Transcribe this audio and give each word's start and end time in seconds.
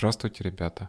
Здравствуйте, 0.00 0.44
ребята. 0.44 0.88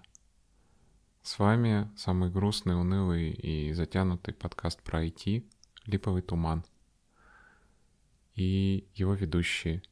С 1.22 1.38
вами 1.38 1.92
самый 1.98 2.30
грустный, 2.30 2.80
унылый 2.80 3.32
и 3.32 3.74
затянутый 3.74 4.34
подкаст 4.34 4.82
про 4.82 5.06
IT 5.06 5.44
«Липовый 5.86 6.22
туман». 6.22 6.64
И 8.36 8.88
его 8.96 9.14
ведущие 9.14 9.84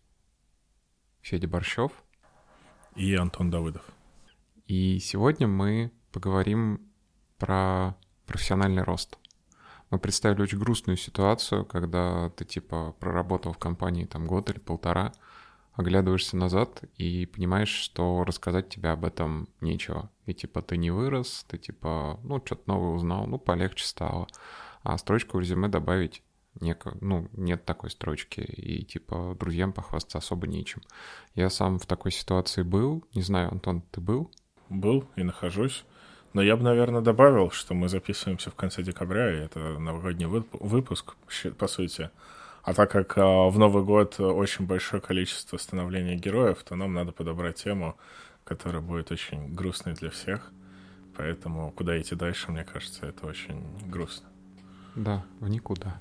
Федя 1.20 1.50
Борщев 1.50 1.92
и 2.96 3.13
Антон 3.13 3.52
Давыдов. 3.52 3.84
И 4.68 4.99
сегодня 4.99 5.49
мы 5.49 5.92
поговорим 6.13 6.90
про 7.38 7.97
профессиональный 8.26 8.83
рост. 8.83 9.17
Мы 9.90 9.99
представили 9.99 10.44
очень 10.44 10.60
грустную 10.60 10.96
ситуацию, 10.96 11.65
когда 11.65 12.29
ты 12.29 12.46
типа 12.46 12.96
проработал 13.01 13.51
в 13.51 13.58
компании 13.58 14.06
там 14.06 14.26
год 14.26 14.49
или 14.49 14.60
полтора— 14.60 15.12
оглядываешься 15.79 16.35
назад 16.35 16.84
и 16.98 17.25
понимаешь, 17.25 17.70
что 17.70 18.25
рассказать 18.25 18.67
тебе 18.67 18.89
об 18.89 19.05
этом 19.05 19.48
нечего. 19.61 20.11
И 20.25 20.34
типа 20.34 20.61
ты 20.61 20.75
не 20.75 20.91
вырос, 20.91 21.45
ты 21.47 21.57
типа, 21.57 22.20
ну, 22.23 22.41
что-то 22.45 22.63
новое 22.65 22.95
узнал, 22.95 23.27
ну, 23.27 23.39
полегче 23.39 23.85
стало. 23.85 24.27
А 24.84 24.97
строчку 24.97 25.37
в 25.37 25.39
резюме 25.39 25.70
добавить 25.70 26.21
неко, 26.59 26.91
ну, 26.99 27.29
нет 27.31 27.63
такой 27.63 27.91
строчки, 27.91 28.41
и, 28.41 28.84
типа, 28.84 29.37
друзьям 29.39 29.71
похвастаться 29.71 30.17
особо 30.17 30.47
нечем. 30.47 30.81
Я 31.34 31.49
сам 31.49 31.79
в 31.79 31.85
такой 31.85 32.11
ситуации 32.11 32.63
был, 32.63 33.05
не 33.13 33.21
знаю, 33.21 33.49
Антон, 33.49 33.81
ты 33.91 34.01
был? 34.01 34.29
Был 34.67 35.07
и 35.15 35.23
нахожусь. 35.23 35.85
Но 36.34 36.41
я 36.41 36.57
бы, 36.57 36.63
наверное, 36.63 37.01
добавил, 37.01 37.51
что 37.51 37.73
мы 37.73 37.87
записываемся 37.87 38.51
в 38.51 38.55
конце 38.55 38.84
декабря, 38.84 39.31
и 39.31 39.45
это 39.45 39.59
новогодний 39.79 40.25
выпуск, 40.25 41.15
по 41.57 41.67
сути. 41.67 42.09
А 42.69 42.73
так 42.75 42.91
как 42.91 43.17
а, 43.17 43.49
в 43.49 43.57
Новый 43.57 43.83
год 43.83 44.19
очень 44.19 44.67
большое 44.67 45.01
количество 45.01 45.57
становления 45.57 46.15
героев, 46.15 46.63
то 46.63 46.75
нам 46.75 46.93
надо 46.93 47.11
подобрать 47.11 47.55
тему, 47.55 47.97
которая 48.43 48.79
будет 48.79 49.11
очень 49.11 49.55
грустной 49.55 49.95
для 49.95 50.11
всех. 50.11 50.51
Поэтому 51.17 51.71
куда 51.71 51.99
идти 51.99 52.13
дальше, 52.13 52.51
мне 52.51 52.63
кажется, 52.63 53.07
это 53.07 53.26
очень 53.26 53.65
грустно. 53.89 54.29
Да, 54.93 55.26
в 55.39 55.49
никуда. 55.49 55.98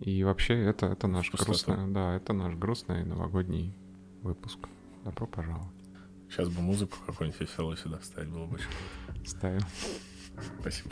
И 0.00 0.24
вообще 0.24 0.60
это, 0.60 0.86
это 0.86 1.06
наш 1.06 1.30
грустный, 1.32 1.92
да, 1.92 2.16
это 2.16 2.32
наш 2.32 2.54
грустный 2.54 3.04
новогодний 3.04 3.72
выпуск. 4.22 4.58
Добро 5.04 5.28
пожаловать. 5.28 5.68
Сейчас 6.28 6.48
бы 6.48 6.62
музыку 6.62 6.98
какую-нибудь 7.06 7.42
веселую 7.42 7.76
сюда 7.76 7.98
вставить, 7.98 8.28
было 8.28 8.46
бы 8.46 8.56
очень 8.56 8.66
круто. 9.06 9.30
Ставим. 9.30 9.62
Спасибо. 10.60 10.90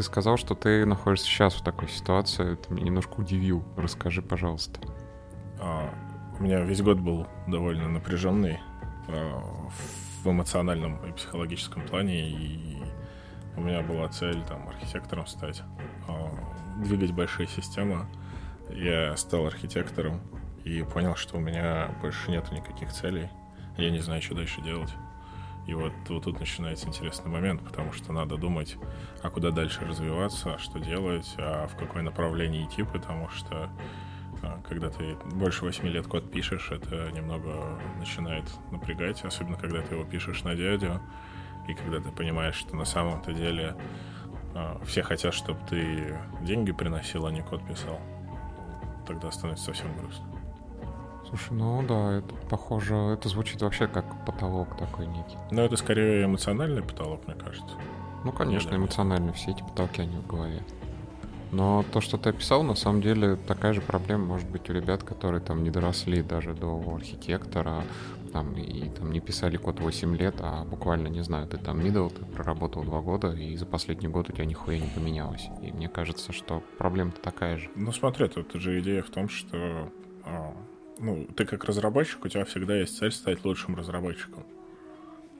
Ты 0.00 0.04
сказал, 0.04 0.38
что 0.38 0.54
ты 0.54 0.86
находишься 0.86 1.26
сейчас 1.26 1.52
в 1.52 1.62
такой 1.62 1.86
ситуации. 1.90 2.54
Ты 2.54 2.72
меня 2.72 2.86
немножко 2.86 3.20
удивил. 3.20 3.62
Расскажи, 3.76 4.22
пожалуйста. 4.22 4.80
А, 5.58 5.92
у 6.38 6.42
меня 6.42 6.60
весь 6.62 6.80
год 6.80 6.98
был 6.98 7.26
довольно 7.46 7.86
напряженный 7.86 8.60
а, 9.08 9.42
в 10.24 10.26
эмоциональном 10.26 11.06
и 11.06 11.12
психологическом 11.12 11.86
плане. 11.86 12.30
И 12.30 12.82
у 13.58 13.60
меня 13.60 13.82
была 13.82 14.08
цель 14.08 14.42
там 14.48 14.70
архитектором 14.70 15.26
стать, 15.26 15.62
а, 16.08 16.30
двигать 16.82 17.12
большие 17.12 17.46
системы. 17.46 18.06
Я 18.70 19.14
стал 19.18 19.48
архитектором 19.48 20.22
и 20.64 20.82
понял, 20.82 21.14
что 21.14 21.36
у 21.36 21.40
меня 21.40 21.90
больше 22.00 22.30
нет 22.30 22.50
никаких 22.52 22.90
целей. 22.90 23.28
Я 23.76 23.90
не 23.90 23.98
знаю, 23.98 24.22
что 24.22 24.34
дальше 24.34 24.62
делать. 24.62 24.94
И 25.66 25.74
вот, 25.74 25.92
вот 26.08 26.24
тут 26.24 26.40
начинается 26.40 26.88
интересный 26.88 27.30
момент, 27.30 27.62
потому 27.62 27.92
что 27.92 28.12
надо 28.12 28.36
думать, 28.36 28.76
а 29.22 29.30
куда 29.30 29.50
дальше 29.50 29.84
развиваться, 29.84 30.58
что 30.58 30.80
делать, 30.80 31.34
а 31.38 31.68
в 31.68 31.76
какое 31.76 32.02
направление 32.02 32.64
идти, 32.64 32.82
потому 32.82 33.28
что 33.28 33.70
а, 34.42 34.60
когда 34.68 34.88
ты 34.90 35.16
больше 35.32 35.64
8 35.64 35.86
лет 35.86 36.06
код 36.06 36.30
пишешь, 36.30 36.70
это 36.70 37.10
немного 37.12 37.78
начинает 37.98 38.44
напрягать, 38.70 39.22
особенно 39.24 39.56
когда 39.56 39.82
ты 39.82 39.94
его 39.94 40.04
пишешь 40.04 40.42
на 40.44 40.54
дядю, 40.54 41.00
и 41.68 41.74
когда 41.74 42.00
ты 42.00 42.10
понимаешь, 42.10 42.56
что 42.56 42.74
на 42.74 42.84
самом-то 42.84 43.32
деле 43.32 43.76
а, 44.54 44.80
все 44.84 45.02
хотят, 45.02 45.34
чтобы 45.34 45.60
ты 45.68 46.18
деньги 46.42 46.72
приносил, 46.72 47.26
а 47.26 47.32
не 47.32 47.42
код 47.42 47.66
писал, 47.66 48.00
тогда 49.06 49.30
становится 49.30 49.66
совсем 49.66 49.96
грустно. 49.96 50.29
Слушай, 51.30 51.52
ну 51.52 51.82
да, 51.86 52.18
это 52.18 52.34
похоже, 52.48 52.94
это 52.94 53.28
звучит 53.28 53.62
вообще 53.62 53.86
как 53.86 54.04
потолок 54.26 54.76
такой 54.76 55.06
некий. 55.06 55.38
Ну, 55.52 55.62
это 55.62 55.76
скорее 55.76 56.24
эмоциональный 56.24 56.82
потолок, 56.82 57.26
мне 57.28 57.36
кажется. 57.36 57.76
Ну, 58.24 58.32
конечно, 58.32 58.74
эмоциональный, 58.74 59.32
все 59.32 59.52
эти 59.52 59.62
потолки, 59.62 60.02
они 60.02 60.16
в 60.16 60.26
голове. 60.26 60.62
Но 61.52 61.84
то, 61.92 62.00
что 62.00 62.16
ты 62.16 62.30
описал, 62.30 62.64
на 62.64 62.74
самом 62.74 63.00
деле 63.00 63.36
такая 63.36 63.72
же 63.72 63.80
проблема 63.80 64.26
может 64.26 64.48
быть 64.48 64.68
у 64.70 64.72
ребят, 64.72 65.04
которые 65.04 65.40
там 65.40 65.62
не 65.62 65.70
доросли 65.70 66.22
даже 66.22 66.52
до 66.52 66.82
архитектора, 66.94 67.84
там, 68.32 68.54
и 68.54 68.88
там 68.88 69.12
не 69.12 69.20
писали 69.20 69.56
код 69.56 69.80
8 69.80 70.16
лет, 70.16 70.36
а 70.40 70.64
буквально, 70.64 71.08
не 71.08 71.22
знаю, 71.22 71.46
ты 71.46 71.58
там 71.58 71.80
middle, 71.80 72.10
ты 72.10 72.24
проработал 72.24 72.84
2 72.84 73.00
года, 73.02 73.32
и 73.32 73.56
за 73.56 73.66
последний 73.66 74.08
год 74.08 74.28
у 74.30 74.32
тебя 74.32 74.44
нихуя 74.44 74.78
не 74.78 74.88
поменялось. 74.88 75.48
И 75.62 75.72
мне 75.72 75.88
кажется, 75.88 76.32
что 76.32 76.62
проблема-то 76.78 77.20
такая 77.20 77.56
же. 77.56 77.70
Ну 77.74 77.92
смотри, 77.92 78.28
тут 78.28 78.52
же 78.54 78.80
идея 78.80 79.02
в 79.02 79.10
том, 79.10 79.28
что 79.28 79.90
а, 80.24 80.54
ну, 81.00 81.26
ты 81.34 81.46
как 81.46 81.64
разработчик, 81.64 82.24
у 82.24 82.28
тебя 82.28 82.44
всегда 82.44 82.76
есть 82.76 82.96
цель 82.98 83.12
стать 83.12 83.44
лучшим 83.44 83.74
разработчиком. 83.74 84.44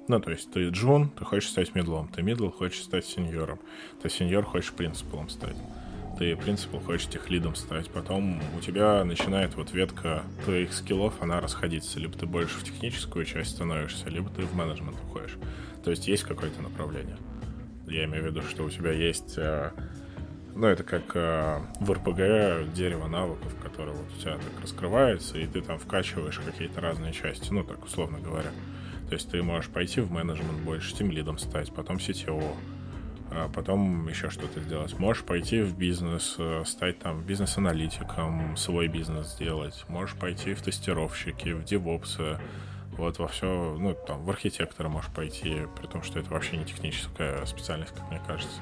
Ну, 0.09 0.19
то 0.19 0.31
есть 0.31 0.51
ты 0.51 0.69
джун, 0.71 1.11
ты 1.11 1.25
хочешь 1.25 1.51
стать 1.51 1.75
мидлом, 1.75 2.09
ты 2.09 2.23
мидл 2.23 2.49
хочешь 2.51 2.83
стать 2.83 3.05
сеньором, 3.05 3.61
ты 4.03 4.09
сеньор 4.09 4.45
хочешь 4.45 4.73
принципалом 4.73 5.29
стать, 5.29 5.55
ты 6.19 6.35
принципал 6.35 6.81
хочешь 6.81 7.09
техлидом 7.09 7.55
стать, 7.55 7.89
потом 7.91 8.41
у 8.57 8.61
тебя 8.61 9.05
начинает 9.05 9.55
вот 9.55 9.73
ветка 9.73 10.25
твоих 10.45 10.73
скиллов, 10.73 11.15
она 11.21 11.41
расходиться, 11.41 12.01
либо 12.01 12.19
ты 12.19 12.27
больше 12.27 12.59
в 12.59 12.65
техническую 12.65 13.25
часть 13.25 13.51
становишься, 13.51 14.09
либо 14.09 14.31
ты 14.31 14.43
в 14.43 14.55
менеджмент 14.55 14.97
уходишь. 15.05 15.37
То 15.85 15.91
есть 15.91 16.09
есть 16.09 16.25
какое-то 16.25 16.61
направление. 16.61 17.17
Я 17.87 18.05
имею 18.07 18.25
в 18.25 18.27
виду, 18.27 18.43
что 18.43 18.65
у 18.65 18.71
тебя 18.71 18.93
есть 18.93 19.35
э, 19.37 19.71
ну, 20.55 20.67
это 20.67 20.83
как 20.83 21.03
э, 21.15 21.61
в 21.81 21.93
РПГ 21.93 22.73
дерево 22.73 23.07
навыков, 23.07 23.55
которое 23.63 23.93
вот 23.93 24.07
у 24.17 24.21
тебя 24.21 24.35
так 24.35 24.63
раскрывается, 24.63 25.39
и 25.39 25.47
ты 25.47 25.61
там 25.61 25.79
вкачиваешь 25.79 26.39
какие-то 26.39 26.81
разные 26.81 27.13
части, 27.13 27.53
ну, 27.53 27.65
так 27.65 27.85
условно 27.85 28.19
говоря. 28.19 28.51
То 29.09 29.15
есть 29.15 29.31
ты 29.31 29.43
можешь 29.43 29.71
пойти 29.71 30.01
в 30.01 30.11
менеджмент 30.11 30.61
больше, 30.61 30.95
тем 30.95 31.11
лидом 31.11 31.39
стать, 31.39 31.73
потом 31.73 31.97
CTO, 31.97 32.55
а 33.31 33.49
потом 33.49 34.09
еще 34.09 34.31
что-то 34.31 34.61
сделать. 34.61 34.99
Можешь 34.99 35.25
пойти 35.25 35.63
в 35.63 35.77
бизнес, 35.77 36.37
э, 36.39 36.65
стать 36.67 36.99
там 36.99 37.23
бизнес-аналитиком, 37.23 38.57
свой 38.57 38.89
бизнес 38.89 39.35
сделать. 39.35 39.85
Можешь 39.89 40.17
пойти 40.17 40.55
в 40.55 40.63
тестировщики, 40.63 41.53
в 41.53 41.65
девопсы, 41.65 42.39
вот 42.93 43.19
во 43.19 43.29
все, 43.29 43.77
ну, 43.79 43.97
там, 44.07 44.25
в 44.25 44.31
архитектора 44.31 44.89
можешь 44.89 45.11
пойти, 45.11 45.63
при 45.81 45.87
том, 45.87 46.03
что 46.03 46.19
это 46.19 46.31
вообще 46.31 46.57
не 46.57 46.65
техническая 46.65 47.45
специальность, 47.47 47.95
как 47.95 48.11
мне 48.11 48.21
кажется. 48.27 48.61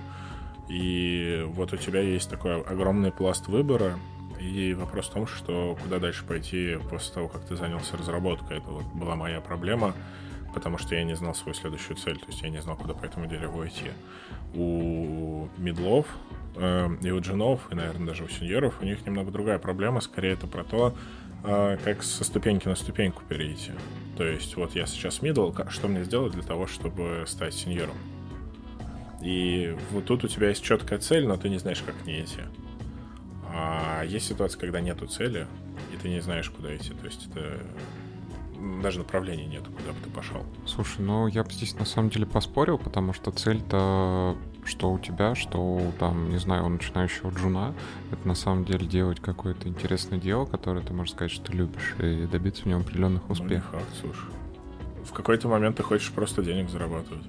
И 0.69 1.45
вот 1.49 1.73
у 1.73 1.77
тебя 1.77 2.01
есть 2.01 2.29
такой 2.29 2.61
огромный 2.61 3.11
пласт 3.11 3.49
выбора, 3.49 3.99
и 4.41 4.75
вопрос 4.75 5.09
в 5.09 5.13
том, 5.13 5.27
что 5.27 5.77
куда 5.83 5.99
дальше 5.99 6.25
пойти 6.25 6.79
после 6.91 7.15
того, 7.15 7.29
как 7.29 7.45
ты 7.45 7.57
занялся 7.57 7.97
разработкой. 7.97 8.59
Это 8.59 8.71
вот 8.71 8.85
была 8.95 9.17
моя 9.17 9.41
проблема, 9.41 9.95
потому 10.55 10.79
что 10.79 10.95
я 10.95 11.05
не 11.05 11.17
знал 11.17 11.35
свою 11.35 11.55
следующую 11.55 11.97
цель, 11.97 12.19
то 12.19 12.27
есть 12.27 12.43
я 12.43 12.51
не 12.51 12.61
знал, 12.63 12.77
куда 12.77 12.95
по 12.95 13.05
этому 13.05 13.27
дереву 13.27 13.67
идти. 13.67 13.91
У 14.55 15.49
медлов 15.59 16.07
э, 16.57 16.89
и 17.03 17.11
у 17.11 17.21
джинов, 17.21 17.61
и, 17.71 17.75
наверное, 17.75 18.07
даже 18.07 18.25
у 18.25 18.29
сеньоров, 18.29 18.81
у 18.81 18.85
них 18.85 19.05
немного 19.07 19.31
другая 19.31 19.59
проблема. 19.59 20.01
Скорее, 20.01 20.33
это 20.33 20.47
про 20.47 20.65
то, 20.65 20.95
э, 21.45 21.79
как 21.85 22.03
со 22.03 22.25
ступеньки 22.25 22.69
на 22.69 22.77
ступеньку 22.77 23.23
перейти. 23.29 23.73
То 24.17 24.25
есть 24.25 24.57
вот 24.57 24.75
я 24.75 24.87
сейчас 24.87 25.23
мидл, 25.23 25.53
что 25.69 25.89
мне 25.89 26.05
сделать 26.05 26.33
для 26.33 26.43
того, 26.43 26.67
чтобы 26.67 27.25
стать 27.27 27.55
сеньором? 27.55 27.97
И 29.23 29.77
вот 29.91 30.05
тут 30.05 30.25
у 30.25 30.29
тебя 30.29 30.49
есть 30.49 30.63
четкая 30.63 30.99
цель, 30.99 31.27
но 31.27 31.37
ты 31.37 31.49
не 31.49 31.59
знаешь, 31.59 31.83
как 31.83 31.97
к 32.03 32.07
ней 32.07 32.23
идти. 32.23 32.41
А 33.53 34.05
есть 34.05 34.29
ситуация, 34.29 34.61
когда 34.61 34.81
нету 34.81 35.07
цели, 35.07 35.47
и 35.93 35.97
ты 35.97 36.09
не 36.09 36.21
знаешь, 36.21 36.51
куда 36.51 36.77
идти. 36.77 36.93
То 36.95 37.07
есть 37.07 37.29
это 37.31 37.61
даже 38.83 38.99
направления 38.99 39.47
нету, 39.47 39.71
куда 39.71 39.93
бы 39.93 39.99
ты 40.03 40.11
пошел. 40.11 40.45
Слушай, 40.67 41.01
ну 41.01 41.27
я 41.27 41.45
бы 41.45 41.53
здесь 41.53 41.75
на 41.75 41.85
самом 41.85 42.11
деле 42.11 42.27
поспорил, 42.27 42.79
потому 42.79 43.13
что 43.13 43.31
цель-то 43.31 44.37
что 44.65 44.93
у 44.93 44.99
тебя, 44.99 45.35
что 45.35 45.81
там, 45.99 46.31
не 46.31 46.37
знаю, 46.37 46.67
у 46.67 46.69
начинающего 46.69 47.31
джуна, 47.31 47.75
это 48.13 48.29
на 48.29 48.35
самом 48.35 48.67
деле 48.67 48.87
делать 48.87 49.19
какое-то 49.19 49.67
интересное 49.67 50.19
дело, 50.19 50.45
которое 50.45 50.85
ты 50.85 50.93
можешь 50.93 51.15
сказать, 51.15 51.31
что 51.31 51.47
ты 51.47 51.53
любишь, 51.55 51.97
и 51.99 52.27
добиться 52.27 52.65
в 52.65 52.67
нем 52.67 52.83
определенных 52.83 53.31
успехов. 53.31 53.71
Ну, 53.73 53.79
не 53.79 53.85
факт, 53.85 53.97
слушай. 54.01 54.29
В 55.05 55.13
какой-то 55.13 55.49
момент 55.49 55.77
ты 55.77 55.83
хочешь 55.83 56.13
просто 56.13 56.43
денег 56.43 56.69
зарабатывать. 56.69 57.25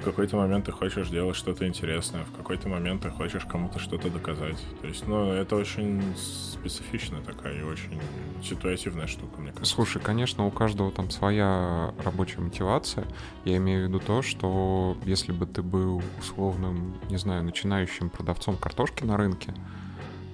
В 0.00 0.02
какой-то 0.02 0.36
момент 0.36 0.64
ты 0.64 0.72
хочешь 0.72 1.08
делать 1.08 1.36
что-то 1.36 1.68
интересное, 1.68 2.24
в 2.24 2.32
какой-то 2.34 2.70
момент 2.70 3.02
ты 3.02 3.10
хочешь 3.10 3.44
кому-то 3.44 3.78
что-то 3.78 4.08
доказать. 4.08 4.56
То 4.80 4.86
есть, 4.86 5.06
ну, 5.06 5.30
это 5.30 5.56
очень 5.56 6.02
специфичная 6.16 7.20
такая 7.20 7.60
и 7.60 7.62
очень 7.62 8.00
ситуативная 8.42 9.06
штука, 9.06 9.40
мне 9.42 9.52
кажется. 9.52 9.74
Слушай, 9.74 10.00
конечно, 10.00 10.46
у 10.46 10.50
каждого 10.50 10.90
там 10.90 11.10
своя 11.10 11.92
рабочая 12.02 12.40
мотивация. 12.40 13.06
Я 13.44 13.58
имею 13.58 13.84
в 13.84 13.88
виду 13.88 14.00
то, 14.00 14.22
что 14.22 14.96
если 15.04 15.32
бы 15.32 15.44
ты 15.44 15.60
был 15.62 16.02
условным, 16.18 16.94
не 17.10 17.18
знаю, 17.18 17.44
начинающим 17.44 18.08
продавцом 18.08 18.56
картошки 18.56 19.04
на 19.04 19.18
рынке, 19.18 19.54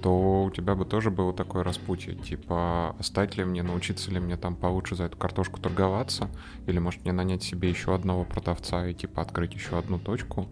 то 0.07 0.45
у 0.45 0.51
тебя 0.53 0.77
бы 0.77 0.85
тоже 0.85 1.11
было 1.11 1.33
такое 1.33 1.65
распутье, 1.65 2.15
типа, 2.15 2.95
стать 3.01 3.37
ли 3.37 3.45
мне, 3.45 3.65
научиться 3.65 4.09
ли 4.13 4.21
мне 4.21 4.37
там 4.37 4.55
получше 4.55 4.95
за 4.95 5.03
эту 5.07 5.17
картошку 5.17 5.61
торговаться, 5.61 6.31
или 6.69 6.79
может 6.79 7.03
мне 7.03 7.11
нанять 7.11 7.43
себе 7.43 7.69
еще 7.69 7.93
одного 7.93 8.23
продавца 8.23 8.87
и 8.87 8.95
типа 8.95 9.21
открыть 9.21 9.55
еще 9.55 9.77
одну 9.77 9.99
точку, 9.99 10.47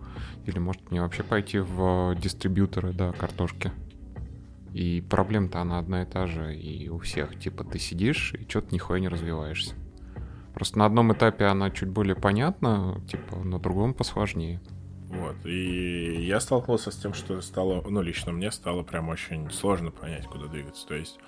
или 0.44 0.58
может 0.58 0.90
мне 0.90 1.00
вообще 1.02 1.22
пойти 1.22 1.60
в 1.60 2.16
дистрибьюторы, 2.20 2.92
да, 2.92 3.12
картошки. 3.12 3.70
И 4.72 5.04
проблема-то 5.08 5.60
она 5.60 5.78
одна 5.78 6.02
и 6.02 6.06
та 6.06 6.26
же, 6.26 6.56
и 6.56 6.88
у 6.88 6.98
всех, 6.98 7.38
типа, 7.38 7.62
ты 7.62 7.78
сидишь 7.78 8.34
и 8.34 8.50
что-то 8.50 8.74
нихуя 8.74 8.98
не 8.98 9.06
развиваешься. 9.06 9.76
Просто 10.52 10.80
на 10.80 10.86
одном 10.86 11.12
этапе 11.12 11.44
она 11.44 11.70
чуть 11.70 11.90
более 11.90 12.16
понятна, 12.16 13.00
типа, 13.08 13.36
на 13.36 13.60
другом 13.60 13.94
посложнее. 13.94 14.60
Вот. 15.14 15.36
И 15.46 16.24
я 16.24 16.40
столкнулся 16.40 16.90
с 16.90 16.96
тем, 16.96 17.14
что 17.14 17.40
стало, 17.40 17.82
ну, 17.88 18.02
лично 18.02 18.32
мне 18.32 18.50
стало 18.50 18.82
прям 18.82 19.08
очень 19.08 19.50
сложно 19.50 19.90
понять, 19.90 20.26
куда 20.26 20.46
двигаться. 20.46 20.86
То 20.86 20.94
есть 20.94 21.18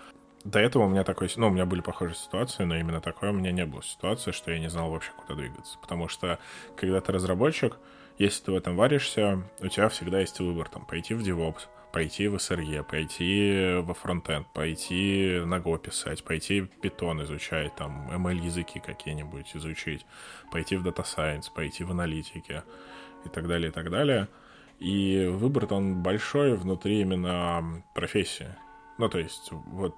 до 0.45 0.59
этого 0.59 0.85
у 0.85 0.89
меня 0.89 1.05
такой, 1.05 1.29
ну, 1.37 1.49
у 1.49 1.51
меня 1.51 1.67
были 1.67 1.81
похожие 1.81 2.17
ситуации, 2.17 2.65
но 2.65 2.77
именно 2.77 3.01
такой 3.01 3.31
у 3.31 3.33
меня 3.33 3.53
не 3.53 3.67
было 3.67 3.83
ситуации, 3.83 4.31
что 4.31 4.53
я 4.53 4.59
не 4.59 4.69
знал 4.69 4.91
вообще, 4.91 5.11
куда 5.17 5.35
двигаться. 5.35 5.79
Потому 5.81 6.09
что, 6.09 6.39
когда 6.77 7.01
ты 7.01 7.13
разработчик, 7.13 7.79
если 8.19 8.45
ты 8.45 8.53
в 8.53 8.57
этом 8.57 8.77
варишься, 8.77 9.43
у 9.61 9.69
тебя 9.69 9.89
всегда 9.89 10.21
есть 10.21 10.39
выбор, 10.41 10.69
там, 10.69 10.87
пойти 10.87 11.15
в 11.15 11.21
DevOps, 11.21 11.69
пойти 11.93 12.29
в 12.29 12.37
SRE, 12.37 12.85
пойти 12.85 13.81
во 13.83 13.95
фронтенд, 13.95 14.47
пойти 14.53 15.41
на 15.45 15.57
Go 15.57 15.79
писать, 15.79 16.23
пойти 16.25 16.69
Python 16.83 17.25
изучать, 17.25 17.75
там, 17.75 18.11
ML 18.11 18.45
языки 18.45 18.81
какие-нибудь 18.81 19.55
изучить, 19.55 20.07
пойти 20.53 20.77
в 20.77 20.87
Data 20.87 21.05
Science, 21.05 21.47
пойти 21.55 21.85
в 21.85 21.91
аналитике 21.91 22.65
и 23.27 23.29
так 23.29 23.47
далее, 23.49 23.69
и 23.69 23.73
так 23.73 23.91
далее. 23.91 24.29
И 24.79 25.27
выбор 25.31 25.73
он 25.73 26.03
большой 26.03 26.57
внутри 26.57 27.01
именно 27.01 27.83
профессии. 27.95 28.55
Ну, 28.99 29.09
то 29.09 29.19
есть, 29.19 29.51
вот, 29.51 29.95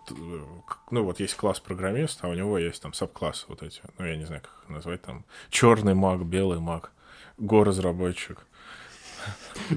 ну, 0.90 1.04
вот 1.04 1.20
есть 1.20 1.34
класс 1.36 1.60
программиста, 1.60 2.26
а 2.26 2.30
у 2.30 2.34
него 2.34 2.58
есть 2.58 2.82
там 2.82 2.92
саб-классы 2.92 3.46
вот 3.48 3.62
эти, 3.62 3.80
ну, 3.96 4.04
я 4.04 4.16
не 4.16 4.24
знаю, 4.24 4.42
как 4.42 4.64
их 4.64 4.68
назвать, 4.68 5.02
там, 5.02 5.24
черный 5.50 5.94
маг, 5.94 6.24
белый 6.24 6.58
маг, 6.58 6.90
го-разработчик. 7.38 8.44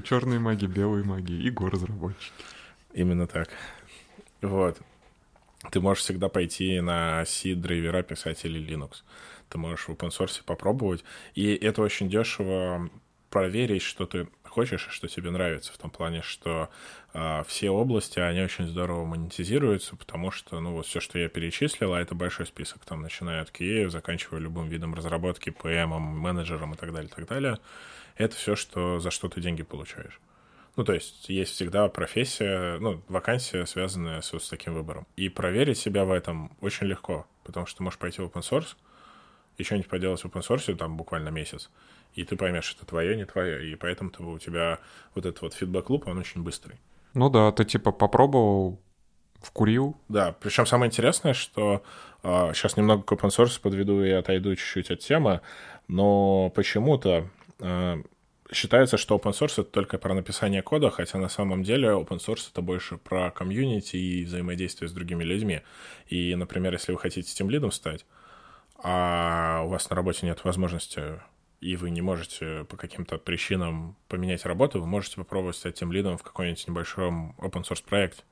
Черные 0.04 0.40
маги, 0.40 0.66
белые 0.66 1.04
маги 1.04 1.34
и 1.34 1.50
го-разработчики. 1.50 2.32
Именно 2.94 3.28
так. 3.28 3.50
Вот. 4.42 4.80
Ты 5.72 5.80
можешь 5.80 6.04
всегда 6.04 6.30
пойти 6.30 6.80
на 6.80 7.24
C-драйвера 7.26 8.02
писать 8.02 8.44
или 8.46 8.60
Linux. 8.60 9.04
Ты 9.50 9.58
можешь 9.58 9.88
в 9.88 9.90
open 9.90 10.10
source 10.10 10.44
попробовать. 10.44 11.04
И 11.36 11.54
это 11.54 11.82
очень 11.82 12.10
дешево 12.10 12.90
проверить, 13.32 13.82
что 13.82 14.06
ты 14.06 14.28
хочешь 14.44 14.88
и 14.88 14.92
что 14.92 15.08
тебе 15.08 15.32
нравится, 15.32 15.74
в 15.74 15.78
том 15.78 15.90
плане, 15.90 16.22
что 16.22 16.70
э, 17.14 17.44
все 17.48 17.70
области, 17.72 18.20
они 18.20 18.42
очень 18.42 18.68
здорово 18.68 19.06
монетизируются, 19.06 19.96
потому 19.96 20.30
что, 20.30 20.60
ну, 20.60 20.74
вот 20.74 20.86
все, 20.86 21.00
что 21.00 21.18
я 21.18 21.30
перечислил, 21.30 21.94
а 21.94 22.02
это 22.02 22.14
большой 22.14 22.46
список, 22.46 22.86
там, 22.86 23.02
начиная 23.02 23.42
от 23.42 23.50
QA, 23.50 23.90
заканчивая 23.90 24.40
любым 24.40 24.68
видом 24.68 24.94
разработки, 24.94 25.50
PM, 25.50 25.98
менеджером 25.98 26.74
и 26.74 26.78
так 26.78 26.94
далее, 26.94 27.10
так 27.10 27.26
далее, 27.26 27.58
это 28.18 28.36
все, 28.36 28.56
что, 28.56 29.00
за 29.00 29.10
что 29.10 29.30
ты 29.30 29.42
деньги 29.42 29.64
получаешь. 29.64 30.20
Ну, 30.76 30.84
то 30.84 30.94
есть 30.94 31.28
есть 31.30 31.54
всегда 31.54 31.88
профессия, 31.90 32.78
ну, 32.80 33.02
вакансия, 33.08 33.66
связанная 33.66 34.22
с, 34.22 34.32
вот, 34.32 34.44
с 34.44 34.50
таким 34.50 34.74
выбором. 34.74 35.06
И 35.18 35.28
проверить 35.28 35.78
себя 35.78 36.06
в 36.06 36.12
этом 36.12 36.56
очень 36.62 36.88
легко, 36.88 37.26
потому 37.44 37.66
что 37.66 37.78
ты 37.78 37.84
можешь 37.84 38.00
пойти 38.00 38.22
в 38.22 38.26
open 38.26 38.42
source, 38.42 38.76
и 39.58 39.64
что-нибудь 39.64 39.90
поделать 39.90 40.22
в 40.22 40.26
open 40.26 40.42
source, 40.42 40.74
там, 40.76 40.98
буквально 40.98 41.30
месяц, 41.30 41.70
и 42.14 42.24
ты 42.24 42.36
поймешь, 42.36 42.76
это 42.76 42.86
твое, 42.86 43.16
не 43.16 43.26
твое, 43.26 43.72
и 43.72 43.76
поэтому 43.76 44.12
у 44.20 44.40
тебя 44.40 44.80
вот 45.16 45.26
этот 45.26 45.42
вот 45.42 45.54
фидбэк-луп, 45.54 46.08
он 46.08 46.18
очень 46.18 46.44
быстрый. 46.44 46.78
Ну 47.14 47.30
да, 47.30 47.52
ты 47.52 47.66
типа 47.66 47.92
попробовал, 47.92 48.80
вкурил. 49.42 49.98
Да, 50.08 50.36
причем 50.40 50.66
самое 50.66 50.90
интересное, 50.90 51.34
что 51.34 51.84
э, 52.24 52.52
сейчас 52.54 52.78
немного 52.78 53.04
к 53.04 53.12
open 53.12 53.30
source 53.30 53.60
подведу 53.62 54.04
и 54.04 54.12
отойду 54.12 54.56
чуть-чуть 54.56 54.92
от 54.92 55.00
темы, 55.00 55.42
но 55.88 56.50
почему-то 56.52 57.30
э, 57.60 58.02
считается, 58.52 58.98
что 58.98 59.16
open 59.16 59.32
source 59.32 59.54
это 59.62 59.64
только 59.64 59.98
про 59.98 60.14
написание 60.14 60.62
кода, 60.62 60.90
хотя 60.90 61.18
на 61.18 61.30
самом 61.30 61.64
деле 61.64 61.90
open 61.90 62.20
source 62.20 62.50
это 62.52 62.62
больше 62.62 62.98
про 62.98 63.32
комьюнити 63.32 63.96
и 63.96 64.26
взаимодействие 64.26 64.90
с 64.90 64.94
другими 64.94 65.24
людьми. 65.24 65.62
И, 66.08 66.36
например, 66.36 66.74
если 66.74 66.92
вы 66.92 67.00
хотите 67.00 67.34
тем 67.34 67.50
лидом 67.50 67.72
стать, 67.72 68.06
а 68.84 69.64
у 69.66 69.70
вас 69.70 69.90
на 69.90 69.96
работе 69.96 70.26
нет 70.26 70.44
возможности 70.44 71.20
и 71.62 71.76
вы 71.76 71.92
не 71.92 72.02
можете 72.02 72.66
по 72.66 72.76
каким-то 72.76 73.20
причинам 73.20 73.96
поменять 74.08 74.46
работу, 74.46 74.82
вы 74.82 74.88
можете 74.88 75.18
попробовать 75.18 75.56
стать 75.56 75.76
тем 75.76 75.92
лидом 75.92 76.18
в 76.18 76.24
какой-нибудь 76.24 76.68
небольшом 76.68 77.36
open 77.38 77.64
source 77.64 77.84
проекте. 77.88 78.24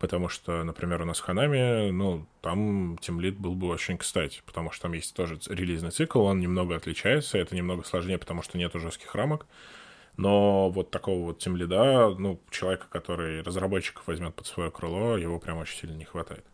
Потому 0.00 0.28
что, 0.28 0.64
например, 0.64 1.02
у 1.02 1.04
нас 1.04 1.20
в 1.20 1.22
Ханаме, 1.22 1.92
ну, 1.92 2.26
там 2.42 2.98
тем 3.00 3.20
лид 3.20 3.38
был 3.38 3.54
бы 3.54 3.68
очень 3.68 3.96
кстати, 3.96 4.42
потому 4.44 4.72
что 4.72 4.82
там 4.82 4.92
есть 4.92 5.14
тоже 5.14 5.38
релизный 5.48 5.92
цикл, 5.92 6.22
он 6.22 6.40
немного 6.40 6.74
отличается, 6.74 7.38
это 7.38 7.54
немного 7.54 7.84
сложнее, 7.84 8.18
потому 8.18 8.42
что 8.42 8.58
нету 8.58 8.80
жестких 8.80 9.14
рамок. 9.14 9.46
Но 10.16 10.68
вот 10.70 10.90
такого 10.90 11.26
вот 11.26 11.38
тем 11.38 11.56
лида, 11.56 12.12
ну, 12.18 12.40
человека, 12.50 12.86
который 12.90 13.42
разработчиков 13.42 14.06
возьмет 14.08 14.34
под 14.34 14.46
свое 14.46 14.70
крыло, 14.72 15.16
его 15.16 15.38
прям 15.38 15.58
очень 15.58 15.78
сильно 15.78 15.94
не 15.94 16.04
хватает. 16.04 16.44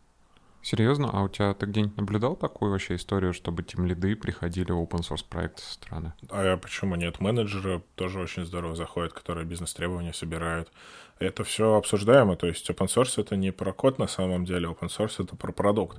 Серьезно? 0.63 1.09
А 1.13 1.23
у 1.23 1.29
тебя 1.29 1.55
ты 1.55 1.67
где-нибудь 1.67 1.97
наблюдал 1.97 2.37
такую 2.37 2.73
вообще 2.73 2.97
историю, 2.97 3.33
чтобы 3.33 3.63
тем 3.63 3.87
лиды 3.87 4.15
приходили 4.15 4.73
в 4.73 4.83
open 4.83 5.01
source 5.01 5.25
проекты 5.29 5.63
со 5.63 5.75
стороны? 5.75 6.13
А 6.29 6.57
почему 6.59 6.97
нет? 6.97 7.21
Менеджеры 7.21 7.83
тоже 7.95 8.21
очень 8.21 8.45
здорово 8.45 8.75
заходят, 8.75 9.13
которые 9.13 9.47
бизнес-требования 9.47 10.13
собирают. 10.13 10.71
Это 11.19 11.45
все 11.45 11.75
обсуждаемо, 11.75 12.37
то 12.37 12.47
есть 12.47 12.69
open 12.69 12.87
source 12.87 13.21
это 13.21 13.37
не 13.37 13.53
про 13.53 13.73
код 13.73 13.99
на 13.99 14.07
самом 14.07 14.45
деле, 14.45 14.69
open 14.69 14.89
source 14.89 15.23
это 15.23 15.35
про 15.35 15.53
продукт. 15.53 15.99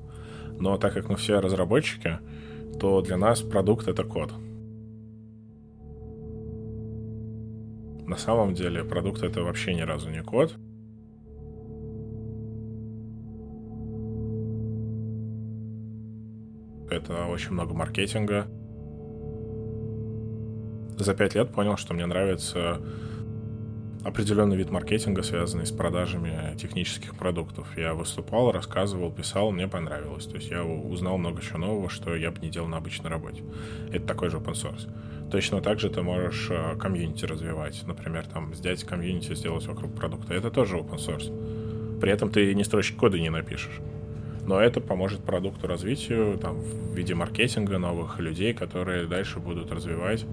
Но 0.59 0.77
так 0.77 0.93
как 0.93 1.09
мы 1.09 1.15
все 1.15 1.39
разработчики, 1.39 2.19
то 2.79 3.01
для 3.01 3.17
нас 3.17 3.41
продукт 3.41 3.87
это 3.87 4.03
код. 4.03 4.31
На 8.07 8.17
самом 8.17 8.53
деле 8.53 8.83
продукт 8.83 9.23
это 9.23 9.41
вообще 9.41 9.73
ни 9.73 9.81
разу 9.81 10.09
не 10.09 10.21
код. 10.21 10.55
Это 16.91 17.25
очень 17.25 17.51
много 17.51 17.73
маркетинга. 17.73 18.47
За 20.97 21.15
пять 21.15 21.35
лет 21.35 21.51
понял, 21.51 21.77
что 21.77 21.93
мне 21.93 22.05
нравится 22.05 22.81
определенный 24.03 24.55
вид 24.55 24.71
маркетинга, 24.71 25.21
связанный 25.21 25.65
с 25.65 25.71
продажами 25.71 26.55
технических 26.57 27.15
продуктов. 27.15 27.77
Я 27.77 27.93
выступал, 27.93 28.51
рассказывал, 28.51 29.11
писал, 29.11 29.51
мне 29.51 29.67
понравилось. 29.67 30.25
То 30.25 30.35
есть 30.35 30.49
я 30.49 30.63
узнал 30.63 31.17
много 31.17 31.41
чего 31.41 31.59
нового, 31.59 31.89
что 31.89 32.15
я 32.15 32.31
бы 32.31 32.39
не 32.39 32.49
делал 32.49 32.67
на 32.67 32.77
обычной 32.77 33.09
работе. 33.09 33.43
Это 33.91 34.05
такой 34.05 34.29
же 34.29 34.37
open 34.37 34.53
source. 34.53 34.89
Точно 35.31 35.61
так 35.61 35.79
же 35.79 35.89
ты 35.89 36.01
можешь 36.01 36.47
э, 36.49 36.75
комьюнити 36.77 37.25
развивать. 37.25 37.81
Например, 37.85 38.25
там, 38.25 38.51
взять 38.51 38.83
комьюнити, 38.83 39.33
сделать 39.33 39.65
вокруг 39.67 39.95
продукта. 39.95 40.33
Это 40.33 40.51
тоже 40.51 40.77
open 40.77 40.97
source. 40.97 41.99
При 41.99 42.11
этом 42.11 42.31
ты 42.31 42.53
не 42.53 42.63
строчки 42.63 42.95
кода 42.95 43.19
не 43.19 43.29
напишешь 43.29 43.79
но 44.45 44.59
это 44.59 44.81
поможет 44.81 45.21
продукту 45.23 45.67
развитию 45.67 46.37
там, 46.37 46.59
в 46.59 46.95
виде 46.95 47.15
маркетинга 47.15 47.77
новых 47.77 48.19
людей, 48.19 48.53
которые 48.53 49.07
дальше 49.07 49.39
будут 49.39 49.71
развивать 49.71 50.25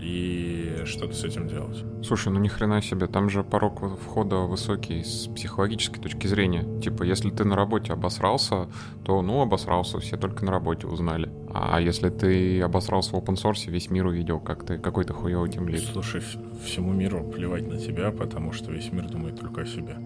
и 0.00 0.82
что-то 0.84 1.12
с 1.12 1.24
этим 1.24 1.48
делать. 1.48 1.84
Слушай, 2.04 2.32
ну 2.32 2.38
ни 2.38 2.48
хрена 2.48 2.80
себе, 2.80 3.06
там 3.06 3.28
же 3.28 3.42
порог 3.42 3.98
входа 4.00 4.36
высокий 4.36 5.02
с 5.02 5.26
психологической 5.26 6.00
точки 6.00 6.26
зрения. 6.26 6.80
Типа, 6.80 7.02
если 7.02 7.30
ты 7.30 7.44
на 7.44 7.56
работе 7.56 7.92
обосрался, 7.92 8.68
то 9.04 9.20
ну 9.22 9.40
обосрался, 9.40 9.98
все 9.98 10.16
только 10.16 10.44
на 10.44 10.52
работе 10.52 10.86
узнали. 10.86 11.30
А 11.52 11.80
если 11.80 12.10
ты 12.10 12.60
обосрался 12.60 13.16
в 13.16 13.18
open 13.18 13.34
source, 13.34 13.68
весь 13.68 13.90
мир 13.90 14.06
увидел, 14.06 14.38
как 14.38 14.64
ты 14.64 14.78
какой-то 14.78 15.14
хуёвый 15.14 15.50
тимлид. 15.50 15.80
Слушай, 15.80 16.22
всему 16.64 16.92
миру 16.92 17.24
плевать 17.24 17.66
на 17.66 17.78
тебя, 17.78 18.12
потому 18.12 18.52
что 18.52 18.70
весь 18.70 18.92
мир 18.92 19.06
думает 19.08 19.40
только 19.40 19.62
о 19.62 19.66
себе. 19.66 19.96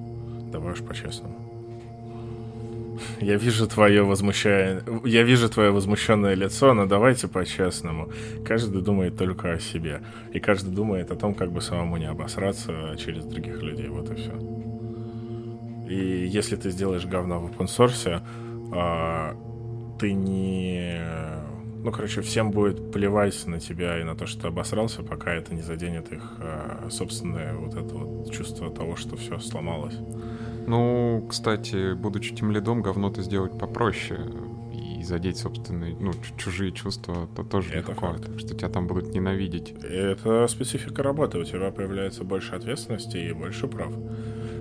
Давай 0.51 0.73
уж 0.73 0.81
по-честному. 0.81 1.52
Я 3.21 3.37
вижу 3.37 3.67
твое 3.67 4.03
возмущение, 4.03 4.83
я 5.05 5.23
вижу 5.23 5.49
твое 5.49 5.71
возмущенное 5.71 6.35
лицо, 6.35 6.75
но 6.75 6.87
давайте 6.87 7.29
по-честному. 7.29 8.11
Каждый 8.45 8.83
думает 8.83 9.17
только 9.17 9.53
о 9.53 9.59
себе. 9.59 10.03
И 10.33 10.41
каждый 10.41 10.75
думает 10.75 11.11
о 11.11 11.17
том, 11.17 11.35
как 11.35 11.53
бы 11.53 11.61
самому 11.61 11.97
не 11.97 12.07
обосраться 12.07 12.97
через 12.99 13.25
других 13.25 13.63
людей. 13.63 13.89
Вот 13.89 14.11
и 14.11 14.15
все. 14.15 14.33
И 15.89 16.27
если 16.27 16.57
ты 16.57 16.71
сделаешь 16.71 17.07
говно 17.07 17.41
в 17.41 17.51
open 17.51 17.67
source, 17.67 18.23
а, 18.75 19.37
ты 19.99 20.13
не... 20.13 21.01
Ну, 21.85 21.91
короче, 21.91 22.21
всем 22.23 22.53
будет 22.53 22.93
плевать 22.93 23.47
на 23.47 23.59
тебя 23.59 24.01
и 24.01 24.05
на 24.05 24.15
то, 24.15 24.27
что 24.27 24.43
ты 24.43 24.49
обосрался, 24.49 25.03
пока 25.03 25.35
это 25.35 25.53
не 25.53 25.63
заденет 25.63 26.13
их 26.13 26.23
а, 26.39 26.89
собственное 26.91 27.55
вот 27.55 27.75
это 27.75 27.95
вот 27.95 28.33
чувство 28.33 28.71
того, 28.71 28.97
что 28.97 29.17
все 29.17 29.39
сломалось. 29.39 29.99
Ну, 30.67 31.27
кстати, 31.29 31.95
будучи 31.95 32.35
тем 32.35 32.51
лидом, 32.53 32.83
говно-то 32.83 33.23
сделать 33.23 33.59
попроще. 33.59 34.21
И 34.73 35.03
задеть 35.03 35.39
собственные, 35.39 35.97
ну, 35.99 36.13
чужие 36.39 36.73
чувства, 36.73 37.29
то 37.35 37.43
тоже 37.43 37.71
это 37.75 37.91
легко. 37.91 38.07
Факт. 38.07 38.39
Что 38.39 38.55
тебя 38.55 38.69
там 38.69 38.87
будут 38.87 39.13
ненавидеть. 39.13 39.75
Это 39.83 40.47
специфика 40.47 41.03
работы. 41.03 41.39
У 41.39 41.45
тебя 41.45 41.71
появляется 41.71 42.25
больше 42.25 42.55
ответственности 42.55 43.17
и 43.17 43.33
больше 43.33 43.67
прав. 43.67 43.93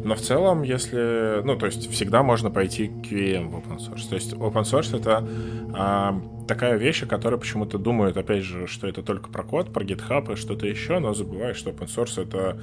Но 0.03 0.15
в 0.15 0.21
целом, 0.21 0.63
если... 0.63 1.41
Ну, 1.43 1.55
то 1.57 1.67
есть 1.67 1.91
всегда 1.91 2.23
можно 2.23 2.49
пойти 2.49 2.87
к 2.87 3.11
QM 3.11 3.49
в 3.49 3.55
open 3.55 3.77
source. 3.77 4.09
То 4.09 4.15
есть 4.15 4.33
open 4.33 4.63
source— 4.63 4.97
это 4.99 5.27
а, 5.73 6.19
такая 6.47 6.77
вещь, 6.77 7.03
о 7.03 7.05
которой 7.05 7.39
почему-то 7.39 7.77
думают, 7.77 8.17
опять 8.17 8.43
же, 8.43 8.67
что 8.67 8.87
это 8.87 9.03
только 9.03 9.29
про 9.29 9.43
код, 9.43 9.71
про 9.71 9.85
GitHub 9.85 10.33
и 10.33 10.35
что-то 10.35 10.65
еще, 10.65 10.99
но 10.99 11.13
забывают, 11.13 11.55
что 11.55 11.69
open 11.69 11.87
source— 11.87 12.21
это 12.23 12.59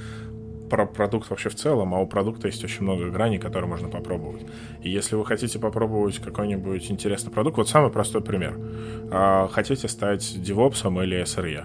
про 0.68 0.86
продукт 0.86 1.30
вообще 1.30 1.48
в 1.48 1.54
целом, 1.54 1.94
а 1.94 2.00
у 2.00 2.06
продукта 2.06 2.48
есть 2.48 2.62
очень 2.64 2.82
много 2.82 3.10
граней, 3.10 3.38
которые 3.38 3.68
можно 3.68 3.88
попробовать. 3.88 4.42
И 4.82 4.90
если 4.90 5.16
вы 5.16 5.24
хотите 5.24 5.58
попробовать 5.58 6.18
какой-нибудь 6.18 6.90
интересный 6.90 7.32
продукт, 7.32 7.56
вот 7.56 7.68
самый 7.68 7.90
простой 7.90 8.22
пример. 8.22 8.58
А, 9.10 9.48
хотите 9.48 9.88
стать 9.88 10.22
DevOps 10.36 10.86
или 11.04 11.22
SRE. 11.22 11.64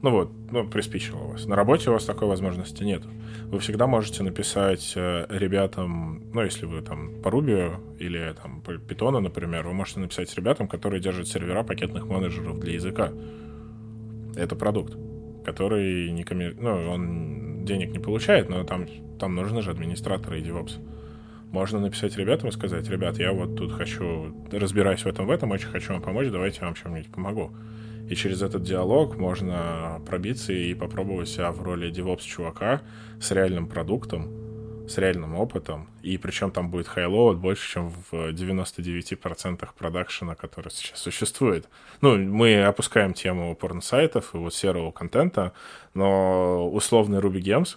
Ну 0.00 0.10
вот, 0.10 0.30
ну, 0.52 0.68
приспичило 0.68 1.24
вас. 1.24 1.46
На 1.46 1.56
работе 1.56 1.90
у 1.90 1.92
вас 1.92 2.04
такой 2.04 2.28
возможности 2.28 2.84
нет. 2.84 3.02
Вы 3.46 3.58
всегда 3.58 3.88
можете 3.88 4.22
написать 4.22 4.92
э, 4.94 5.26
ребятам, 5.28 6.22
ну, 6.32 6.42
если 6.42 6.66
вы 6.66 6.82
там 6.82 7.20
по 7.20 7.28
Ruby 7.28 7.74
или 7.98 8.32
там 8.40 8.60
по 8.60 8.72
Python, 8.72 9.18
например, 9.18 9.66
вы 9.66 9.72
можете 9.72 9.98
написать 9.98 10.32
ребятам, 10.36 10.68
которые 10.68 11.00
держат 11.00 11.26
сервера 11.26 11.64
пакетных 11.64 12.06
менеджеров 12.06 12.60
для 12.60 12.74
языка. 12.74 13.10
Это 14.36 14.54
продукт, 14.54 14.96
который 15.48 16.10
не 16.10 16.24
коммер... 16.24 16.54
ну, 16.60 16.90
он 16.90 17.64
денег 17.64 17.90
не 17.92 17.98
получает, 17.98 18.50
но 18.50 18.64
там, 18.64 18.86
там 19.18 19.34
нужны 19.34 19.62
же 19.62 19.70
администраторы 19.70 20.40
и 20.40 20.42
DevOps. 20.42 20.78
Можно 21.50 21.80
написать 21.80 22.16
ребятам 22.18 22.50
и 22.50 22.52
сказать, 22.52 22.88
ребят, 22.90 23.18
я 23.18 23.32
вот 23.32 23.56
тут 23.56 23.72
хочу, 23.72 24.34
разбираюсь 24.52 25.00
в 25.00 25.06
этом, 25.06 25.26
в 25.26 25.30
этом, 25.30 25.50
очень 25.50 25.68
хочу 25.68 25.94
вам 25.94 26.02
помочь, 26.02 26.28
давайте 26.28 26.58
я 26.60 26.66
вам 26.66 26.74
чем-нибудь 26.74 27.10
помогу. 27.10 27.50
И 28.10 28.14
через 28.14 28.42
этот 28.42 28.62
диалог 28.62 29.16
можно 29.16 30.02
пробиться 30.06 30.52
и 30.52 30.74
попробовать 30.74 31.28
себя 31.28 31.50
в 31.50 31.62
роли 31.62 31.90
DevOps-чувака 31.90 32.80
с 33.20 33.30
реальным 33.30 33.66
продуктом, 33.66 34.28
с 34.88 34.98
реальным 34.98 35.34
опытом, 35.34 35.88
и 36.02 36.16
причем 36.18 36.50
там 36.50 36.70
будет 36.70 36.88
highload 36.88 37.38
больше, 37.38 37.72
чем 37.72 37.90
в 37.90 38.12
99% 38.12 39.68
продакшена, 39.76 40.34
который 40.34 40.70
сейчас 40.70 40.98
существует. 40.98 41.68
Ну, 42.00 42.16
мы 42.16 42.64
опускаем 42.64 43.12
тему 43.12 43.54
порно-сайтов 43.54 44.34
и 44.34 44.38
вот 44.38 44.54
серого 44.54 44.90
контента, 44.90 45.52
но 45.94 46.70
условный 46.70 47.18
Ruby 47.18 47.40
Games, 47.40 47.76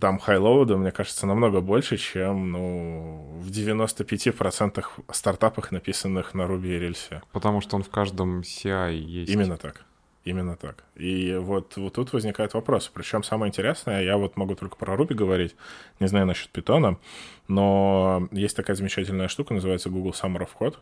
там 0.00 0.18
хайлоуда, 0.18 0.76
мне 0.76 0.90
кажется, 0.90 1.26
намного 1.26 1.60
больше, 1.60 1.96
чем 1.96 2.50
ну, 2.52 3.38
в 3.40 3.50
95% 3.50 4.84
стартапах, 5.12 5.70
написанных 5.70 6.34
на 6.34 6.42
Ruby 6.42 6.76
и 6.76 6.80
Rails. 6.80 7.22
Потому 7.32 7.60
что 7.60 7.76
он 7.76 7.82
в 7.82 7.90
каждом 7.90 8.40
CI 8.40 8.94
есть. 8.96 9.30
Именно 9.30 9.56
так. 9.56 9.84
Именно 10.24 10.56
так. 10.56 10.84
И 10.94 11.34
вот, 11.34 11.76
вот 11.76 11.92
тут 11.92 12.12
возникает 12.14 12.54
вопрос. 12.54 12.90
Причем 12.92 13.22
самое 13.22 13.50
интересное, 13.50 14.02
я 14.02 14.16
вот 14.16 14.38
могу 14.38 14.54
только 14.54 14.76
про 14.76 14.94
Ruby 14.94 15.12
говорить, 15.14 15.54
не 16.00 16.06
знаю 16.06 16.24
насчет 16.24 16.48
питона, 16.48 16.98
но 17.46 18.26
есть 18.32 18.56
такая 18.56 18.74
замечательная 18.74 19.28
штука, 19.28 19.52
называется 19.52 19.90
Google 19.90 20.12
Summer 20.12 20.40
of 20.40 20.48
Code, 20.58 20.76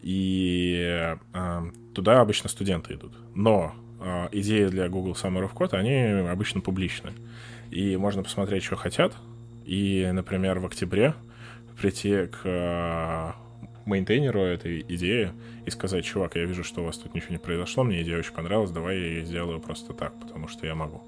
и 0.00 1.16
э, 1.34 1.62
туда 1.94 2.22
обычно 2.22 2.48
студенты 2.48 2.94
идут. 2.94 3.12
Но 3.34 3.74
э, 4.00 4.28
идеи 4.32 4.68
для 4.68 4.88
Google 4.88 5.12
Summer 5.12 5.46
of 5.46 5.52
Code, 5.52 5.76
они 5.76 6.26
обычно 6.26 6.62
публичны. 6.62 7.12
И 7.70 7.98
можно 7.98 8.22
посмотреть, 8.22 8.64
что 8.64 8.76
хотят, 8.76 9.14
и, 9.66 10.08
например, 10.14 10.60
в 10.60 10.66
октябре 10.66 11.14
прийти 11.78 12.26
к 12.26 13.36
мейнтейнеру 13.86 14.40
этой 14.40 14.80
идеи 14.80 15.32
и 15.64 15.70
сказать, 15.70 16.04
чувак, 16.04 16.36
я 16.36 16.44
вижу, 16.44 16.64
что 16.64 16.82
у 16.82 16.84
вас 16.84 16.98
тут 16.98 17.14
ничего 17.14 17.32
не 17.32 17.38
произошло, 17.38 17.84
мне 17.84 18.02
идея 18.02 18.18
очень 18.18 18.32
понравилась, 18.32 18.70
давай 18.70 18.98
я 18.98 19.06
ее 19.06 19.24
сделаю 19.24 19.60
просто 19.60 19.92
так, 19.94 20.18
потому 20.20 20.48
что 20.48 20.66
я 20.66 20.74
могу. 20.74 21.02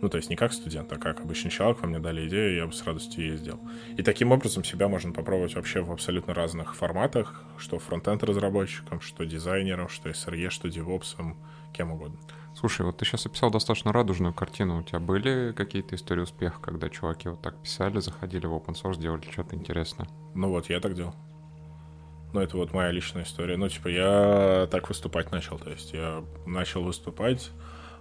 Ну, 0.00 0.10
то 0.10 0.18
есть 0.18 0.28
не 0.28 0.36
как 0.36 0.52
студент, 0.52 0.92
а 0.92 0.96
как 0.96 1.20
обычный 1.20 1.50
человек, 1.50 1.80
вам 1.80 1.90
мне 1.90 1.98
дали 1.98 2.28
идею, 2.28 2.56
я 2.56 2.66
бы 2.66 2.72
с 2.72 2.84
радостью 2.84 3.24
ее 3.24 3.36
сделал. 3.36 3.60
И 3.96 4.02
таким 4.02 4.30
образом 4.30 4.62
себя 4.62 4.88
можно 4.88 5.12
попробовать 5.12 5.54
вообще 5.54 5.80
в 5.80 5.90
абсолютно 5.90 6.34
разных 6.34 6.74
форматах, 6.74 7.42
что 7.56 7.78
фронтенд 7.78 8.22
разработчикам, 8.22 9.00
что 9.00 9.24
дизайнерам, 9.24 9.88
что 9.88 10.10
SRE, 10.10 10.50
что 10.50 10.68
девопсам, 10.68 11.38
кем 11.72 11.92
угодно. 11.92 12.18
Слушай, 12.54 12.86
вот 12.86 12.98
ты 12.98 13.04
сейчас 13.04 13.26
описал 13.26 13.50
достаточно 13.50 13.92
радужную 13.92 14.32
картину. 14.32 14.80
У 14.80 14.82
тебя 14.82 14.98
были 14.98 15.52
какие-то 15.52 15.94
истории 15.94 16.22
успеха, 16.22 16.58
когда 16.60 16.88
чуваки 16.88 17.28
вот 17.28 17.42
так 17.42 17.60
писали, 17.62 17.98
заходили 18.00 18.46
в 18.46 18.54
open 18.54 18.74
source, 18.74 18.98
делали 18.98 19.22
что-то 19.30 19.56
интересное? 19.56 20.08
Ну 20.34 20.48
вот, 20.50 20.68
я 20.70 20.80
так 20.80 20.94
делал. 20.94 21.14
Ну, 22.32 22.40
это 22.40 22.56
вот 22.56 22.72
моя 22.72 22.90
личная 22.90 23.24
история. 23.24 23.56
Ну, 23.56 23.68
типа, 23.68 23.88
я 23.88 24.68
так 24.70 24.88
выступать 24.88 25.30
начал. 25.32 25.58
То 25.58 25.70
есть 25.70 25.92
я 25.92 26.22
начал 26.44 26.82
выступать, 26.82 27.50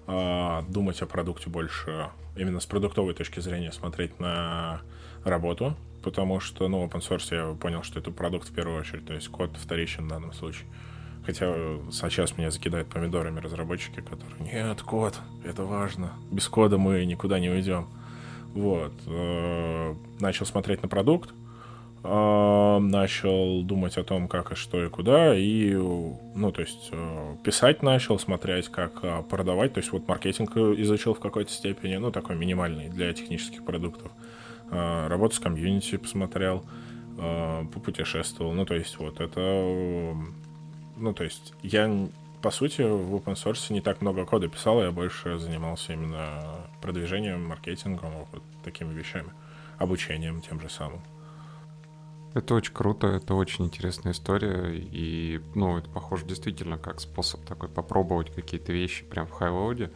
а, 0.08 0.64
думать 0.70 1.02
о 1.02 1.06
продукте 1.06 1.50
больше, 1.50 2.10
именно 2.36 2.60
с 2.60 2.66
продуктовой 2.66 3.14
точки 3.14 3.40
зрения, 3.40 3.72
смотреть 3.72 4.20
на 4.20 4.82
работу, 5.24 5.76
потому 6.04 6.40
что, 6.40 6.68
ну, 6.68 6.86
open 6.86 7.02
source 7.02 7.34
я 7.34 7.56
понял, 7.56 7.84
что 7.84 8.00
это 8.00 8.12
продукт 8.12 8.50
в 8.50 8.54
первую 8.54 8.80
очередь, 8.80 9.06
то 9.06 9.14
есть 9.14 9.28
код 9.30 9.56
вторичен 9.58 10.06
в 10.06 10.10
данном 10.10 10.34
случае. 10.34 10.68
Хотя 11.26 11.46
сейчас 11.92 12.38
меня 12.38 12.52
закидают 12.52 12.88
помидорами 12.88 13.40
разработчики, 13.40 14.02
которые, 14.02 14.54
нет, 14.54 14.82
код, 14.84 15.20
это 15.44 15.64
важно, 15.64 16.14
без 16.32 16.48
кода 16.48 16.78
мы 16.78 17.04
никуда 17.06 17.40
не 17.40 17.50
уйдем. 17.50 17.88
Вот. 18.54 18.94
Э, 19.08 19.96
начал 20.20 20.46
смотреть 20.46 20.84
на 20.84 20.88
продукт, 20.88 21.34
начал 22.08 23.64
думать 23.64 23.98
о 23.98 24.04
том, 24.04 24.28
как 24.28 24.52
и 24.52 24.56
что 24.56 24.84
и 24.84 24.90
куда, 24.90 25.36
и, 25.36 25.74
ну, 25.74 26.52
то 26.52 26.62
есть, 26.62 26.90
э, 26.92 27.36
писать 27.44 27.82
начал, 27.82 28.20
смотреть, 28.20 28.70
как 28.70 29.00
а, 29.02 29.24
продавать, 29.24 29.74
то 29.74 29.80
есть, 29.80 29.92
вот 29.92 30.08
маркетинг 30.08 30.56
изучил 30.56 31.16
в 31.16 31.20
какой-то 31.20 31.52
степени, 31.52 31.96
ну, 31.96 32.12
такой 32.12 32.36
минимальный 32.36 32.90
для 32.90 33.12
технических 33.14 33.66
продуктов. 33.66 34.12
А, 34.70 35.08
работу 35.08 35.36
с 35.36 35.40
комьюнити 35.40 35.98
посмотрел, 35.98 36.64
попутешествовал, 37.74 38.52
ну, 38.52 38.66
то 38.66 38.76
есть, 38.76 39.00
вот, 39.00 39.22
это, 39.22 39.40
ну, 40.98 41.14
то 41.14 41.24
есть, 41.24 41.54
я, 41.64 42.10
по 42.42 42.52
сути, 42.52 42.82
в 42.82 43.16
open 43.16 43.36
source 43.36 43.72
не 43.72 43.80
так 43.80 44.02
много 44.02 44.26
кода 44.26 44.50
писал, 44.50 44.82
я 44.82 44.92
больше 44.92 45.40
занимался 45.40 45.94
именно 45.94 46.68
продвижением, 46.82 47.48
маркетингом, 47.48 48.12
вот 48.32 48.44
такими 48.66 48.94
вещами, 48.94 49.30
обучением 49.78 50.42
тем 50.42 50.60
же 50.60 50.70
самым. 50.70 51.02
Это 52.36 52.54
очень 52.54 52.74
круто, 52.74 53.08
это 53.08 53.34
очень 53.34 53.64
интересная 53.64 54.12
история, 54.12 54.76
и, 54.76 55.40
ну, 55.56 55.78
это 55.78 55.90
похоже 55.90 56.26
действительно 56.26 56.78
как 56.78 57.00
способ 57.00 57.40
такой 57.46 57.70
попробовать 57.70 58.30
какие-то 58.30 58.74
вещи 58.74 59.06
прям 59.06 59.26
в 59.26 59.32
хайлоуде, 59.32 59.90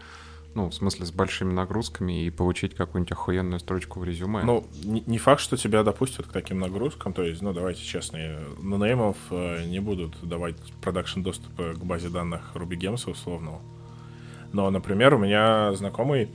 ну, 0.55 0.69
в 0.69 0.73
смысле, 0.73 1.05
с 1.05 1.11
большими 1.11 1.51
нагрузками 1.51 2.23
и 2.23 2.29
получить 2.29 2.75
какую-нибудь 2.75 3.11
охуенную 3.11 3.59
строчку 3.59 3.99
в 3.99 4.05
резюме. 4.05 4.43
Ну, 4.43 4.65
не, 4.85 5.17
факт, 5.17 5.41
что 5.41 5.57
тебя 5.57 5.83
допустят 5.83 6.27
к 6.27 6.31
таким 6.31 6.59
нагрузкам, 6.59 7.11
то 7.11 7.23
есть, 7.23 7.41
ну, 7.41 7.51
давайте 7.51 7.83
честно, 7.83 8.17
нонеймов 8.61 9.17
э, 9.31 9.65
не 9.65 9.81
будут 9.81 10.15
давать 10.25 10.55
продакшн 10.81 11.21
доступа 11.21 11.73
к 11.73 11.83
базе 11.83 12.07
данных 12.07 12.51
Ruby 12.55 12.79
Gems 12.79 13.11
условного. 13.11 13.59
Но, 14.53 14.69
например, 14.69 15.13
у 15.13 15.17
меня 15.17 15.73
знакомый, 15.73 16.29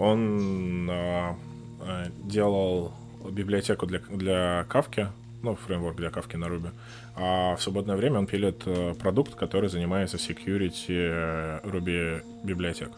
он 0.00 0.90
э, 0.90 1.34
э 1.80 2.10
делал 2.24 2.92
библиотеку 3.30 3.86
для, 3.86 4.00
для 4.00 4.66
Kafka, 4.68 5.12
ну, 5.44 5.56
фреймворк 5.56 5.96
для 5.96 6.08
Kafka 6.08 6.36
на 6.36 6.46
Ruby. 6.46 6.70
А 7.16 7.54
в 7.56 7.62
свободное 7.62 7.96
время 7.96 8.18
он 8.18 8.26
пилит 8.26 8.62
э, 8.66 8.94
продукт, 8.94 9.34
который 9.34 9.68
занимается 9.68 10.16
security 10.16 10.86
э, 10.88 11.60
Ruby 11.64 12.22
библиотек. 12.42 12.90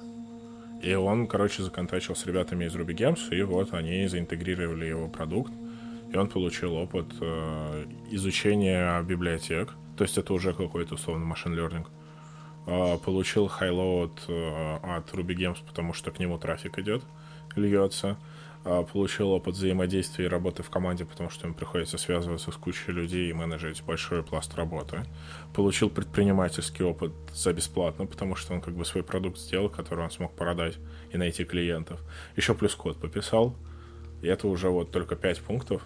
И 0.83 0.95
он, 0.95 1.27
короче, 1.27 1.63
законтачил 1.63 2.15
с 2.15 2.25
ребятами 2.27 2.65
из 2.67 2.75
RubyGems, 2.75 3.37
и 3.37 3.43
вот 3.43 3.75
они 3.75 4.07
заинтегрировали 4.07 4.87
его 4.87 5.09
продукт, 5.09 5.53
и 6.13 6.17
он 6.17 6.29
получил 6.29 6.75
опыт 6.75 7.07
э, 7.21 7.87
изучения 8.11 9.03
библиотек, 9.03 9.73
то 9.97 10.05
есть 10.05 10.17
это 10.19 10.33
уже 10.33 10.53
какой-то 10.53 10.95
условно 10.95 11.25
machine 11.25 11.55
learning. 11.55 11.87
Э, 12.67 12.99
получил 13.05 13.49
highload 13.49 14.21
от 14.29 15.13
RubyGems, 15.13 15.59
потому 15.67 15.93
что 15.93 16.11
к 16.11 16.21
нему 16.21 16.39
трафик 16.39 16.79
идет, 16.79 17.03
льется 17.57 18.09
а, 18.09 18.17
получил 18.93 19.31
опыт 19.31 19.55
взаимодействия 19.55 20.25
и 20.25 20.29
работы 20.29 20.63
в 20.63 20.71
команде, 20.71 21.05
потому 21.05 21.31
что 21.31 21.47
им 21.47 21.55
приходится 21.55 21.99
связываться 21.99 22.51
с 22.51 22.57
кучей 22.57 22.91
людей 22.91 23.31
и 23.31 23.33
менеджерить 23.33 23.83
большой 23.85 24.25
пласт 24.25 24.55
работы. 24.57 25.05
Получил 25.55 25.89
предпринимательский 25.89 26.85
опыт 26.85 27.13
за 27.33 27.53
бесплатно, 27.53 28.07
потому 28.07 28.35
что 28.35 28.55
он 28.55 28.61
как 28.61 28.75
бы 28.75 28.85
свой 28.85 29.05
продукт 29.05 29.39
сделал, 29.39 29.69
который 29.69 30.05
он 30.05 30.11
смог 30.11 30.35
продать 30.35 30.79
и 31.13 31.17
найти 31.17 31.45
клиентов. 31.45 32.01
Еще 32.35 32.55
плюс 32.55 32.75
код 32.75 32.97
пописал, 32.97 33.55
и 34.21 34.27
это 34.27 34.49
уже 34.49 34.69
вот 34.69 34.91
только 34.91 35.15
пять 35.15 35.41
пунктов, 35.41 35.83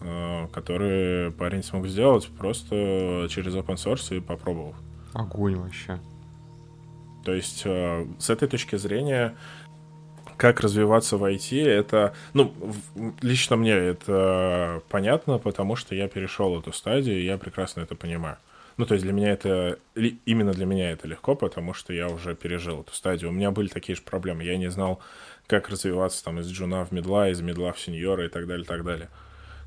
а, 0.00 0.48
которые 0.48 1.30
парень 1.30 1.62
смог 1.62 1.86
сделать 1.86 2.28
просто 2.38 3.26
через 3.30 3.54
open 3.54 3.76
source 3.76 4.16
и 4.16 4.20
попробовав. 4.20 4.76
Огонь 5.12 5.56
вообще. 5.56 6.00
То 7.24 7.32
есть 7.34 7.62
а, 7.66 8.06
с 8.18 8.30
этой 8.30 8.48
точки 8.48 8.76
зрения 8.76 9.36
как 10.36 10.60
развиваться 10.60 11.16
в 11.16 11.24
IT, 11.24 11.66
это, 11.66 12.14
ну, 12.32 12.54
лично 13.22 13.56
мне 13.56 13.72
это 13.72 14.82
понятно, 14.88 15.38
потому 15.38 15.76
что 15.76 15.94
я 15.94 16.08
перешел 16.08 16.58
эту 16.58 16.72
стадию, 16.72 17.18
и 17.18 17.24
я 17.24 17.38
прекрасно 17.38 17.82
это 17.82 17.94
понимаю. 17.94 18.36
Ну, 18.76 18.86
то 18.86 18.94
есть 18.94 19.04
для 19.04 19.12
меня 19.12 19.30
это, 19.32 19.78
именно 19.94 20.52
для 20.52 20.66
меня 20.66 20.90
это 20.90 21.06
легко, 21.06 21.36
потому 21.36 21.74
что 21.74 21.92
я 21.92 22.08
уже 22.08 22.34
пережил 22.34 22.80
эту 22.80 22.92
стадию. 22.92 23.30
У 23.30 23.32
меня 23.32 23.52
были 23.52 23.68
такие 23.68 23.94
же 23.94 24.02
проблемы. 24.02 24.42
Я 24.42 24.56
не 24.56 24.68
знал, 24.68 25.00
как 25.46 25.68
развиваться 25.68 26.24
там 26.24 26.40
из 26.40 26.50
джуна 26.50 26.84
в 26.84 26.90
медла, 26.90 27.28
из 27.28 27.40
медла 27.40 27.72
в 27.72 27.78
сеньора 27.78 28.26
и 28.26 28.28
так 28.28 28.48
далее, 28.48 28.66
так 28.66 28.84
далее. 28.84 29.08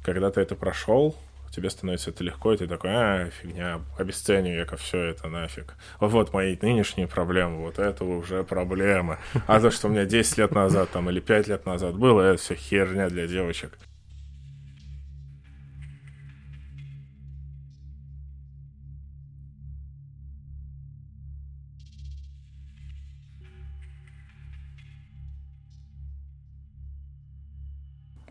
Когда 0.03 0.29
ты 0.29 0.41
это 0.41 0.55
прошел, 0.55 1.15
тебе 1.51 1.69
становится 1.69 2.09
это 2.11 2.23
легко, 2.23 2.53
и 2.53 2.57
ты 2.57 2.67
такой, 2.67 2.91
а, 2.93 3.29
фигня, 3.29 3.81
обесценю 3.97 4.55
я-ка 4.55 4.77
все 4.77 5.05
это 5.05 5.27
нафиг. 5.27 5.75
Вот 5.99 6.33
мои 6.33 6.57
нынешние 6.61 7.07
проблемы, 7.07 7.57
вот 7.57 7.79
это 7.79 8.03
уже 8.03 8.43
проблемы. 8.43 9.17
А 9.47 9.59
то, 9.59 9.71
что 9.71 9.87
у 9.87 9.91
меня 9.91 10.05
10 10.05 10.37
лет 10.37 10.51
назад 10.51 10.89
там 10.91 11.09
или 11.09 11.19
5 11.19 11.47
лет 11.47 11.65
назад 11.65 11.95
было, 11.95 12.21
это 12.21 12.41
все 12.41 12.55
херня 12.55 13.09
для 13.09 13.27
девочек. 13.27 13.77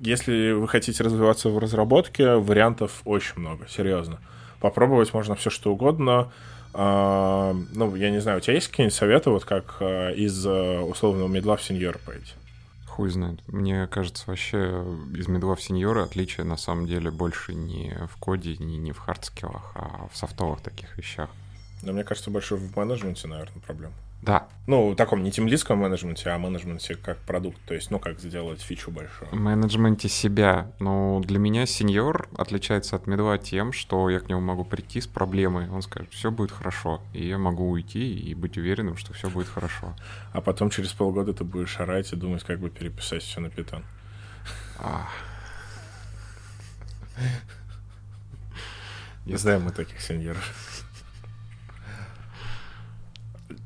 Если 0.07 0.53
вы 0.53 0.69
хотите 0.69 1.03
развиваться 1.03 1.49
в 1.49 1.59
разработке, 1.59 2.37
вариантов 2.37 3.03
очень 3.05 3.41
много, 3.41 3.67
серьезно. 3.69 4.21
Попробовать 4.61 5.13
можно 5.13 5.35
все 5.35 5.51
что 5.51 5.73
угодно. 5.73 6.33
А, 6.73 7.55
ну, 7.75 7.95
я 7.97 8.11
не 8.11 8.21
знаю, 8.21 8.39
у 8.39 8.41
тебя 8.41 8.55
есть 8.55 8.69
какие-нибудь 8.69 8.95
советы, 8.95 9.31
вот 9.31 9.45
как 9.45 9.77
а, 9.81 10.11
из 10.13 10.47
а, 10.47 10.83
условного 10.83 11.29
медла 11.29 11.57
в 11.57 11.63
сеньор 11.63 11.99
пойти? 11.99 12.33
Хуй 12.87 13.11
знает. 13.11 13.41
Мне 13.49 13.87
кажется, 13.89 14.25
вообще 14.27 14.85
из 15.15 15.27
медла 15.29 15.57
в 15.57 15.63
сеньора 15.63 16.05
отличие 16.05 16.45
на 16.47 16.57
самом 16.57 16.87
деле 16.87 17.11
больше 17.11 17.55
не 17.55 17.95
в 18.11 18.17
коде, 18.19 18.57
не, 18.59 18.79
не 18.79 18.93
в 18.93 18.99
хардскиллах, 18.99 19.73
а 19.75 20.09
в 20.13 20.17
софтовых 20.17 20.61
таких 20.61 20.97
вещах. 20.97 21.31
Но 21.83 21.93
мне 21.93 22.05
кажется, 22.05 22.31
больше 22.31 22.57
в 22.57 22.77
менеджменте, 22.77 23.29
наверное, 23.29 23.61
проблема. 23.67 23.95
Да. 24.27 24.49
Ну, 24.67 24.91
в 24.91 24.97
таком 24.97 25.23
не 25.23 25.31
темлистском 25.31 25.79
менеджменте, 25.79 26.29
а 26.31 26.39
менеджменте 26.39 26.97
как 26.97 27.19
продукт. 27.19 27.59
То 27.65 27.75
есть, 27.75 27.93
ну, 27.93 28.01
как 28.01 28.19
сделать 28.19 28.61
фичу 28.61 28.91
большую. 28.91 29.31
В 29.31 29.35
менеджменте 29.35 30.09
себя. 30.09 30.73
Ну, 30.81 31.23
для 31.25 31.39
меня 31.39 31.65
сеньор 31.65 32.29
отличается 32.37 32.97
от 32.97 33.07
медла 33.07 33.39
тем, 33.39 33.73
что 33.73 34.11
я 34.11 34.19
к 34.19 34.29
нему 34.29 34.41
могу 34.41 34.65
прийти 34.65 35.01
с 35.01 35.07
проблемой. 35.07 35.71
Он 35.71 35.81
скажет, 35.81 36.13
все 36.13 36.33
будет 36.33 36.51
хорошо. 36.51 37.01
И 37.13 37.25
я 37.25 37.39
могу 37.39 37.71
уйти 37.71 38.19
и 38.19 38.35
быть 38.35 38.59
уверенным, 38.59 38.97
что 38.97 39.15
все 39.15 39.31
будет 39.31 39.47
хорошо. 39.47 39.95
А 40.33 40.41
потом 40.41 40.71
через 40.71 40.93
полгода 40.93 41.33
ты 41.33 41.45
будешь 41.45 41.79
орать 41.79 42.13
и 42.13 42.17
думать, 42.17 42.43
как 42.43 42.59
бы 42.59 42.69
переписать 42.69 43.23
все 43.23 43.41
на 43.41 43.49
питон. 43.49 43.85
Не 49.25 49.37
знаем 49.37 49.63
мы 49.63 49.71
таких 49.71 50.01
сеньоров. 50.01 50.76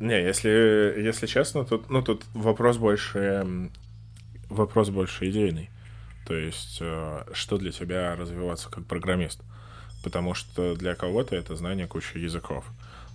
Не, 0.01 0.23
если, 0.23 0.49
если 0.97 1.27
честно, 1.27 1.65
тут, 1.65 1.91
ну, 1.91 2.03
тут 2.03 2.25
вопрос 2.33 2.79
больше, 2.79 3.71
вопрос 4.49 4.89
больше 4.89 5.29
идейный. 5.29 5.69
То 6.27 6.35
есть, 6.35 6.79
э, 6.81 7.25
что 7.33 7.59
для 7.59 7.71
тебя 7.71 8.17
развиваться 8.17 8.71
как 8.71 8.87
программист? 8.87 9.43
Потому 10.03 10.33
что 10.33 10.75
для 10.75 10.95
кого-то 10.95 11.37
это 11.37 11.55
знание 11.55 11.87
кучи 11.87 12.17
языков. 12.17 12.65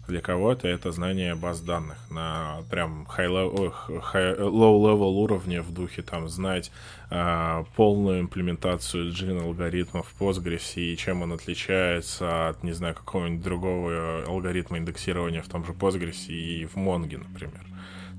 Для 0.08 0.22
кого-то 0.22 0.68
это 0.68 0.92
знание 0.92 1.34
баз 1.34 1.62
данных 1.62 1.98
на 2.12 2.62
прям 2.70 3.08
low-level 3.10 5.14
уровне 5.14 5.62
в 5.62 5.74
духе 5.74 6.04
там 6.04 6.30
знать 6.30 6.72
э, 7.10 7.64
полную 7.76 8.22
имплементацию 8.22 9.12
джин 9.12 9.42
алгоритмов 9.42 10.08
в 10.08 10.22
Postgres 10.22 10.76
и 10.76 10.96
чем 10.96 11.24
он 11.24 11.34
отличается 11.34 12.50
от, 12.50 12.64
не 12.64 12.74
знаю, 12.74 12.94
какого-нибудь 12.94 13.44
другого 13.44 14.24
алгоритма 14.28 14.78
индексирования 14.78 15.42
в 15.42 15.48
том 15.48 15.66
же 15.66 15.74
Postgres 15.74 16.28
и 16.28 16.66
в 16.66 16.76
Mongo, 16.76 17.18
например. 17.18 17.66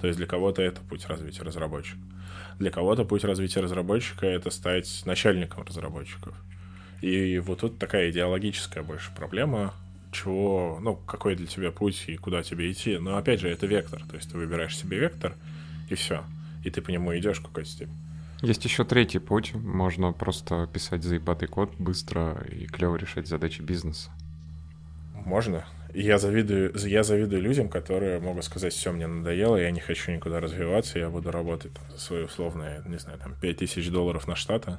То 0.00 0.08
есть 0.08 0.18
для 0.18 0.26
кого-то 0.26 0.62
это 0.62 0.80
путь 0.80 1.06
развития 1.06 1.44
разработчика. 1.44 2.00
Для 2.58 2.70
кого-то 2.70 3.04
путь 3.04 3.22
развития 3.22 3.60
разработчика— 3.60 4.26
это 4.26 4.50
стать 4.50 5.02
начальником 5.04 5.62
разработчиков. 5.62 6.34
И 7.00 7.38
вот 7.38 7.60
тут 7.60 7.78
такая 7.78 8.10
идеологическая 8.10 8.82
больше 8.82 9.14
проблема, 9.14 9.72
чего, 10.16 10.78
ну, 10.80 10.96
какой 10.96 11.36
для 11.36 11.46
тебя 11.46 11.70
путь 11.70 12.04
и 12.06 12.16
куда 12.16 12.42
тебе 12.42 12.70
идти. 12.72 12.98
Но 12.98 13.16
опять 13.16 13.40
же, 13.40 13.48
это 13.48 13.66
вектор. 13.66 14.02
То 14.08 14.16
есть 14.16 14.30
ты 14.30 14.36
выбираешь 14.36 14.76
себе 14.76 14.98
вектор, 14.98 15.34
и 15.88 15.94
все. 15.94 16.24
И 16.64 16.70
ты 16.70 16.80
по 16.80 16.90
нему 16.90 17.16
идешь 17.16 17.38
в 17.38 17.42
какой-то 17.42 17.68
степени. 17.68 17.96
Есть 18.42 18.64
еще 18.64 18.84
третий 18.84 19.18
путь. 19.18 19.54
Можно 19.54 20.12
просто 20.12 20.68
писать 20.72 21.02
заебатый 21.02 21.48
код 21.48 21.72
быстро 21.78 22.44
и 22.50 22.66
клево 22.66 22.96
решать 22.96 23.26
задачи 23.26 23.62
бизнеса. 23.62 24.10
Можно. 25.14 25.64
Я 25.94 26.18
завидую, 26.18 26.74
я 26.76 27.02
завидую 27.02 27.40
людям, 27.40 27.68
которые 27.68 28.20
могут 28.20 28.44
сказать, 28.44 28.74
все, 28.74 28.92
мне 28.92 29.06
надоело, 29.06 29.56
я 29.56 29.70
не 29.70 29.80
хочу 29.80 30.12
никуда 30.12 30.40
развиваться, 30.40 30.98
я 30.98 31.08
буду 31.08 31.30
работать 31.30 31.72
там, 31.72 31.84
за 31.90 31.98
свои 31.98 32.24
условные, 32.24 32.82
не 32.84 32.98
знаю, 32.98 33.18
там, 33.18 33.34
5000 33.40 33.88
долларов 33.88 34.28
на 34.28 34.36
штата, 34.36 34.78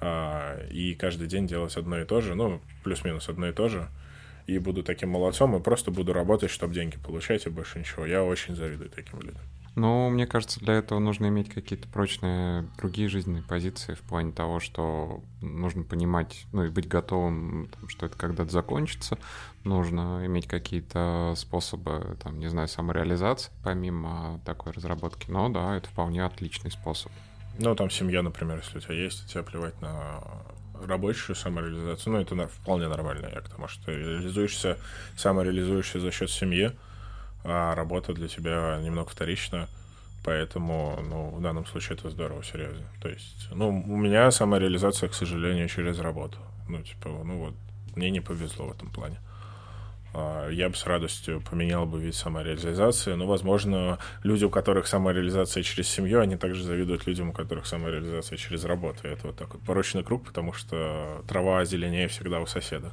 а, 0.00 0.56
и 0.70 0.94
каждый 0.94 1.26
день 1.26 1.48
делать 1.48 1.76
одно 1.76 1.98
и 1.98 2.04
то 2.04 2.20
же, 2.20 2.36
ну, 2.36 2.60
плюс-минус 2.84 3.28
одно 3.28 3.48
и 3.48 3.52
то 3.52 3.68
же, 3.68 3.88
и 4.46 4.58
буду 4.58 4.82
таким 4.82 5.10
молодцом, 5.10 5.56
и 5.56 5.60
просто 5.60 5.90
буду 5.90 6.12
работать, 6.12 6.50
чтобы 6.50 6.74
деньги 6.74 6.96
получать, 6.96 7.46
и 7.46 7.50
больше 7.50 7.78
ничего. 7.78 8.06
Я 8.06 8.22
очень 8.24 8.54
завидую 8.54 8.90
таким 8.90 9.20
людям. 9.20 9.40
Ну, 9.76 10.08
мне 10.08 10.26
кажется, 10.26 10.60
для 10.60 10.74
этого 10.74 11.00
нужно 11.00 11.26
иметь 11.26 11.50
какие-то 11.50 11.88
прочные 11.88 12.68
другие 12.78 13.08
жизненные 13.08 13.42
позиции 13.42 13.94
в 13.94 14.02
плане 14.02 14.30
того, 14.30 14.60
что 14.60 15.20
нужно 15.40 15.82
понимать, 15.82 16.46
ну 16.52 16.64
и 16.64 16.68
быть 16.68 16.86
готовым, 16.86 17.68
что 17.88 18.06
это 18.06 18.16
когда-то 18.16 18.52
закончится. 18.52 19.18
Нужно 19.64 20.24
иметь 20.26 20.46
какие-то 20.46 21.34
способы, 21.36 22.16
там, 22.22 22.38
не 22.38 22.48
знаю, 22.48 22.68
самореализации 22.68 23.50
помимо 23.64 24.40
такой 24.44 24.72
разработки. 24.72 25.28
Но 25.28 25.48
да, 25.48 25.76
это 25.76 25.88
вполне 25.88 26.24
отличный 26.24 26.70
способ. 26.70 27.10
Ну, 27.58 27.74
там 27.74 27.90
семья, 27.90 28.22
например, 28.22 28.58
если 28.58 28.78
у 28.78 28.80
тебя 28.80 28.94
есть, 28.94 29.28
тебе 29.28 29.42
плевать 29.42 29.80
на 29.80 30.22
рабочую 30.82 31.36
самореализацию, 31.36 32.12
ну, 32.12 32.20
это 32.20 32.48
вполне 32.48 32.88
нормально, 32.88 33.30
я 33.32 33.40
к 33.40 33.48
тому, 33.48 33.68
что 33.68 33.92
реализуешься, 33.92 34.78
самореализуешься 35.16 36.00
за 36.00 36.10
счет 36.10 36.30
семьи, 36.30 36.72
а 37.44 37.74
работа 37.74 38.12
для 38.12 38.28
тебя 38.28 38.80
немного 38.82 39.08
вторична, 39.10 39.68
поэтому, 40.24 40.98
ну, 41.08 41.30
в 41.30 41.42
данном 41.42 41.66
случае 41.66 41.96
это 41.98 42.10
здорово, 42.10 42.42
серьезно. 42.42 42.86
То 43.02 43.08
есть, 43.08 43.48
ну, 43.50 43.68
у 43.68 43.96
меня 43.96 44.30
самореализация, 44.30 45.08
к 45.08 45.14
сожалению, 45.14 45.68
через 45.68 45.98
работу. 45.98 46.38
Ну, 46.68 46.82
типа, 46.82 47.08
ну 47.08 47.38
вот, 47.38 47.54
мне 47.94 48.10
не 48.10 48.20
повезло 48.20 48.66
в 48.66 48.72
этом 48.72 48.90
плане. 48.90 49.18
А, 50.14 50.48
я 50.48 50.68
бы 50.68 50.76
с 50.76 50.86
радостью 50.86 51.42
поменял 51.50 51.86
бы 51.86 52.00
вид 52.00 52.14
самореализации, 52.14 53.14
но, 53.14 53.26
возможно, 53.26 53.98
люди, 54.22 54.44
у 54.44 54.50
которых 54.50 54.86
самореализация 54.86 55.64
через 55.64 55.88
семью, 55.88 56.20
они 56.20 56.36
также 56.36 56.62
завидуют 56.62 57.06
людям, 57.06 57.30
у 57.30 57.32
которых 57.32 57.66
самореализация 57.66 58.38
через 58.38 58.64
работу. 58.64 59.08
И 59.08 59.10
это 59.10 59.26
вот 59.26 59.36
такой 59.36 59.58
порочный 59.60 60.04
круг, 60.04 60.24
потому 60.24 60.52
что 60.52 61.22
трава 61.26 61.64
зеленее 61.64 62.06
всегда 62.06 62.40
у 62.40 62.46
соседа. 62.46 62.92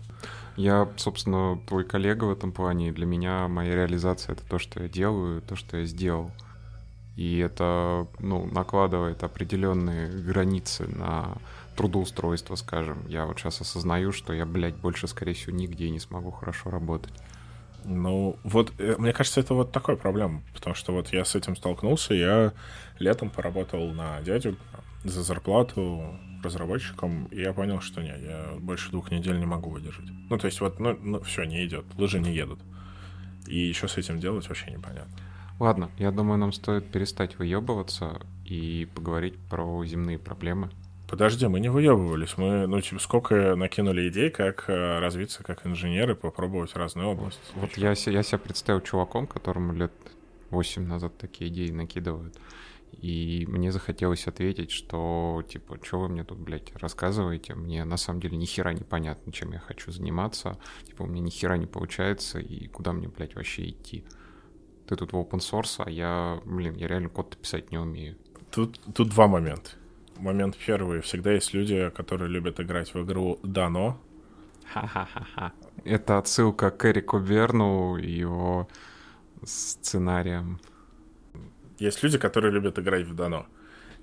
Я, 0.57 0.89
собственно, 0.97 1.59
твой 1.67 1.83
коллега 1.83 2.25
в 2.25 2.31
этом 2.31 2.51
плане, 2.51 2.89
и 2.89 2.91
для 2.91 3.05
меня 3.05 3.47
моя 3.47 3.75
реализация— 3.75 4.33
это 4.33 4.43
то, 4.49 4.57
что 4.57 4.81
я 4.81 4.89
делаю, 4.89 5.41
то, 5.41 5.55
что 5.55 5.77
я 5.77 5.85
сделал. 5.85 6.31
И 7.15 7.37
это, 7.37 8.07
ну, 8.19 8.47
накладывает 8.51 9.23
определенные 9.23 10.07
границы 10.07 10.87
на 10.87 11.37
трудоустройства, 11.75 12.55
скажем. 12.55 13.07
Я 13.07 13.25
вот 13.25 13.39
сейчас 13.39 13.61
осознаю, 13.61 14.11
что 14.11 14.33
я, 14.33 14.45
блядь, 14.45 14.75
больше, 14.75 15.07
скорее 15.07 15.33
всего, 15.33 15.55
нигде 15.55 15.89
не 15.89 15.99
смогу 15.99 16.31
хорошо 16.31 16.69
работать. 16.69 17.13
Ну, 17.83 18.37
вот, 18.43 18.73
э, 18.77 18.95
мне 18.97 19.13
кажется, 19.13 19.39
это 19.39 19.53
вот 19.53 19.71
такая 19.71 19.95
проблема, 19.95 20.43
потому 20.53 20.75
что 20.75 20.93
вот 20.93 21.09
я 21.09 21.25
с 21.25 21.35
этим 21.35 21.55
столкнулся, 21.55 22.13
я 22.13 22.53
летом 22.99 23.29
поработал 23.29 23.91
на 23.91 24.21
дядю 24.21 24.55
за 25.03 25.23
зарплату 25.23 26.15
разработчиком, 26.43 27.25
и 27.25 27.41
я 27.41 27.53
понял, 27.53 27.81
что 27.81 28.01
нет, 28.01 28.19
я 28.21 28.53
больше 28.59 28.91
двух 28.91 29.11
недель 29.11 29.39
не 29.39 29.45
могу 29.45 29.69
выдержать. 29.69 30.09
Ну, 30.29 30.37
то 30.37 30.45
есть 30.45 30.61
вот, 30.61 30.79
ну, 30.79 30.97
ну 31.01 31.21
все, 31.21 31.43
не 31.43 31.65
идет, 31.65 31.85
лыжи 31.97 32.19
не 32.19 32.33
едут. 32.33 32.59
И 33.47 33.57
еще 33.57 33.87
с 33.87 33.97
этим 33.97 34.19
делать 34.19 34.47
вообще 34.47 34.71
непонятно. 34.71 35.13
Ладно, 35.59 35.91
я 35.97 36.11
думаю, 36.11 36.39
нам 36.39 36.53
стоит 36.53 36.91
перестать 36.91 37.37
выебываться 37.37 38.21
и 38.45 38.87
поговорить 38.95 39.37
про 39.49 39.85
земные 39.85 40.17
проблемы. 40.17 40.69
Подожди, 41.11 41.45
мы 41.45 41.59
не 41.59 41.67
выебывались. 41.67 42.37
Мы, 42.37 42.67
ну, 42.67 42.79
типа, 42.79 43.01
сколько 43.01 43.57
накинули 43.57 44.07
идей, 44.07 44.29
как 44.29 44.69
э, 44.69 44.99
развиться 44.99 45.43
как 45.43 45.67
инженер 45.67 46.11
и 46.11 46.15
попробовать 46.15 46.73
разные 46.77 47.05
области. 47.05 47.41
Вот 47.55 47.73
я, 47.75 47.89
я 47.89 48.23
себя 48.23 48.37
представил 48.37 48.79
чуваком, 48.79 49.27
которому 49.27 49.73
лет 49.73 49.91
8 50.51 50.87
назад 50.87 51.17
такие 51.17 51.51
идеи 51.51 51.69
накидывают. 51.69 52.39
И 52.93 53.45
мне 53.49 53.73
захотелось 53.73 54.25
ответить, 54.25 54.71
что, 54.71 55.43
типа, 55.49 55.79
что 55.83 55.99
вы 55.99 56.07
мне 56.07 56.23
тут, 56.23 56.37
блядь, 56.37 56.73
рассказываете? 56.77 57.55
Мне 57.55 57.83
на 57.83 57.97
самом 57.97 58.21
деле 58.21 58.37
ни 58.37 58.45
хера 58.45 58.71
не 58.71 58.83
понятно, 58.85 59.33
чем 59.33 59.51
я 59.51 59.59
хочу 59.59 59.91
заниматься. 59.91 60.57
Типа, 60.87 61.03
у 61.03 61.07
меня 61.07 61.19
ни 61.19 61.29
хера 61.29 61.57
не 61.57 61.67
получается, 61.67 62.39
и 62.39 62.69
куда 62.69 62.93
мне, 62.93 63.09
блядь, 63.09 63.35
вообще 63.35 63.71
идти? 63.71 64.05
Ты 64.87 64.95
тут 64.95 65.11
в 65.11 65.17
open 65.17 65.39
source, 65.39 65.83
а 65.85 65.89
я, 65.89 66.39
блин, 66.45 66.75
я 66.75 66.87
реально 66.87 67.09
код 67.09 67.35
писать 67.35 67.69
не 67.69 67.77
умею. 67.77 68.15
Тут, 68.49 68.79
тут 68.93 69.09
два 69.09 69.27
момента. 69.27 69.71
Момент 70.21 70.55
первый. 70.65 71.01
Всегда 71.01 71.33
есть 71.33 71.53
люди, 71.53 71.89
которые 71.89 72.29
любят 72.29 72.59
играть 72.59 72.93
в 72.93 73.03
игру 73.03 73.39
Дано. 73.43 73.99
Ха-ха-ха-ха. 74.71 75.51
Это 75.83 76.17
отсылка 76.17 76.71
к 76.71 76.85
Эрику 76.85 77.17
Верну 77.17 77.97
и 77.97 78.09
его 78.09 78.69
сценариям 79.43 80.59
есть 81.81 82.03
люди, 82.03 82.17
которые 82.17 82.51
любят 82.51 82.77
играть 82.77 83.05
в 83.05 83.15
дано. 83.15 83.47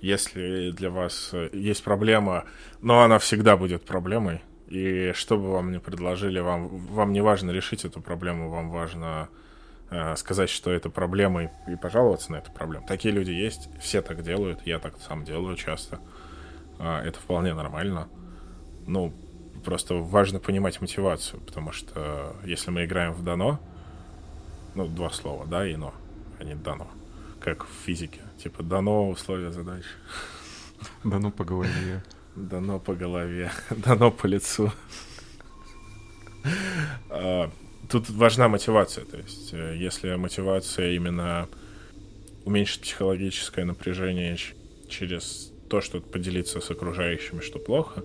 Если 0.01 0.73
для 0.73 0.91
вас 0.91 1.31
э, 1.33 1.49
есть 1.53 1.85
проблема, 1.85 2.45
но 2.83 3.03
она 3.03 3.19
всегда 3.19 3.57
будет 3.57 3.85
проблемой, 3.85 4.43
и 4.69 5.13
что 5.15 5.39
бы 5.39 5.53
вам 5.53 5.73
ни 5.73 5.79
предложили, 5.79 6.41
вам, 6.41 6.69
вам 6.69 7.13
не 7.13 7.21
важно 7.21 7.53
решить 7.53 7.85
эту 7.85 8.01
проблему, 8.01 8.51
вам 8.51 8.71
важно 8.71 9.29
сказать, 10.17 10.51
что 10.51 10.71
это 10.71 10.91
проблема, 10.91 11.45
и, 11.45 11.49
и 11.73 11.77
пожаловаться 11.77 12.33
на 12.33 12.37
эту 12.37 12.53
проблему. 12.53 12.87
Такие 12.87 13.13
люди 13.13 13.31
есть, 13.31 13.69
все 13.81 14.03
так 14.03 14.23
делают, 14.23 14.61
я 14.67 14.79
так 14.79 14.95
сам 15.07 15.25
делаю 15.25 15.57
часто. 15.57 16.01
Э, 16.79 16.99
это 16.99 17.19
вполне 17.19 17.55
нормально. 17.55 18.09
Ну, 18.87 19.13
просто 19.65 19.95
важно 19.95 20.41
понимать 20.41 20.81
мотивацию, 20.81 21.41
потому 21.41 21.73
что 21.73 22.37
если 22.45 22.71
мы 22.71 22.85
играем 22.85 23.13
в 23.13 23.25
дано, 23.25 23.61
ну, 24.75 24.87
два 24.87 25.11
слова, 25.11 25.47
да, 25.47 25.67
и 25.67 25.77
но, 25.77 25.95
а 26.39 26.45
не 26.45 26.55
дано 26.55 26.89
как 27.41 27.65
в 27.65 27.85
физике. 27.85 28.21
Типа 28.43 28.63
дано 28.63 29.09
условия 29.09 29.51
задач. 29.51 29.85
Дано 31.05 31.31
по 31.31 31.45
голове. 31.45 32.03
Дано 32.37 32.79
по 32.79 32.95
голове. 32.95 33.51
Дано 33.71 34.11
по 34.11 34.27
лицу. 34.27 34.71
Тут 37.89 38.11
важна 38.11 38.49
мотивация. 38.49 39.05
То 39.05 39.17
есть, 39.17 39.53
э, 39.53 39.77
если 39.77 40.15
мотивация 40.15 40.93
именно 40.93 41.49
уменьшить 42.45 42.83
психологическое 42.83 43.65
напряжение 43.65 44.37
через 44.89 45.53
то, 45.69 45.81
что 45.81 46.01
поделиться 46.01 46.61
с 46.61 46.71
окружающими, 46.71 47.41
что 47.41 47.59
плохо, 47.59 48.05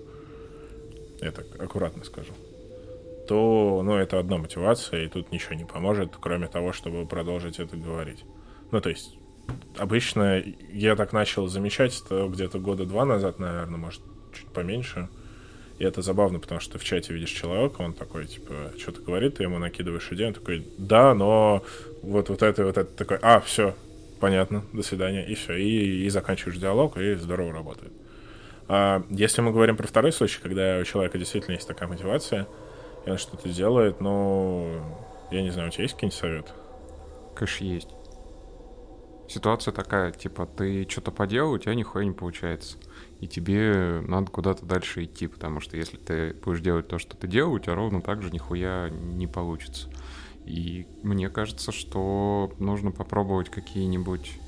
я 1.20 1.32
так 1.32 1.46
аккуратно 1.58 2.04
скажу, 2.04 2.32
то, 3.28 3.82
ну, 3.82 3.96
это 3.96 4.18
одна 4.18 4.38
мотивация, 4.38 5.04
и 5.04 5.08
тут 5.08 5.32
ничего 5.32 5.54
не 5.54 5.64
поможет, 5.64 6.12
кроме 6.20 6.46
того, 6.46 6.72
чтобы 6.72 7.06
продолжить 7.06 7.58
это 7.58 7.76
говорить. 7.76 8.24
Ну, 8.70 8.80
то 8.80 8.90
есть, 8.90 9.16
обычно 9.76 10.42
я 10.72 10.96
так 10.96 11.12
начал 11.12 11.46
замечать 11.48 12.02
это 12.04 12.28
где-то 12.28 12.58
года 12.58 12.84
два 12.84 13.04
назад, 13.04 13.38
наверное, 13.38 13.78
может, 13.78 14.02
чуть 14.34 14.48
поменьше. 14.48 15.08
И 15.78 15.84
это 15.84 16.02
забавно, 16.02 16.38
потому 16.38 16.60
что 16.60 16.78
в 16.78 16.84
чате 16.84 17.12
видишь 17.12 17.30
человека, 17.30 17.82
он 17.82 17.94
такой, 17.94 18.26
типа, 18.26 18.72
что-то 18.78 19.02
говорит, 19.02 19.36
ты 19.36 19.42
ему 19.42 19.58
накидываешь 19.58 20.10
идею, 20.12 20.28
он 20.28 20.34
такой, 20.34 20.66
да, 20.78 21.14
но 21.14 21.64
вот, 22.02 22.28
вот 22.28 22.42
это, 22.42 22.64
вот 22.64 22.78
это, 22.78 22.90
такой, 22.96 23.18
а, 23.22 23.40
все, 23.40 23.74
понятно, 24.20 24.64
до 24.72 24.82
свидания, 24.82 25.26
и 25.26 25.34
все, 25.34 25.54
и, 25.54 26.04
и 26.04 26.08
заканчиваешь 26.10 26.58
диалог, 26.58 26.96
и 26.96 27.14
здорово 27.14 27.52
работает. 27.52 27.92
А 28.68 29.02
если 29.10 29.42
мы 29.42 29.50
говорим 29.50 29.76
про 29.76 29.86
второй 29.86 30.12
случай, 30.12 30.40
когда 30.40 30.78
у 30.80 30.84
человека 30.84 31.18
действительно 31.18 31.54
есть 31.54 31.66
такая 31.66 31.88
мотивация, 31.88 32.46
и 33.04 33.10
он 33.10 33.18
что-то 33.18 33.48
делает, 33.48 34.00
ну, 34.00 34.80
я 35.30 35.42
не 35.42 35.50
знаю, 35.50 35.68
у 35.68 35.70
тебя 35.72 35.82
есть 35.82 35.94
какие-нибудь 35.94 36.18
советы? 36.18 36.52
Конечно, 37.34 37.64
есть. 37.64 37.88
Ситуация 39.28 39.72
такая, 39.72 40.12
типа, 40.12 40.46
ты 40.46 40.86
что-то 40.88 41.10
поделал, 41.10 41.52
у 41.52 41.58
тебя 41.58 41.74
нихуя 41.74 42.04
не 42.04 42.12
получается. 42.12 42.76
И 43.24 43.26
тебе 43.26 44.02
надо 44.06 44.30
куда-то 44.30 44.66
дальше 44.66 45.04
идти, 45.04 45.28
потому 45.28 45.58
что 45.58 45.78
если 45.78 45.96
ты 45.96 46.36
будешь 46.44 46.60
делать 46.60 46.88
то, 46.88 46.98
что 46.98 47.16
ты 47.16 47.26
делал, 47.26 47.54
у 47.54 47.58
тебя 47.58 47.74
ровно 47.74 48.02
так 48.02 48.20
же 48.20 48.30
нихуя 48.30 48.90
не 48.90 49.26
получится. 49.26 49.88
И 50.44 50.86
мне 51.02 51.30
кажется, 51.30 51.72
что 51.72 52.52
нужно 52.58 52.90
попробовать 52.90 53.48
какие-нибудь 53.48 54.38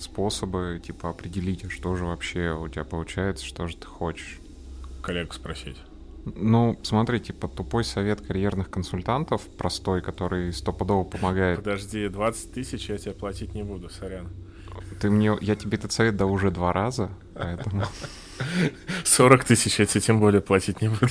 способы, 0.00 0.80
типа, 0.82 1.10
определить, 1.10 1.66
а 1.66 1.68
что 1.68 1.96
же 1.96 2.06
вообще 2.06 2.56
у 2.58 2.66
тебя 2.68 2.84
получается, 2.84 3.44
что 3.44 3.66
же 3.66 3.76
ты 3.76 3.86
хочешь. 3.86 4.40
Коллег 5.02 5.34
спросить. 5.34 5.76
Ну, 6.24 6.78
смотри, 6.82 7.20
типа 7.20 7.46
тупой 7.46 7.84
совет 7.84 8.22
карьерных 8.22 8.70
консультантов, 8.70 9.42
простой, 9.58 10.00
который 10.00 10.54
стопудово 10.54 11.04
помогает. 11.04 11.58
Подожди, 11.58 12.08
20 12.08 12.52
тысяч 12.52 12.88
я 12.88 12.96
тебе 12.96 13.12
платить 13.12 13.54
не 13.54 13.64
буду, 13.64 13.90
сорян. 13.90 14.28
Ты 15.00 15.10
мне, 15.10 15.36
я 15.40 15.56
тебе 15.56 15.78
этот 15.78 15.92
совет 15.92 16.16
дал 16.16 16.32
уже 16.32 16.50
два 16.50 16.72
раза, 16.72 17.10
поэтому... 17.34 17.84
40 19.04 19.44
тысяч 19.44 19.78
я 19.80 19.86
тебе 19.86 20.00
тем 20.00 20.20
более 20.20 20.40
платить 20.40 20.80
не 20.80 20.88
буду. 20.88 21.08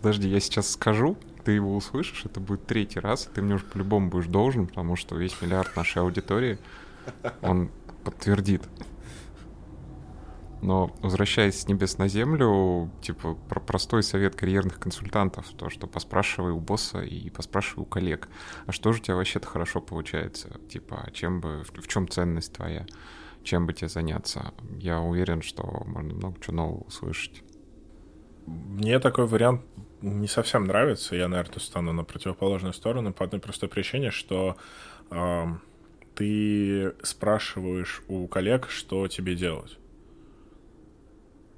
Подожди, 0.00 0.28
я 0.28 0.38
сейчас 0.38 0.70
скажу, 0.72 1.18
ты 1.44 1.52
его 1.52 1.74
услышишь, 1.76 2.24
это 2.24 2.40
будет 2.40 2.66
третий 2.66 3.00
раз, 3.00 3.26
и 3.26 3.30
ты 3.34 3.42
мне 3.42 3.54
уже 3.54 3.64
по-любому 3.64 4.10
будешь 4.10 4.26
должен, 4.26 4.66
потому 4.66 4.96
что 4.96 5.16
весь 5.16 5.40
миллиард 5.42 5.74
нашей 5.76 6.02
аудитории, 6.02 6.58
он 7.42 7.70
подтвердит. 8.04 8.62
Но 10.60 10.92
возвращаясь 11.02 11.60
с 11.60 11.68
небес 11.68 11.98
на 11.98 12.08
землю, 12.08 12.90
типа 13.00 13.34
про 13.34 13.60
простой 13.60 14.02
совет 14.02 14.34
карьерных 14.34 14.78
консультантов, 14.80 15.46
то, 15.56 15.70
что 15.70 15.86
поспрашивай 15.86 16.52
у 16.52 16.58
босса 16.58 17.00
и 17.00 17.30
поспрашивай 17.30 17.82
у 17.82 17.86
коллег, 17.86 18.28
а 18.66 18.72
что 18.72 18.92
же 18.92 19.00
у 19.00 19.02
тебя 19.02 19.16
вообще-то 19.16 19.46
хорошо 19.46 19.80
получается? 19.80 20.60
Типа, 20.68 21.04
а 21.06 21.10
чем 21.10 21.40
бы, 21.40 21.64
в, 21.64 21.86
чем 21.86 22.08
ценность 22.08 22.54
твоя? 22.54 22.86
Чем 23.44 23.66
бы 23.66 23.72
тебе 23.72 23.88
заняться? 23.88 24.52
Я 24.78 25.00
уверен, 25.00 25.42
что 25.42 25.84
можно 25.86 26.14
много 26.14 26.40
чего 26.40 26.56
нового 26.56 26.82
услышать. 26.84 27.42
Мне 28.46 28.98
такой 28.98 29.26
вариант 29.26 29.62
не 30.02 30.26
совсем 30.26 30.64
нравится. 30.64 31.14
Я, 31.14 31.28
наверное, 31.28 31.60
стану 31.60 31.92
на 31.92 32.04
противоположную 32.04 32.72
сторону 32.72 33.12
по 33.12 33.24
одной 33.24 33.40
простой 33.40 33.68
причине, 33.68 34.10
что 34.10 34.56
э, 35.10 35.46
ты 36.14 36.94
спрашиваешь 37.02 38.02
у 38.08 38.26
коллег, 38.26 38.68
что 38.68 39.06
тебе 39.06 39.34
делать. 39.34 39.77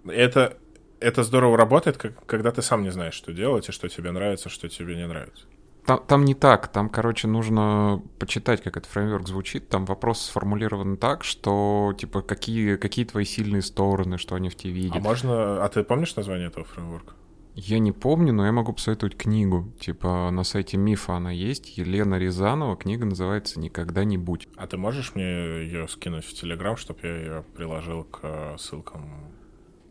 Это, 0.06 0.56
это 1.00 1.22
здорово 1.22 1.56
работает, 1.56 1.96
как, 1.96 2.24
когда 2.26 2.50
ты 2.50 2.62
сам 2.62 2.82
не 2.82 2.90
знаешь, 2.90 3.14
что 3.14 3.32
делать, 3.32 3.68
и 3.68 3.72
что 3.72 3.88
тебе 3.88 4.10
нравится, 4.10 4.48
что 4.48 4.68
тебе 4.68 4.96
не 4.96 5.06
нравится. 5.06 5.46
Там, 5.86 6.04
там 6.06 6.24
не 6.24 6.34
так. 6.34 6.68
Там, 6.68 6.88
короче, 6.88 7.26
нужно 7.26 8.02
почитать, 8.18 8.62
как 8.62 8.76
этот 8.76 8.90
фреймворк 8.90 9.26
звучит. 9.26 9.68
Там 9.68 9.86
вопрос 9.86 10.20
сформулирован 10.22 10.96
так, 10.96 11.24
что, 11.24 11.94
типа, 11.98 12.22
какие, 12.22 12.76
какие 12.76 13.04
твои 13.04 13.24
сильные 13.24 13.62
стороны, 13.62 14.18
что 14.18 14.34
они 14.34 14.50
в 14.50 14.56
тебе 14.56 14.72
видят. 14.72 14.96
А 14.96 15.00
можно... 15.00 15.64
А 15.64 15.68
ты 15.68 15.82
помнишь 15.82 16.14
название 16.16 16.48
этого 16.48 16.64
фреймворка? 16.64 17.14
Я 17.54 17.78
не 17.78 17.92
помню, 17.92 18.32
но 18.32 18.46
я 18.46 18.52
могу 18.52 18.72
посоветовать 18.72 19.16
книгу. 19.16 19.72
Типа 19.80 20.30
на 20.30 20.44
сайте 20.44 20.76
Мифа 20.76 21.16
она 21.16 21.32
есть. 21.32 21.76
Елена 21.76 22.16
Рязанова. 22.16 22.76
Книга 22.76 23.04
называется 23.04 23.58
«Никогда 23.58 24.04
не 24.04 24.16
будь». 24.16 24.48
А 24.56 24.66
ты 24.66 24.76
можешь 24.76 25.14
мне 25.14 25.24
ее 25.24 25.88
скинуть 25.88 26.24
в 26.24 26.32
Телеграм, 26.32 26.76
чтобы 26.76 27.00
я 27.02 27.16
ее 27.16 27.44
приложил 27.56 28.04
к 28.04 28.56
ссылкам 28.58 29.32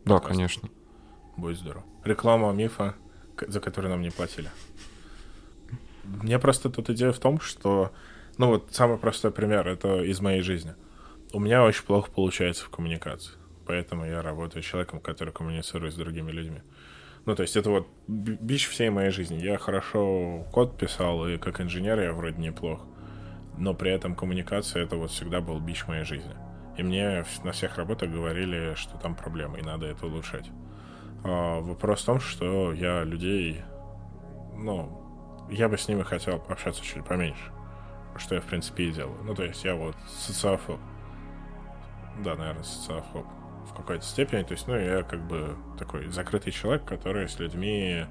да, 0.04 0.14
подкаст. 0.14 0.34
конечно. 0.34 0.68
Будет 1.36 1.58
здорово. 1.58 1.84
Реклама 2.04 2.52
мифа, 2.52 2.94
за 3.46 3.60
которую 3.60 3.90
нам 3.90 4.02
не 4.02 4.10
платили. 4.10 4.50
Мне 6.04 6.38
просто 6.38 6.70
тут 6.70 6.90
идея 6.90 7.12
в 7.12 7.18
том, 7.18 7.40
что... 7.40 7.92
Ну 8.38 8.48
вот 8.48 8.68
самый 8.72 8.98
простой 8.98 9.30
пример, 9.30 9.68
это 9.68 10.02
из 10.02 10.20
моей 10.20 10.42
жизни. 10.42 10.74
У 11.32 11.38
меня 11.38 11.64
очень 11.64 11.84
плохо 11.84 12.10
получается 12.10 12.64
в 12.64 12.70
коммуникации. 12.70 13.32
Поэтому 13.66 14.04
я 14.04 14.22
работаю 14.22 14.62
человеком, 14.62 15.00
который 15.00 15.32
коммуницирует 15.32 15.94
с 15.94 15.96
другими 15.96 16.30
людьми. 16.30 16.60
Ну, 17.26 17.36
то 17.36 17.42
есть 17.42 17.56
это 17.56 17.70
вот 17.70 17.86
бич 18.08 18.66
всей 18.68 18.90
моей 18.90 19.10
жизни. 19.10 19.36
Я 19.36 19.58
хорошо 19.58 20.46
код 20.52 20.78
писал, 20.78 21.28
и 21.28 21.36
как 21.36 21.60
инженер 21.60 22.00
я 22.00 22.12
вроде 22.12 22.40
неплох. 22.40 22.80
Но 23.58 23.74
при 23.74 23.92
этом 23.92 24.16
коммуникация— 24.16 24.82
это 24.84 24.96
вот 24.96 25.10
всегда 25.10 25.40
был 25.40 25.60
бич 25.60 25.86
моей 25.86 26.04
жизни. 26.04 26.34
И 26.76 26.82
мне 26.82 27.24
на 27.44 27.52
всех 27.52 27.76
работах 27.76 28.10
говорили, 28.10 28.74
что 28.74 28.96
там 28.98 29.14
проблемы, 29.14 29.58
и 29.58 29.62
надо 29.62 29.86
это 29.86 30.06
улучшать. 30.06 30.50
А 31.24 31.60
вопрос 31.60 32.02
в 32.02 32.06
том, 32.06 32.20
что 32.20 32.72
я 32.72 33.04
людей, 33.04 33.62
ну, 34.56 35.48
я 35.50 35.68
бы 35.68 35.76
с 35.76 35.88
ними 35.88 36.02
хотел 36.02 36.42
общаться 36.48 36.82
чуть 36.82 37.04
поменьше. 37.04 37.52
Что 38.16 38.34
я, 38.34 38.40
в 38.40 38.44
принципе, 38.44 38.84
и 38.84 38.92
делаю. 38.92 39.22
Ну, 39.24 39.34
то 39.34 39.44
есть 39.44 39.64
я 39.64 39.74
вот 39.74 39.96
социофоб. 40.08 40.80
Да, 42.24 42.34
наверное, 42.34 42.62
социофоб 42.62 43.26
в 43.70 43.74
какой-то 43.74 44.04
степени. 44.04 44.42
То 44.42 44.52
есть, 44.52 44.66
ну, 44.66 44.76
я 44.76 45.02
как 45.02 45.26
бы 45.26 45.56
такой 45.78 46.08
закрытый 46.08 46.52
человек, 46.52 46.84
который 46.84 47.28
с 47.28 47.38
людьми 47.38 48.06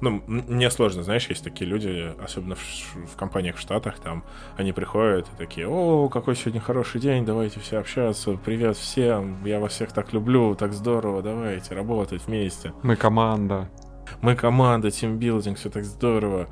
ну, 0.00 0.22
мне 0.26 0.70
сложно, 0.70 1.02
знаешь, 1.02 1.26
есть 1.28 1.44
такие 1.44 1.68
люди, 1.68 2.12
особенно 2.22 2.54
в, 2.54 2.60
в 2.60 3.16
компаниях 3.16 3.56
в 3.56 3.60
Штатах, 3.60 3.98
там, 3.98 4.24
они 4.56 4.72
приходят 4.72 5.26
и 5.32 5.36
такие, 5.36 5.68
о, 5.68 6.08
какой 6.08 6.36
сегодня 6.36 6.60
хороший 6.60 7.00
день, 7.00 7.24
давайте 7.24 7.60
все 7.60 7.78
общаться, 7.78 8.38
привет 8.44 8.76
всем, 8.76 9.44
я 9.44 9.60
вас 9.60 9.72
всех 9.72 9.92
так 9.92 10.12
люблю, 10.12 10.54
так 10.54 10.72
здорово, 10.72 11.22
давайте 11.22 11.74
работать 11.74 12.26
вместе. 12.26 12.72
Мы 12.82 12.96
команда. 12.96 13.68
Мы 14.22 14.36
команда, 14.36 14.90
тимбилдинг, 14.90 15.58
все 15.58 15.70
так 15.70 15.84
здорово. 15.84 16.48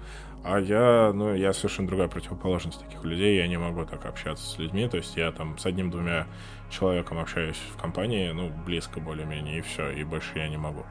А 0.49 0.61
я, 0.61 1.11
ну, 1.13 1.35
я 1.35 1.53
совершенно 1.53 1.89
другая 1.89 2.07
противоположность 2.07 2.81
таких 2.81 3.03
людей, 3.03 3.37
я 3.37 3.49
не 3.49 3.59
могу 3.59 3.85
так 3.85 4.07
общаться 4.07 4.47
с 4.47 4.59
людьми, 4.59 4.89
то 4.89 4.97
есть 4.97 5.17
я 5.17 5.33
там 5.33 5.59
с 5.59 5.67
одним-двумя 5.67 6.29
человеком 6.71 7.19
общаюсь 7.19 7.61
в 7.75 7.81
компании, 7.81 8.31
ну, 8.31 8.53
близко 8.65 9.01
более-менее, 9.01 9.59
и 9.59 9.61
все, 9.63 9.91
и 9.91 10.05
больше 10.05 10.39
я 10.39 10.49
не 10.49 10.57
могу. 10.57 10.85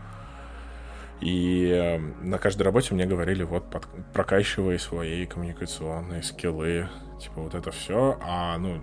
И 1.21 1.69
э, 1.71 1.97
на 1.97 2.37
каждой 2.37 2.63
работе 2.63 2.93
мне 2.93 3.05
говорили, 3.05 3.43
вот, 3.43 3.69
под, 3.69 3.87
прокачивай 4.13 4.77
свои 4.79 5.25
коммуникационные 5.25 6.23
скиллы, 6.23 6.89
типа 7.21 7.41
вот 7.41 7.55
это 7.55 7.71
все, 7.71 8.17
а, 8.21 8.57
ну, 8.57 8.81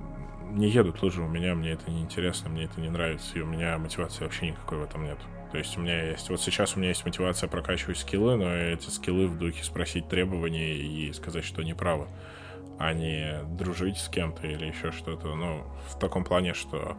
не 0.52 0.68
едут 0.68 1.02
лыжи 1.02 1.22
у 1.22 1.28
меня, 1.28 1.54
мне 1.54 1.72
это 1.72 1.90
не 1.90 2.00
интересно, 2.00 2.50
мне 2.50 2.64
это 2.64 2.80
не 2.80 2.90
нравится, 2.90 3.38
и 3.38 3.40
у 3.40 3.46
меня 3.46 3.78
мотивации 3.78 4.24
вообще 4.24 4.50
никакой 4.50 4.78
в 4.78 4.82
этом 4.82 5.04
нет. 5.04 5.18
То 5.50 5.58
есть 5.58 5.76
у 5.76 5.80
меня 5.80 6.10
есть, 6.10 6.30
вот 6.30 6.40
сейчас 6.40 6.76
у 6.76 6.78
меня 6.78 6.88
есть 6.88 7.04
мотивация 7.04 7.48
прокачивать 7.48 7.98
скиллы, 7.98 8.36
но 8.36 8.54
эти 8.54 8.88
скиллы 8.88 9.26
в 9.26 9.38
духе 9.38 9.62
спросить 9.64 10.08
требования 10.08 10.74
и 10.74 11.12
сказать, 11.12 11.44
что 11.44 11.62
не 11.62 11.74
правы, 11.74 12.06
а 12.78 12.94
не 12.94 13.42
дружить 13.58 13.98
с 13.98 14.08
кем-то 14.08 14.46
или 14.46 14.66
еще 14.66 14.92
что-то. 14.92 15.34
Ну, 15.34 15.64
в 15.90 15.98
таком 15.98 16.24
плане, 16.24 16.54
что 16.54 16.96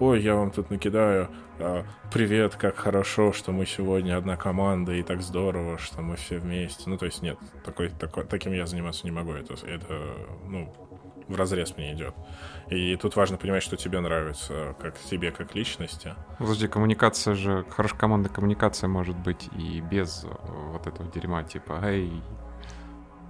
ой, 0.00 0.22
я 0.22 0.34
вам 0.34 0.50
тут 0.50 0.70
накидаю, 0.70 1.28
а, 1.58 1.84
привет, 2.12 2.56
как 2.56 2.76
хорошо, 2.76 3.32
что 3.32 3.52
мы 3.52 3.66
сегодня 3.66 4.16
одна 4.16 4.36
команда, 4.36 4.92
и 4.92 5.02
так 5.02 5.22
здорово, 5.22 5.78
что 5.78 6.00
мы 6.00 6.16
все 6.16 6.38
вместе. 6.38 6.88
Ну, 6.88 6.96
то 6.96 7.04
есть 7.04 7.22
нет, 7.22 7.38
такой, 7.64 7.90
такой, 7.90 8.24
таким 8.24 8.52
я 8.52 8.66
заниматься 8.66 9.04
не 9.04 9.10
могу, 9.10 9.32
это, 9.32 9.54
это 9.66 10.16
ну, 10.48 10.74
в 11.28 11.36
разрез 11.36 11.76
мне 11.76 11.92
идет. 11.92 12.14
И 12.70 12.96
тут 12.96 13.14
важно 13.14 13.36
понимать, 13.36 13.62
что 13.62 13.76
тебе 13.76 14.00
нравится, 14.00 14.74
как 14.80 14.98
тебе, 14.98 15.30
как 15.30 15.54
личности. 15.54 16.14
Подожди, 16.38 16.66
коммуникация 16.66 17.34
же, 17.34 17.64
хорошая 17.68 18.00
команда 18.00 18.30
коммуникация 18.30 18.88
может 18.88 19.16
быть 19.16 19.48
и 19.56 19.80
без 19.80 20.26
вот 20.72 20.86
этого 20.86 21.10
дерьма, 21.10 21.44
типа, 21.44 21.78
эй. 21.84 22.10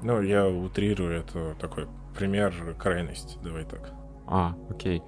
Ну, 0.03 0.23
я 0.23 0.49
утрирую, 0.49 1.19
это 1.19 1.55
такой 1.61 1.89
пример 2.17 2.55
крайности, 2.79 3.39
давай 3.43 3.65
так. 3.65 3.93
А, 4.27 4.55
окей. 4.71 5.03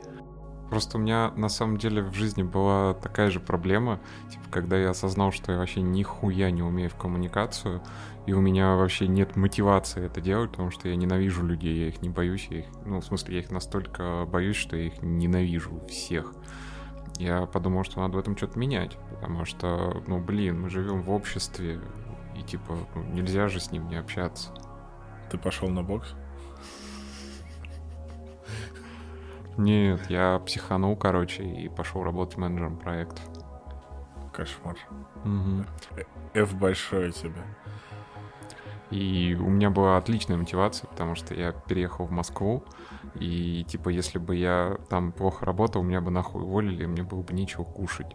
Просто 0.73 0.97
у 0.97 1.03
меня 1.03 1.33
на 1.37 1.51
самом 1.51 1.77
деле 1.77 2.01
в 2.01 2.15
жизни 2.15 2.43
была 2.43 2.95
такая 2.95 3.31
же 3.31 3.41
проблема, 3.41 4.01
типа, 4.31 4.45
когда 4.51 4.79
я 4.79 4.89
осознал, 4.89 5.31
что 5.31 5.53
я 5.53 5.59
вообще 5.59 5.83
нихуя 5.83 6.51
не 6.51 6.63
умею 6.63 6.89
в 6.89 6.95
коммуникацию, 6.95 7.83
и 8.25 8.33
у 8.33 8.41
меня 8.41 8.75
вообще 8.77 9.07
нет 9.07 9.37
мотивации 9.37 10.07
это 10.07 10.23
делать, 10.23 10.53
потому 10.53 10.71
что 10.71 10.89
я 10.89 10.97
ненавижу 10.97 11.45
людей, 11.45 11.77
я 11.77 11.89
их 11.89 12.01
не 12.01 12.09
боюсь, 12.09 12.47
я 12.49 12.61
их, 12.61 12.65
ну, 12.87 13.03
в 13.03 13.05
смысле, 13.05 13.35
я 13.35 13.41
их 13.43 13.51
настолько 13.51 14.25
боюсь, 14.27 14.57
что 14.57 14.75
я 14.75 14.87
их 14.87 15.03
ненавижу 15.03 15.79
всех. 15.91 16.33
Я 17.19 17.45
подумал, 17.45 17.85
что 17.85 18.01
надо 18.01 18.17
в 18.17 18.21
этом 18.21 18.35
что-то 18.35 18.59
менять, 18.59 18.97
потому 19.11 19.45
что, 19.45 20.03
ну, 20.07 20.21
блин, 20.21 20.59
мы 20.59 20.71
живем 20.71 21.03
в 21.03 21.11
обществе, 21.11 21.81
и 22.35 22.43
типа, 22.43 22.79
ну, 22.95 23.03
нельзя 23.13 23.49
же 23.49 23.61
с 23.61 23.73
ним 23.73 23.89
не 23.89 23.97
общаться. 23.97 24.49
Ты 25.31 25.37
пошел 25.37 25.69
на 25.69 25.83
бокс? 25.83 26.15
Нет, 29.57 30.09
я 30.09 30.39
психанул, 30.45 30.97
короче, 30.97 31.45
и 31.45 31.69
пошел 31.69 32.03
работать 32.03 32.39
менеджером 32.39 32.77
проекта. 32.77 33.21
Кошмар. 34.33 34.77
Угу. 35.25 35.65
F 36.35 36.55
большое 36.55 37.13
тебе. 37.13 37.43
И 38.91 39.37
у 39.41 39.49
меня 39.49 39.71
была 39.71 39.97
отличная 39.97 40.37
мотивация, 40.37 40.87
потому 40.87 41.15
что 41.15 41.35
я 41.35 41.53
переехал 41.53 42.05
в 42.05 42.11
Москву, 42.11 42.63
и 43.15 43.65
типа 43.65 43.89
если 43.89 44.19
бы 44.19 44.37
я 44.37 44.77
там 44.91 45.13
плохо 45.13 45.47
работал, 45.47 45.83
меня 45.83 46.03
бы 46.03 46.11
нахуй 46.11 46.43
уволили, 46.43 46.85
и 46.85 46.87
мне 46.87 47.03
было 47.03 47.23
бы 47.23 47.33
нечего 47.33 47.65
кушать. 47.65 48.15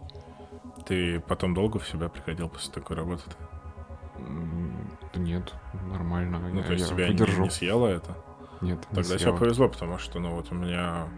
Ты 0.86 1.20
потом 1.20 1.54
долго 1.54 1.78
в 1.78 1.88
себя 1.88 2.08
приходил 2.08 2.48
после 2.48 2.72
такой 2.72 2.96
работы? 2.96 3.22
-то? 3.28 5.18
Нет, 5.18 5.52
нормально. 5.90 6.38
Ну, 6.38 6.58
я, 6.58 6.64
то 6.64 6.72
есть 6.72 6.88
тебя 6.88 7.08
выдержу. 7.08 7.38
не, 7.38 7.44
не 7.44 7.50
съело 7.50 7.86
это? 7.86 8.16
Нет, 8.60 8.86
Тогда 8.92 9.18
тебе 9.18 9.32
повезло, 9.32 9.68
потому 9.68 9.98
что, 9.98 10.18
ну, 10.20 10.30
вот 10.30 10.50
у 10.52 10.54
меня 10.54 11.08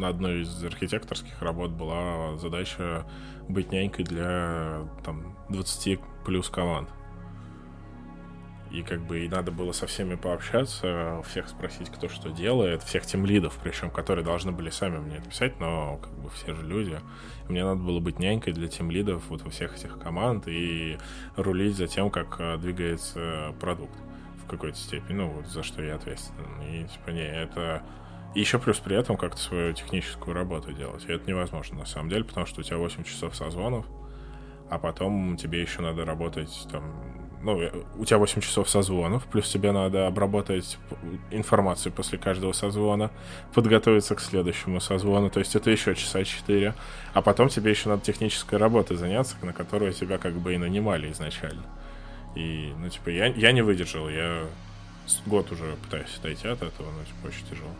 на 0.00 0.08
одной 0.08 0.42
из 0.42 0.64
архитекторских 0.64 1.40
работ 1.42 1.70
была 1.70 2.36
задача 2.38 3.06
быть 3.48 3.70
нянькой 3.70 4.04
для 4.04 4.88
там 5.04 5.36
20 5.50 6.00
плюс 6.24 6.48
команд. 6.48 6.88
И 8.70 8.82
как 8.82 9.00
бы 9.04 9.24
и 9.24 9.28
надо 9.28 9.50
было 9.50 9.72
со 9.72 9.88
всеми 9.88 10.14
пообщаться, 10.14 11.22
всех 11.28 11.48
спросить, 11.48 11.90
кто 11.90 12.08
что 12.08 12.30
делает, 12.30 12.84
всех 12.84 13.04
тем 13.04 13.26
лидов, 13.26 13.58
причем 13.62 13.90
которые 13.90 14.24
должны 14.24 14.52
были 14.52 14.70
сами 14.70 14.98
мне 14.98 15.16
это 15.16 15.28
писать, 15.28 15.58
но 15.58 15.98
как 15.98 16.12
бы 16.12 16.30
все 16.30 16.54
же 16.54 16.64
люди. 16.64 17.00
Мне 17.48 17.64
надо 17.64 17.82
было 17.82 17.98
быть 17.98 18.20
нянькой 18.20 18.52
для 18.52 18.68
тем 18.68 18.90
лидов 18.90 19.24
вот 19.28 19.44
у 19.44 19.50
всех 19.50 19.76
этих 19.76 19.98
команд 19.98 20.46
и 20.46 20.98
рулить 21.36 21.76
за 21.76 21.88
тем, 21.88 22.10
как 22.10 22.36
э, 22.38 22.58
двигается 22.58 23.54
продукт 23.60 23.96
в 24.44 24.48
какой-то 24.48 24.78
степени, 24.78 25.16
ну 25.16 25.30
вот 25.30 25.46
за 25.48 25.64
что 25.64 25.82
я 25.82 25.96
ответственен. 25.96 26.62
И 26.62 26.86
типа 26.86 27.10
не, 27.10 27.26
это 27.26 27.82
и 28.34 28.40
еще 28.40 28.58
плюс 28.58 28.78
при 28.78 28.96
этом 28.96 29.16
как-то 29.16 29.40
свою 29.40 29.72
техническую 29.72 30.34
работу 30.34 30.72
делать. 30.72 31.04
И 31.08 31.12
это 31.12 31.28
невозможно 31.28 31.78
на 31.78 31.86
самом 31.86 32.08
деле, 32.08 32.24
потому 32.24 32.46
что 32.46 32.60
у 32.60 32.62
тебя 32.62 32.78
8 32.78 33.04
часов 33.04 33.34
созвонов, 33.34 33.86
а 34.68 34.78
потом 34.78 35.36
тебе 35.36 35.60
еще 35.60 35.82
надо 35.82 36.04
работать 36.04 36.66
там 36.70 36.84
ну, 37.42 37.60
э, 37.60 37.72
у 37.96 38.04
тебя 38.04 38.18
8 38.18 38.40
часов 38.40 38.68
созвонов, 38.68 39.24
плюс 39.24 39.48
тебе 39.48 39.72
надо 39.72 40.06
обработать 40.06 40.78
информацию 41.30 41.92
после 41.92 42.18
каждого 42.18 42.52
созвона, 42.52 43.10
подготовиться 43.54 44.14
к 44.14 44.20
следующему 44.20 44.80
созвону, 44.80 45.30
то 45.30 45.40
есть 45.40 45.56
это 45.56 45.70
еще 45.70 45.94
часа 45.94 46.22
4, 46.22 46.74
а 47.14 47.22
потом 47.22 47.48
тебе 47.48 47.70
еще 47.70 47.88
надо 47.88 48.02
технической 48.02 48.58
работой 48.58 48.96
заняться, 48.96 49.36
на 49.42 49.52
которую 49.52 49.92
тебя 49.92 50.18
как 50.18 50.34
бы 50.34 50.54
и 50.54 50.58
нанимали 50.58 51.10
изначально. 51.12 51.64
И, 52.34 52.72
ну, 52.78 52.88
типа, 52.88 53.08
я, 53.08 53.26
я 53.26 53.52
не 53.52 53.62
выдержал, 53.62 54.08
я 54.08 54.44
год 55.26 55.50
уже 55.50 55.76
пытаюсь 55.82 56.16
отойти 56.18 56.46
от 56.46 56.62
этого, 56.62 56.90
но, 56.92 57.04
типа, 57.04 57.26
очень 57.26 57.46
тяжело. 57.48 57.70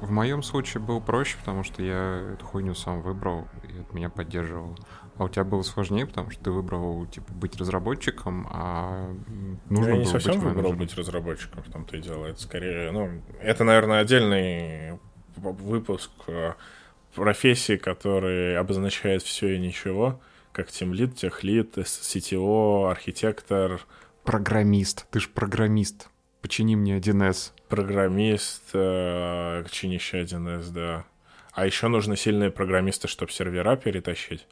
В 0.00 0.10
моем 0.10 0.42
случае 0.42 0.82
было 0.82 1.00
проще, 1.00 1.36
потому 1.38 1.64
что 1.64 1.82
я 1.82 2.34
эту 2.34 2.44
хуйню 2.44 2.74
сам 2.74 3.00
выбрал, 3.02 3.48
и 3.62 3.80
от 3.80 3.92
меня 3.94 4.10
поддерживал. 4.10 4.76
А 5.16 5.24
у 5.24 5.28
тебя 5.28 5.44
было 5.44 5.62
сложнее, 5.62 6.06
потому 6.06 6.30
что 6.30 6.44
ты 6.44 6.50
выбрал, 6.50 7.06
типа, 7.06 7.32
быть 7.32 7.56
разработчиком, 7.56 8.48
а 8.50 9.14
нужно 9.70 9.90
Я 9.90 9.96
не 9.98 10.04
совсем 10.06 10.34
быть 10.34 10.42
выбрал 10.42 10.72
быть 10.72 10.94
разработчиком, 10.96 11.62
в 11.62 11.70
том-то 11.70 11.96
и 11.96 12.00
дело. 12.00 12.26
Это 12.26 12.40
скорее, 12.40 12.90
ну, 12.90 13.22
это, 13.40 13.64
наверное, 13.64 14.00
отдельный 14.00 14.98
выпуск 15.36 16.10
э, 16.26 16.54
профессии, 17.14 17.76
который 17.76 18.58
обозначает 18.58 19.22
все 19.22 19.54
и 19.54 19.58
ничего, 19.58 20.20
как 20.52 20.70
тимлид, 20.70 21.16
техлид, 21.16 21.78
CTO, 21.78 22.90
архитектор. 22.90 23.80
Программист. 24.24 25.06
Ты 25.10 25.20
ж 25.20 25.28
программист. 25.28 26.08
Почини 26.44 26.76
мне 26.76 26.98
1С. 26.98 27.52
Программист, 27.70 28.64
э, 28.74 29.64
чинящий 29.70 30.20
1С, 30.20 30.68
да. 30.68 31.06
А 31.52 31.64
еще 31.64 31.88
нужны 31.88 32.18
сильные 32.18 32.50
программисты, 32.50 33.08
чтобы 33.08 33.32
сервера 33.32 33.76
перетащить. 33.76 34.46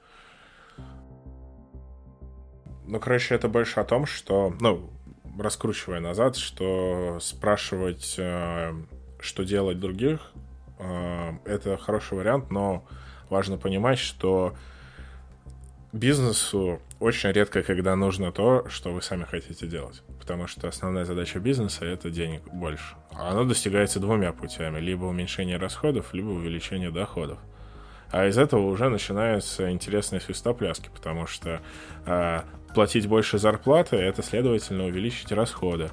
Ну, 2.86 2.98
короче, 2.98 3.34
это 3.34 3.48
больше 3.48 3.78
о 3.78 3.84
том, 3.84 4.06
что, 4.06 4.56
ну, 4.58 4.90
раскручивая 5.38 6.00
назад, 6.00 6.38
что 6.38 7.18
спрашивать, 7.20 8.14
э, 8.16 8.72
что 9.20 9.42
делать 9.42 9.78
других, 9.78 10.32
э, 10.78 11.32
это 11.44 11.76
хороший 11.76 12.16
вариант, 12.16 12.50
но 12.50 12.86
важно 13.28 13.58
понимать, 13.58 13.98
что 13.98 14.56
бизнесу 15.92 16.80
очень 17.00 17.30
редко, 17.30 17.62
когда 17.62 17.96
нужно 17.96 18.32
то, 18.32 18.68
что 18.68 18.92
вы 18.92 19.02
сами 19.02 19.24
хотите 19.24 19.66
делать. 19.66 20.02
Потому 20.18 20.46
что 20.46 20.68
основная 20.68 21.04
задача 21.04 21.38
бизнеса— 21.38 21.84
это 21.86 22.10
денег 22.10 22.42
больше. 22.52 22.96
А 23.12 23.30
оно 23.30 23.44
достигается 23.44 24.00
двумя 24.00 24.32
путями. 24.32 24.80
Либо 24.80 25.04
уменьшение 25.04 25.56
расходов, 25.56 26.14
либо 26.14 26.28
увеличение 26.28 26.90
доходов. 26.90 27.38
А 28.10 28.26
из 28.26 28.36
этого 28.36 28.66
уже 28.66 28.88
начинаются 28.88 29.70
интересные 29.70 30.20
свистопляски, 30.20 30.90
потому 30.94 31.26
что 31.26 31.62
э, 32.04 32.42
платить 32.74 33.06
больше 33.06 33.38
зарплаты— 33.38 33.96
это, 33.98 34.22
следовательно, 34.22 34.84
увеличить 34.84 35.32
расходы. 35.32 35.90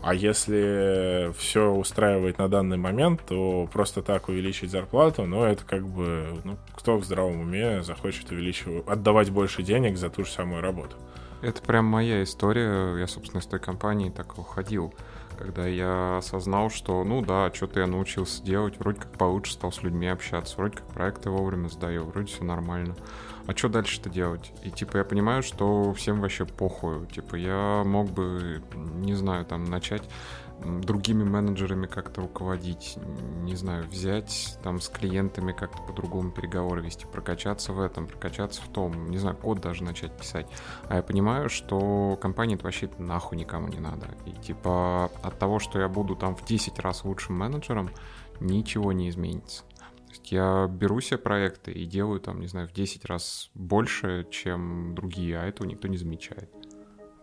А 0.00 0.14
если 0.14 1.32
все 1.36 1.70
устраивает 1.70 2.38
на 2.38 2.48
данный 2.48 2.76
момент, 2.76 3.20
то 3.26 3.68
просто 3.72 4.00
так 4.02 4.28
увеличить 4.28 4.70
зарплату, 4.70 5.24
ну, 5.24 5.42
это 5.42 5.64
как 5.64 5.86
бы, 5.86 6.38
ну, 6.44 6.56
кто 6.76 6.98
в 6.98 7.04
здравом 7.04 7.40
уме 7.40 7.82
захочет 7.82 8.30
увеличивать, 8.30 8.86
отдавать 8.86 9.30
больше 9.30 9.62
денег 9.62 9.96
за 9.96 10.08
ту 10.08 10.24
же 10.24 10.30
самую 10.30 10.62
работу. 10.62 10.96
Это 11.40 11.62
прям 11.62 11.84
моя 11.84 12.22
история. 12.22 12.96
Я, 12.96 13.06
собственно, 13.06 13.40
из 13.40 13.46
той 13.46 13.60
компании 13.60 14.10
так 14.10 14.38
уходил. 14.38 14.92
Когда 15.38 15.66
я 15.66 16.18
осознал, 16.18 16.68
что, 16.68 17.04
ну 17.04 17.22
да, 17.22 17.52
что-то 17.54 17.78
я 17.78 17.86
научился 17.86 18.42
делать, 18.42 18.76
вроде 18.78 19.00
как 19.00 19.12
получше 19.12 19.52
стал 19.52 19.70
с 19.70 19.82
людьми 19.82 20.08
общаться, 20.08 20.56
вроде 20.56 20.78
как 20.78 20.86
проекты 20.88 21.30
вовремя 21.30 21.68
сдаю, 21.68 22.04
вроде 22.04 22.26
все 22.26 22.42
нормально. 22.42 22.96
А 23.48 23.56
что 23.56 23.70
дальше-то 23.70 24.10
делать? 24.10 24.52
И 24.62 24.70
типа 24.70 24.98
я 24.98 25.04
понимаю, 25.04 25.42
что 25.42 25.94
всем 25.94 26.20
вообще 26.20 26.44
похуй. 26.44 27.06
Типа 27.06 27.34
я 27.34 27.82
мог 27.82 28.10
бы, 28.10 28.62
не 28.74 29.14
знаю, 29.14 29.46
там 29.46 29.64
начать 29.64 30.02
другими 30.60 31.24
менеджерами 31.24 31.86
как-то 31.86 32.20
руководить, 32.20 32.98
не 33.42 33.54
знаю, 33.54 33.84
взять 33.84 34.58
там 34.62 34.82
с 34.82 34.88
клиентами 34.88 35.52
как-то 35.52 35.80
по-другому 35.82 36.30
переговоры 36.30 36.82
вести, 36.82 37.06
прокачаться 37.06 37.72
в 37.72 37.80
этом, 37.80 38.06
прокачаться 38.06 38.60
в 38.60 38.68
том, 38.68 39.10
не 39.10 39.16
знаю, 39.16 39.36
код 39.36 39.60
даже 39.60 39.82
начать 39.82 40.14
писать. 40.14 40.46
А 40.88 40.96
я 40.96 41.02
понимаю, 41.02 41.48
что 41.48 42.18
компания 42.20 42.56
это 42.56 42.64
вообще 42.64 42.90
нахуй 42.98 43.38
никому 43.38 43.68
не 43.68 43.78
надо. 43.78 44.08
И 44.26 44.32
типа 44.32 45.10
от 45.22 45.38
того, 45.38 45.58
что 45.58 45.80
я 45.80 45.88
буду 45.88 46.16
там 46.16 46.36
в 46.36 46.44
10 46.44 46.78
раз 46.80 47.02
лучшим 47.04 47.36
менеджером, 47.36 47.88
ничего 48.40 48.92
не 48.92 49.08
изменится. 49.08 49.64
Я 50.30 50.68
беру 50.70 51.00
себе 51.00 51.18
проекты 51.18 51.72
и 51.72 51.84
делаю 51.84 52.20
там, 52.20 52.40
не 52.40 52.46
знаю, 52.46 52.68
в 52.68 52.72
10 52.72 53.04
раз 53.04 53.50
больше, 53.54 54.26
чем 54.30 54.94
другие, 54.94 55.38
а 55.38 55.46
этого 55.46 55.66
никто 55.66 55.88
не 55.88 55.96
замечает 55.96 56.50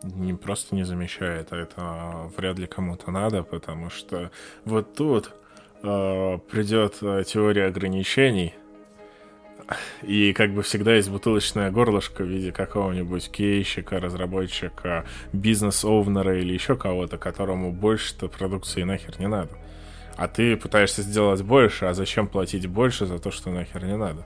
не 0.04 0.34
просто 0.34 0.76
не 0.76 0.84
замечает, 0.84 1.48
а 1.52 1.58
это 1.58 2.32
вряд 2.38 2.60
ли 2.60 2.68
кому-то 2.68 3.12
надо, 3.12 3.44
потому 3.44 3.90
что 3.90 4.32
вот 4.64 4.94
тут 4.94 5.32
э, 5.84 6.38
придет 6.52 6.98
э, 7.02 7.24
теория 7.26 7.66
ограничений, 7.66 8.54
и 10.04 10.34
как 10.34 10.54
бы 10.54 10.62
всегда 10.62 10.94
есть 10.96 11.10
бутылочное 11.10 11.72
горлышко 11.72 12.24
в 12.24 12.28
виде 12.28 12.52
какого-нибудь 12.52 13.32
QA 13.32 13.45
щика, 13.45 14.00
разработчика, 14.00 15.06
business 15.34 15.94
owner 15.94 16.32
а 16.32 16.40
или 16.40 16.54
еще 16.54 16.76
кого-то, 16.76 17.18
которому 17.18 17.72
больше-то 17.72 18.28
продукции 18.28 18.84
нахер 18.84 19.20
не 19.20 19.28
надо. 19.28 19.50
А 20.18 20.28
ты 20.28 20.56
пытаешься 20.56 21.02
сделать 21.02 21.42
больше, 21.42 21.86
а 21.86 21.94
зачем 21.94 22.28
платить 22.28 22.68
больше 22.68 23.06
за 23.06 23.20
то, 23.20 23.32
что 23.32 23.50
нахер 23.50 23.84
не 23.86 23.98
надо? 23.98 24.26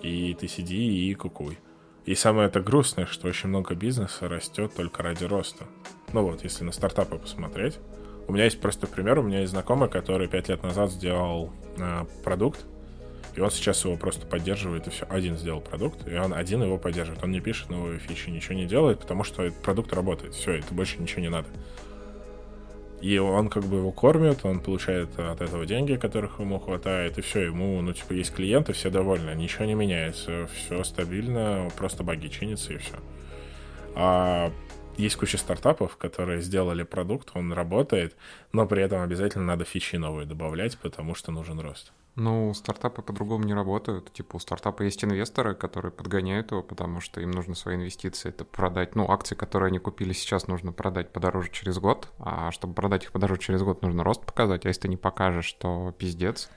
И 0.00 0.34
ты 0.34 0.48
сиди 0.48 1.10
и 1.10 1.14
кукуй. 1.14 1.58
И 2.06 2.14
самое 2.14 2.48
это 2.48 2.60
грустное, 2.60 3.06
что 3.06 3.28
очень 3.28 3.50
много 3.50 3.74
бизнеса 3.74 4.28
растет 4.28 4.74
только 4.74 5.02
ради 5.02 5.24
роста. 5.24 5.66
Ну 6.12 6.22
вот, 6.22 6.42
если 6.42 6.64
на 6.64 6.72
стартапы 6.72 7.18
посмотреть. 7.18 7.78
У 8.26 8.32
меня 8.32 8.44
есть 8.44 8.60
просто 8.60 8.86
пример. 8.86 9.18
У 9.18 9.22
меня 9.22 9.40
есть 9.40 9.52
знакомый, 9.52 9.88
который 9.88 10.28
пять 10.28 10.48
лет 10.48 10.62
назад 10.62 10.90
сделал 10.90 11.52
э, 11.76 12.04
продукт, 12.24 12.64
и 13.34 13.40
он 13.40 13.50
сейчас 13.50 13.84
его 13.84 13.96
просто 13.96 14.26
поддерживает, 14.26 14.86
и 14.86 14.90
все. 14.90 15.06
Один 15.08 15.36
сделал 15.36 15.60
продукт, 15.60 16.06
и 16.06 16.14
он 16.14 16.34
один 16.34 16.62
его 16.62 16.78
поддерживает. 16.78 17.22
Он 17.24 17.30
не 17.30 17.40
пишет 17.40 17.70
новые 17.70 17.98
фичи, 17.98 18.30
ничего 18.30 18.54
не 18.54 18.66
делает, 18.66 19.00
потому 19.00 19.24
что 19.24 19.42
этот 19.42 19.62
продукт 19.62 19.92
работает. 19.92 20.34
Все, 20.34 20.52
это 20.52 20.74
больше 20.74 21.00
ничего 21.00 21.22
не 21.22 21.30
надо. 21.30 21.48
И 23.00 23.18
он 23.18 23.48
как 23.48 23.64
бы 23.64 23.78
его 23.78 23.90
кормит, 23.90 24.44
он 24.44 24.60
получает 24.60 25.18
от 25.18 25.40
этого 25.40 25.66
деньги, 25.66 25.96
которых 25.96 26.38
ему 26.38 26.60
хватает, 26.60 27.18
и 27.18 27.20
все, 27.20 27.40
ему, 27.40 27.80
ну, 27.82 27.92
типа, 27.92 28.12
есть 28.12 28.32
клиенты, 28.32 28.72
все 28.74 28.90
довольны, 28.90 29.34
ничего 29.34 29.64
не 29.64 29.74
меняется, 29.74 30.48
все 30.54 30.84
стабильно, 30.84 31.68
просто 31.76 32.04
баги 32.04 32.28
чинятся 32.28 32.74
и 32.74 32.76
все. 32.76 32.94
А 33.96 34.52
есть 34.96 35.16
куча 35.16 35.36
стартапов, 35.36 35.96
которые 35.96 36.42
сделали 36.42 36.84
продукт, 36.84 37.30
он 37.34 37.52
работает, 37.52 38.14
но 38.52 38.66
при 38.66 38.82
этом 38.82 39.00
обязательно 39.00 39.46
надо 39.46 39.64
фичи 39.64 39.96
новые 39.96 40.26
добавлять, 40.26 40.78
потому 40.78 41.16
что 41.16 41.32
нужен 41.32 41.58
рост. 41.58 41.92
Ну, 42.14 42.52
стартапы 42.52 43.00
по-другому 43.00 43.44
не 43.44 43.54
работают. 43.54 44.12
Типа 44.12 44.36
у 44.36 44.38
стартапа 44.38 44.82
есть 44.82 45.02
инвесторы, 45.02 45.54
которые 45.54 45.92
подгоняют 45.92 46.50
его, 46.50 46.62
потому 46.62 47.00
что 47.00 47.22
им 47.22 47.30
нужны 47.30 47.54
свои 47.54 47.76
инвестиции. 47.76 48.28
Это 48.28 48.44
продать, 48.44 48.94
ну, 48.94 49.10
акции, 49.10 49.34
которые 49.34 49.68
они 49.68 49.78
купили 49.78 50.12
сейчас, 50.12 50.46
нужно 50.46 50.72
продать 50.72 51.10
подороже 51.10 51.50
через 51.50 51.78
год. 51.78 52.08
А 52.18 52.50
чтобы 52.50 52.74
продать 52.74 53.04
их 53.04 53.12
подороже 53.12 53.40
через 53.40 53.62
год, 53.62 53.80
нужно 53.80 54.04
рост 54.04 54.26
показать. 54.26 54.66
А 54.66 54.68
если 54.68 54.82
ты 54.82 54.88
не 54.88 54.98
покажешь, 54.98 55.50
то 55.54 55.94
пиздец. 55.96 56.50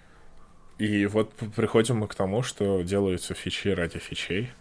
И 0.78 1.06
вот 1.06 1.34
приходим 1.56 1.98
мы 2.00 2.08
к 2.10 2.15
тому, 2.15 2.41
что 2.41 2.82
делаются 2.82 3.34
фичи 3.34 3.70
ради 3.70 3.98
фичей. 4.00 4.52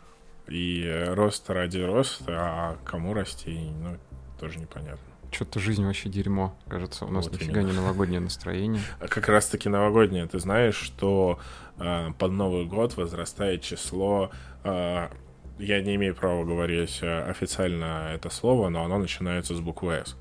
И 0.46 1.06
рост 1.08 1.50
ради 1.50 1.80
роста, 1.80 2.36
а 2.36 2.78
кому 2.84 3.14
расти, 3.14 3.72
ну, 3.80 3.96
тоже 4.38 4.60
непонятно. 4.60 5.13
Что-то 5.34 5.58
жизнь 5.58 5.84
вообще 5.84 6.08
дерьмо. 6.08 6.56
Кажется, 6.68 7.06
у 7.06 7.10
нас 7.10 7.26
вот 7.26 7.34
нифига 7.34 7.60
именно. 7.60 7.72
не 7.72 7.76
новогоднее 7.76 8.20
настроение. 8.20 8.80
А 9.00 9.08
как 9.08 9.28
раз-таки 9.28 9.68
новогоднее. 9.68 10.26
Ты 10.26 10.38
знаешь, 10.38 10.76
что 10.76 11.40
э, 11.76 12.12
под 12.16 12.32
Новый 12.32 12.66
год 12.66 12.96
возрастает 12.96 13.62
число... 13.62 14.30
Э, 14.62 15.08
я 15.58 15.82
не 15.82 15.96
имею 15.96 16.14
права 16.14 16.44
говорить 16.44 17.00
официально 17.02 18.10
это 18.12 18.28
слово, 18.30 18.68
но 18.68 18.84
оно 18.84 18.98
начинается 18.98 19.54
с 19.54 19.60
буквы 19.60 20.02
«С». 20.04 20.16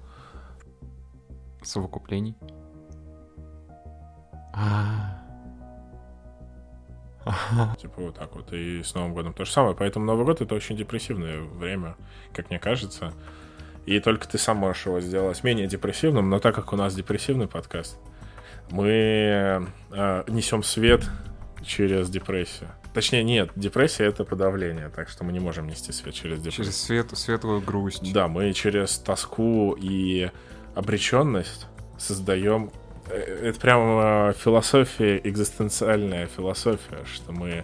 Совокуплений? 1.63 2.35
А. 4.53 5.19
Типа 7.79 8.01
вот 8.01 8.15
так 8.15 8.35
вот. 8.35 8.51
И 8.51 8.81
с 8.81 8.93
Новым 8.93 9.13
годом 9.13 9.33
то 9.33 9.45
же 9.45 9.51
самое. 9.51 9.75
Поэтому 9.75 10.05
Новый 10.05 10.25
год 10.25 10.41
это 10.41 10.55
очень 10.55 10.75
депрессивное 10.75 11.41
время, 11.41 11.97
как 12.33 12.49
мне 12.49 12.59
кажется. 12.59 13.13
И 13.85 13.99
только 13.99 14.27
ты 14.27 14.37
сам 14.37 14.57
можешь 14.57 14.85
его 14.85 14.99
сделать 15.01 15.43
менее 15.43 15.67
депрессивным, 15.67 16.29
но 16.29 16.39
так 16.39 16.55
как 16.55 16.73
у 16.73 16.75
нас 16.75 16.95
депрессивный 16.95 17.47
подкаст, 17.47 17.97
мы 18.69 19.67
э, 19.91 20.23
несем 20.27 20.63
свет 20.63 21.03
через 21.65 22.09
депрессию. 22.09 22.69
Точнее, 22.93 23.23
нет, 23.23 23.51
депрессия 23.55 24.05
это 24.05 24.23
подавление, 24.23 24.89
так 24.89 25.09
что 25.09 25.23
мы 25.23 25.33
не 25.33 25.39
можем 25.39 25.67
нести 25.67 25.91
свет 25.91 26.13
через 26.13 26.37
депрессию. 26.37 26.65
Через 26.65 26.81
свет, 26.81 27.07
светлую 27.13 27.61
грусть. 27.61 28.13
Да, 28.13 28.27
мы 28.27 28.53
через 28.53 28.97
тоску 28.97 29.75
и 29.79 30.29
обреченность 30.75 31.67
создаем 31.97 32.71
Э, 33.07 33.49
это 33.49 33.59
прям 33.59 34.33
философия, 34.33 35.19
экзистенциальная 35.23 36.27
философия, 36.27 37.03
что 37.05 37.31
мы 37.31 37.63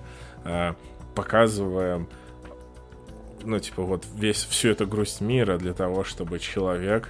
показываем 1.15 2.07
ну, 3.43 3.59
типа, 3.59 3.83
вот 3.83 4.05
весь, 4.15 4.43
всю 4.45 4.69
эту 4.69 4.87
грусть 4.87 5.21
мира 5.21 5.57
для 5.57 5.73
того, 5.73 6.03
чтобы 6.03 6.39
человек 6.39 7.09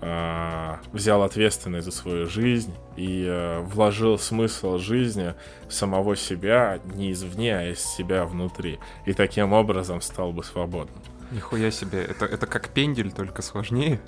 э, 0.00 0.76
взял 0.92 1.22
ответственность 1.22 1.84
за 1.86 1.92
свою 1.92 2.26
жизнь 2.26 2.74
и 2.96 3.24
э, 3.26 3.60
вложил 3.60 4.18
смысл 4.18 4.78
жизни 4.78 5.34
в 5.68 5.72
самого 5.72 6.16
себя 6.16 6.80
не 6.94 7.12
извне, 7.12 7.56
а 7.56 7.68
из 7.70 7.80
себя 7.80 8.24
внутри. 8.24 8.78
И 9.06 9.12
таким 9.12 9.52
образом 9.52 10.00
стал 10.00 10.32
бы 10.32 10.44
свободным. 10.44 11.02
Нихуя 11.30 11.70
себе, 11.70 12.02
это, 12.02 12.26
это 12.26 12.46
как 12.46 12.68
пендель, 12.68 13.10
только 13.12 13.42
сложнее. 13.42 14.00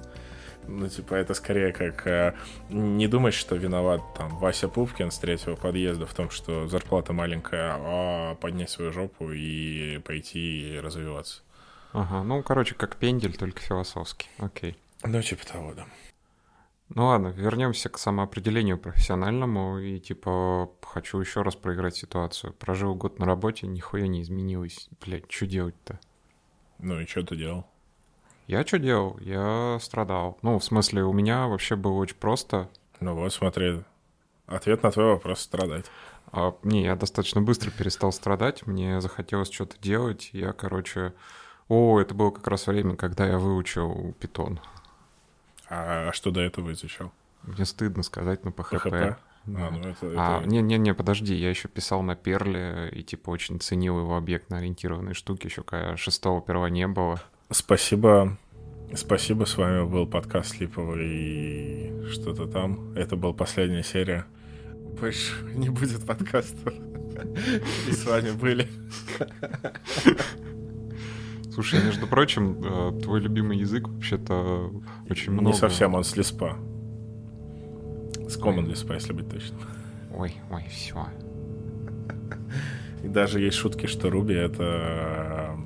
Ну, 0.67 0.89
типа, 0.89 1.15
это 1.15 1.35
скорее 1.35 1.73
как 1.73 2.07
э, 2.07 2.35
не 2.71 3.07
думать, 3.07 3.35
что 3.35 3.55
виноват 3.57 4.01
там 4.17 4.37
Вася 4.39 4.69
Пупкин 4.69 5.11
с 5.11 5.19
третьего 5.19 5.57
подъезда 5.57 6.07
в 6.07 6.15
том, 6.15 6.31
что 6.31 6.67
зарплата 6.69 7.13
маленькая, 7.13 7.77
а 7.79 8.35
поднять 8.37 8.71
свою 8.71 8.93
жопу 8.93 9.31
и 9.31 9.99
пойти 9.99 10.79
развиваться. 10.83 11.43
Ага, 11.95 12.25
ну, 12.25 12.43
короче, 12.43 12.75
как 12.75 12.97
пендель, 12.97 13.37
только 13.37 13.61
философский. 13.61 14.29
Окей. 14.39 14.77
Ну, 15.05 15.23
типа 15.23 15.47
того, 15.47 15.75
да. 15.75 15.87
Ну 16.89 17.07
ладно, 17.07 17.29
вернемся 17.29 17.89
к 17.89 17.99
самоопределению 17.99 18.79
профессиональному 18.79 19.79
и 19.79 19.99
типа 20.01 20.71
хочу 20.83 21.19
еще 21.21 21.43
раз 21.43 21.55
проиграть 21.55 21.97
ситуацию. 21.97 22.53
Прожил 22.53 22.95
год 22.95 23.19
на 23.21 23.27
работе, 23.27 23.69
нихуя 23.69 24.09
не 24.09 24.23
изменилось. 24.23 24.89
Блять, 25.05 25.31
что 25.31 25.47
делать-то? 25.47 25.99
Ну 26.81 27.01
и 27.01 27.07
что 27.07 27.23
ты 27.23 27.37
делал? 27.37 27.65
Я 28.49 28.67
что 28.67 28.79
делал? 28.79 29.17
Я 29.21 29.79
страдал. 29.81 30.37
Ну, 30.43 30.59
в 30.59 30.65
смысле, 30.65 31.05
у 31.05 31.13
меня 31.13 31.47
вообще 31.47 31.77
было 31.77 31.95
очень 31.95 32.17
просто. 32.17 32.69
Ну 33.01 33.15
вот, 33.15 33.33
смотри, 33.33 33.83
ответ 34.47 34.83
на 34.83 34.91
твой 34.91 35.07
вопрос— 35.07 35.41
страдать. 35.41 35.87
А, 36.33 36.57
не, 36.65 36.83
я 36.83 36.97
достаточно 36.97 37.41
быстро 37.41 37.71
перестал 37.71 38.13
страдать, 38.13 38.67
мне 38.67 39.01
захотелось 39.01 39.51
что-то 39.51 39.79
делать. 39.81 40.31
Я, 40.33 40.53
короче, 40.53 41.15
о, 41.69 42.01
это 42.01 42.15
было 42.15 42.31
как 42.31 42.47
раз 42.47 42.67
время, 42.67 42.97
когда 42.97 43.27
я 43.27 43.39
выучил 43.39 44.15
питон. 44.21 44.61
А 45.69 46.13
что 46.13 46.31
до 46.31 46.41
этого 46.41 46.73
изучал? 46.73 47.13
Мне 47.43 47.65
стыдно 47.65 48.03
сказать 48.03 48.45
на 48.45 48.51
PHP. 48.51 48.91
PHP? 48.91 49.17
А, 49.47 49.71
ну 49.71 49.79
это, 49.81 49.97
а, 50.17 50.43
не, 50.45 50.63
не, 50.63 50.79
не, 50.79 50.95
подожди, 50.95 51.35
я 51.35 51.51
еще 51.51 51.69
писал 51.69 52.03
на 52.03 52.17
Перле 52.17 52.89
и 52.91 53.03
типа 53.03 53.29
очень 53.29 53.61
ценил 53.61 53.99
его 53.99 54.17
объектно-ориентированные 54.17 55.13
штуки, 55.13 55.47
еще 55.47 55.63
когда 55.63 55.99
шестого 55.99 56.41
перва 56.41 56.71
не 56.71 56.87
было. 56.89 57.21
Спасибо, 57.51 58.39
спасибо, 58.95 59.45
с 59.45 59.59
вами 59.59 59.87
был 59.87 60.07
подкаст 60.07 60.59
Липовый 60.61 61.07
и 61.07 62.07
что-то 62.11 62.47
там. 62.47 62.95
Это 62.95 63.17
была 63.17 63.35
последняя 63.35 63.83
серия. 63.83 64.25
Больше 64.99 65.35
не 65.55 65.69
будет 65.69 66.07
подкаста. 66.07 66.73
И 67.89 67.93
с 67.93 68.07
вами 68.07 68.31
были. 68.31 68.67
Слушай, 71.55 71.85
между 71.85 72.09
прочим, 72.09 72.59
э, 72.65 73.01
твой 73.01 73.21
любимый 73.21 73.57
язык 73.57 73.89
вообще-то 73.89 74.73
очень 75.09 75.33
много... 75.33 75.47
Не 75.47 75.53
совсем, 75.53 75.95
он 75.95 76.03
с 76.03 76.17
лиспа. 76.17 76.57
С 78.29 78.37
Common 78.37 78.67
Lisp, 78.67 78.93
если 78.93 79.13
быть 79.13 79.29
точным. 79.29 79.61
Ой, 80.17 80.35
ой, 80.51 80.65
все. 80.69 81.07
И 83.05 83.09
даже 83.09 83.41
есть 83.41 83.57
шутки, 83.57 83.87
что 83.87 84.11
Руби— 84.11 84.35
это 84.35 85.57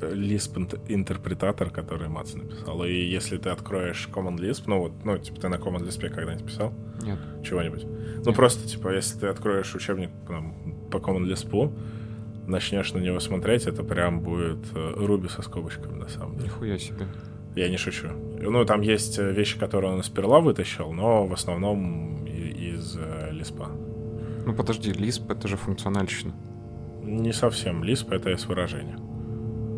Lisp 0.00 0.80
э, 0.88 1.70
который 1.70 2.08
Мац 2.08 2.34
написал. 2.34 2.84
И 2.84 2.92
если 2.92 3.36
ты 3.36 3.50
откроешь 3.50 4.08
Common 4.12 4.36
Lisp, 4.36 4.64
ну 4.66 4.80
вот, 4.80 5.04
ну, 5.04 5.18
типа, 5.18 5.40
ты 5.40 5.48
на 5.48 5.56
Common 5.56 5.86
Lisp 5.86 6.08
когда-нибудь 6.08 6.46
писал? 6.46 6.72
Нет. 7.02 7.18
Чего-нибудь? 7.44 7.86
Ну, 8.24 8.32
просто, 8.32 8.68
типа, 8.68 8.92
если 8.92 9.20
ты 9.20 9.26
откроешь 9.28 9.72
учебник 9.74 10.10
там, 10.26 10.54
по 10.90 10.96
Common 10.96 11.30
Lisp, 11.30 11.72
начнешь 12.46 12.92
на 12.92 12.98
него 12.98 13.20
смотреть, 13.20 13.66
это 13.66 13.82
прям 13.82 14.20
будет 14.20 14.58
э, 14.74 14.92
Руби 14.96 15.28
со 15.28 15.42
скобочками, 15.42 15.96
на 15.96 16.08
самом 16.08 16.36
деле. 16.36 16.46
Нихуя 16.46 16.78
себе. 16.78 17.06
Я 17.54 17.68
не 17.68 17.76
шучу. 17.76 18.08
Ну, 18.40 18.64
там 18.64 18.80
есть 18.80 19.18
э, 19.18 19.32
вещи, 19.32 19.58
которые 19.58 19.92
он 19.92 20.00
из 20.00 20.08
перла 20.08 20.40
вытащил, 20.40 20.92
но 20.92 21.26
в 21.26 21.32
основном 21.32 22.24
из 22.26 22.96
э, 22.96 23.30
Лиспа. 23.32 23.70
Ну, 24.46 24.54
подожди, 24.54 24.92
Лисп— 24.92 25.30
это 25.32 25.48
же 25.48 25.56
функциональщина. 25.56 26.34
Не 27.02 27.32
совсем. 27.32 27.84
Лисп— 27.84 28.10
это 28.12 28.36
с 28.36 28.46
выражения. 28.46 28.98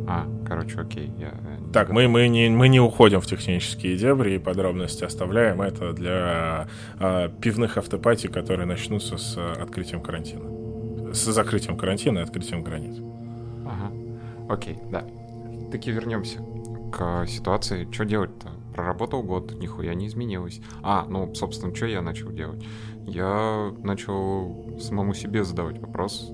А, 0.08 0.26
короче, 0.46 0.78
окей. 0.78 1.10
Я... 1.18 1.32
Так, 1.72 1.90
мы, 1.90 2.08
мы, 2.08 2.28
не, 2.28 2.50
мы 2.50 2.68
не 2.68 2.80
уходим 2.80 3.20
в 3.20 3.26
технические 3.26 3.96
дебри 3.96 4.34
и 4.34 4.38
подробности 4.38 5.04
оставляем. 5.04 5.62
Это 5.62 5.92
для 5.92 6.68
а, 6.98 7.28
пивных 7.28 7.78
автопатий, 7.78 8.28
которые 8.28 8.66
начнутся 8.66 9.16
с 9.16 9.38
открытием 9.38 10.02
карантина 10.02 10.51
с 11.12 11.24
закрытием 11.24 11.76
карантина 11.76 12.20
и 12.20 12.22
открытием 12.22 12.62
границ. 12.62 12.98
Ага. 13.66 13.92
Окей, 14.48 14.78
да. 14.90 15.04
Таки 15.70 15.90
вернемся 15.90 16.40
к 16.92 17.26
ситуации. 17.26 17.88
Что 17.90 18.04
делать-то? 18.04 18.50
Проработал 18.74 19.22
год, 19.22 19.54
нихуя 19.60 19.94
не 19.94 20.06
изменилось. 20.06 20.60
А, 20.82 21.06
ну, 21.08 21.34
собственно, 21.34 21.74
что 21.74 21.86
я 21.86 22.02
начал 22.02 22.30
делать? 22.30 22.64
Я 23.06 23.72
начал 23.82 24.78
самому 24.80 25.12
себе 25.14 25.44
задавать 25.44 25.78
вопрос, 25.78 26.32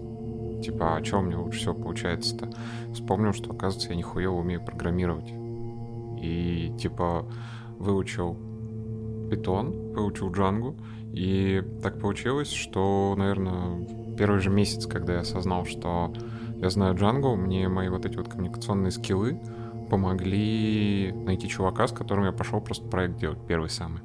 типа, 0.62 0.96
а 0.96 1.04
что 1.04 1.18
у 1.18 1.22
меня 1.22 1.38
лучше 1.38 1.58
всего 1.58 1.74
получается-то? 1.74 2.50
Вспомнил, 2.92 3.32
что, 3.32 3.52
оказывается, 3.52 3.90
я 3.90 3.96
нихуя 3.96 4.30
умею 4.30 4.64
программировать. 4.64 5.32
И, 6.20 6.72
типа, 6.78 7.26
выучил 7.78 8.36
Python, 9.30 9.94
выучил 9.94 10.30
Django, 10.30 10.76
и 11.12 11.62
так 11.82 12.00
получилось, 12.00 12.50
что, 12.50 13.14
наверное, 13.16 13.86
первый 14.18 14.40
же 14.40 14.50
месяц, 14.50 14.86
когда 14.86 15.14
я 15.14 15.20
осознал, 15.20 15.64
что 15.64 16.12
я 16.56 16.70
знаю 16.70 16.94
Django, 16.94 17.36
мне 17.36 17.68
мои 17.68 17.88
вот 17.88 18.04
эти 18.04 18.16
вот 18.16 18.28
коммуникационные 18.28 18.90
скиллы 18.90 19.40
помогли 19.88 21.12
найти 21.12 21.48
чувака, 21.48 21.86
с 21.86 21.92
которым 21.92 22.24
я 22.24 22.32
пошел 22.32 22.60
просто 22.60 22.86
проект 22.88 23.16
делать, 23.16 23.38
первый 23.46 23.70
самый. 23.70 24.02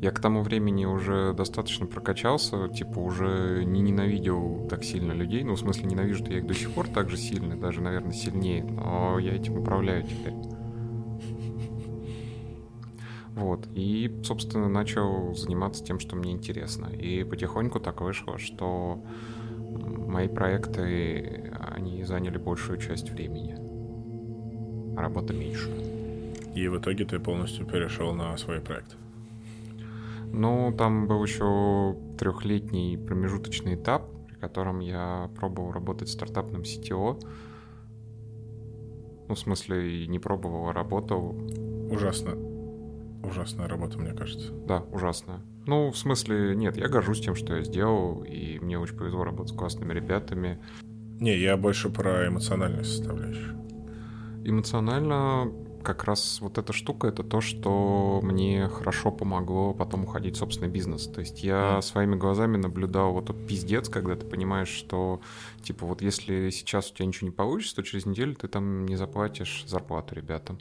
Я 0.00 0.12
к 0.12 0.20
тому 0.20 0.42
времени 0.42 0.84
уже 0.84 1.34
достаточно 1.34 1.86
прокачался, 1.86 2.68
типа 2.68 3.00
уже 3.00 3.64
не 3.64 3.80
ненавидел 3.80 4.66
так 4.70 4.84
сильно 4.84 5.12
людей, 5.12 5.42
ну, 5.42 5.54
в 5.54 5.58
смысле, 5.58 5.88
ненавижу 5.88 6.24
я 6.26 6.38
их 6.38 6.46
до 6.46 6.54
сих 6.54 6.70
пор 6.70 6.86
так 6.86 7.10
же 7.10 7.16
сильно, 7.16 7.56
даже, 7.56 7.80
наверное, 7.80 8.12
сильнее, 8.12 8.64
но 8.64 9.18
я 9.18 9.34
этим 9.34 9.58
управляю 9.58 10.04
теперь. 10.04 10.34
Вот. 13.38 13.68
И, 13.72 14.20
собственно, 14.24 14.68
начал 14.68 15.32
заниматься 15.34 15.84
тем, 15.84 16.00
что 16.00 16.16
мне 16.16 16.32
интересно. 16.32 16.86
И 16.86 17.22
потихоньку 17.22 17.78
так 17.78 18.00
вышло, 18.00 18.36
что 18.36 19.00
мои 20.08 20.26
проекты, 20.26 21.52
они 21.60 22.02
заняли 22.02 22.36
большую 22.36 22.78
часть 22.78 23.10
времени, 23.10 23.54
а 24.96 25.02
работа 25.02 25.34
меньше. 25.34 25.70
И 26.56 26.66
в 26.66 26.78
итоге 26.78 27.04
ты 27.04 27.20
полностью 27.20 27.64
перешел 27.64 28.12
на 28.12 28.36
свой 28.36 28.60
проект? 28.60 28.96
Ну, 30.32 30.74
там 30.76 31.06
был 31.06 31.22
еще 31.22 31.96
трехлетний 32.18 32.98
промежуточный 32.98 33.76
этап, 33.76 34.10
при 34.26 34.34
котором 34.34 34.80
я 34.80 35.30
пробовал 35.36 35.70
работать 35.70 36.08
стартапным 36.08 36.62
CTO. 36.62 37.22
Ну, 39.28 39.34
в 39.34 39.38
смысле, 39.38 40.08
не 40.08 40.18
пробовал, 40.18 40.70
а 40.70 40.72
работал. 40.72 41.36
Ужасно 41.88 42.57
Ужасная 43.28 43.68
работа, 43.68 43.98
мне 43.98 44.14
кажется. 44.14 44.52
Да, 44.52 44.84
ужасная. 44.90 45.40
Ну, 45.66 45.90
в 45.90 45.98
смысле, 45.98 46.56
нет, 46.56 46.78
я 46.78 46.88
горжусь 46.88 47.20
тем, 47.20 47.34
что 47.34 47.56
я 47.56 47.62
сделал, 47.62 48.24
и 48.24 48.58
мне 48.58 48.78
очень 48.78 48.96
повезло 48.96 49.22
работать 49.22 49.54
с 49.54 49.56
классными 49.56 49.92
ребятами. 49.92 50.58
Не, 51.20 51.36
я 51.36 51.58
больше 51.58 51.90
про 51.90 52.26
эмоциональную 52.26 52.84
составляющую. 52.84 53.54
Эмоционально 54.44 55.52
как 55.82 56.04
раз 56.04 56.40
вот 56.40 56.58
эта 56.58 56.72
штука 56.72 57.08
это 57.08 57.22
то, 57.22 57.40
что 57.40 58.20
мне 58.22 58.68
хорошо 58.68 59.10
помогло 59.10 59.74
потом 59.74 60.04
уходить 60.04 60.36
в 60.36 60.38
собственный 60.38 60.68
бизнес. 60.68 61.06
То 61.06 61.20
есть 61.20 61.42
я 61.44 61.78
mm. 61.78 61.82
своими 61.82 62.16
глазами 62.16 62.56
наблюдал 62.56 63.12
вот 63.12 63.26
тот 63.26 63.46
пиздец, 63.46 63.88
когда 63.88 64.16
ты 64.16 64.26
понимаешь, 64.26 64.68
что 64.68 65.20
типа 65.62 65.86
вот 65.86 66.02
если 66.02 66.50
сейчас 66.50 66.90
у 66.90 66.94
тебя 66.94 67.06
ничего 67.06 67.28
не 67.28 67.34
получится, 67.34 67.76
то 67.76 67.82
через 67.82 68.06
неделю 68.06 68.34
ты 68.34 68.48
там 68.48 68.86
не 68.86 68.96
заплатишь 68.96 69.64
зарплату 69.66 70.14
ребятам 70.14 70.58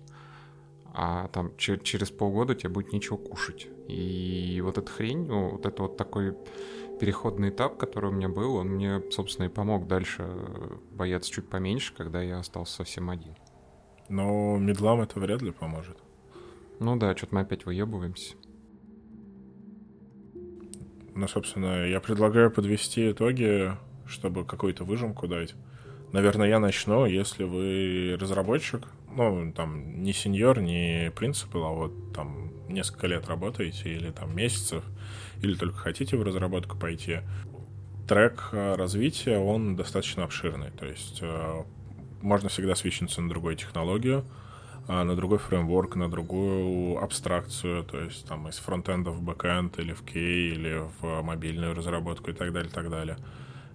а 0.99 1.27
там 1.27 1.55
через 1.57 2.09
полгода 2.09 2.55
тебе 2.55 2.69
будет 2.69 2.91
нечего 2.91 3.17
кушать. 3.17 3.67
И 3.87 4.59
вот 4.65 4.79
эта 4.79 4.91
хрень, 4.91 5.27
ну, 5.27 5.51
вот 5.51 5.67
это 5.67 5.83
вот 5.83 5.95
такой 5.95 6.35
переходный 6.99 7.49
этап, 7.49 7.77
который 7.77 8.09
у 8.09 8.13
меня 8.13 8.29
был, 8.29 8.55
он 8.55 8.69
мне, 8.69 9.03
собственно, 9.11 9.45
и 9.45 9.49
помог 9.49 9.85
дальше 9.85 10.27
бояться 10.91 11.31
чуть 11.31 11.47
поменьше, 11.47 11.93
когда 11.93 12.23
я 12.23 12.39
остался 12.39 12.77
совсем 12.77 13.11
один. 13.11 13.35
Но 14.09 14.57
медлам 14.57 15.01
это 15.01 15.19
вряд 15.19 15.43
ли 15.43 15.51
поможет. 15.51 15.99
Ну 16.79 16.95
да, 16.95 17.15
что-то 17.15 17.35
мы 17.35 17.41
опять 17.41 17.67
выебываемся. 17.67 18.33
Ну, 21.13 21.27
собственно, 21.27 21.85
я 21.85 21.99
предлагаю 21.99 22.49
подвести 22.49 23.11
итоги, 23.11 23.71
чтобы 24.07 24.45
какую-то 24.45 24.83
выжимку 24.83 25.27
дать. 25.27 25.53
Наверное, 26.11 26.47
я 26.47 26.59
начну, 26.59 27.05
если 27.05 27.43
вы 27.43 28.17
разработчик, 28.19 28.87
ну, 29.17 29.51
там, 29.51 30.03
не 30.03 30.13
сеньор, 30.13 30.61
не 30.61 31.11
принципал, 31.15 31.63
а 31.65 31.71
вот 31.71 32.13
там 32.13 32.51
несколько 32.69 33.07
лет 33.07 33.27
работаете 33.27 33.93
или 33.93 34.11
там 34.11 34.35
месяцев, 34.35 34.83
или 35.41 35.55
только 35.55 35.77
хотите 35.77 36.17
в 36.17 36.23
разработку 36.23 36.77
пойти, 36.77 37.19
трек 38.07 38.49
э, 38.51 38.75
развития, 38.75 39.37
он 39.37 39.75
достаточно 39.75 40.23
обширный. 40.23 40.71
То 40.71 40.85
есть 40.85 41.19
э, 41.21 41.63
можно 42.21 42.49
всегда 42.49 42.75
свитчиться 42.75 43.21
на 43.21 43.29
другую 43.29 43.55
технологию, 43.55 44.25
а, 44.87 45.03
на 45.03 45.15
другой 45.15 45.37
фреймворк, 45.37 45.95
на 45.95 46.09
другую 46.09 47.03
абстракцию, 47.03 47.83
то 47.83 47.99
есть 47.99 48.25
там 48.25 48.47
из 48.47 48.57
фронтенда 48.57 49.11
в 49.11 49.21
бэкенд 49.21 49.77
или 49.79 49.91
в 49.91 50.01
QA, 50.03 50.53
или 50.53 50.81
в 51.01 51.21
мобильную 51.21 51.75
разработку 51.75 52.31
и 52.31 52.33
так 52.33 52.53
далее, 52.53 52.71
так 52.71 52.89
далее. 52.89 53.17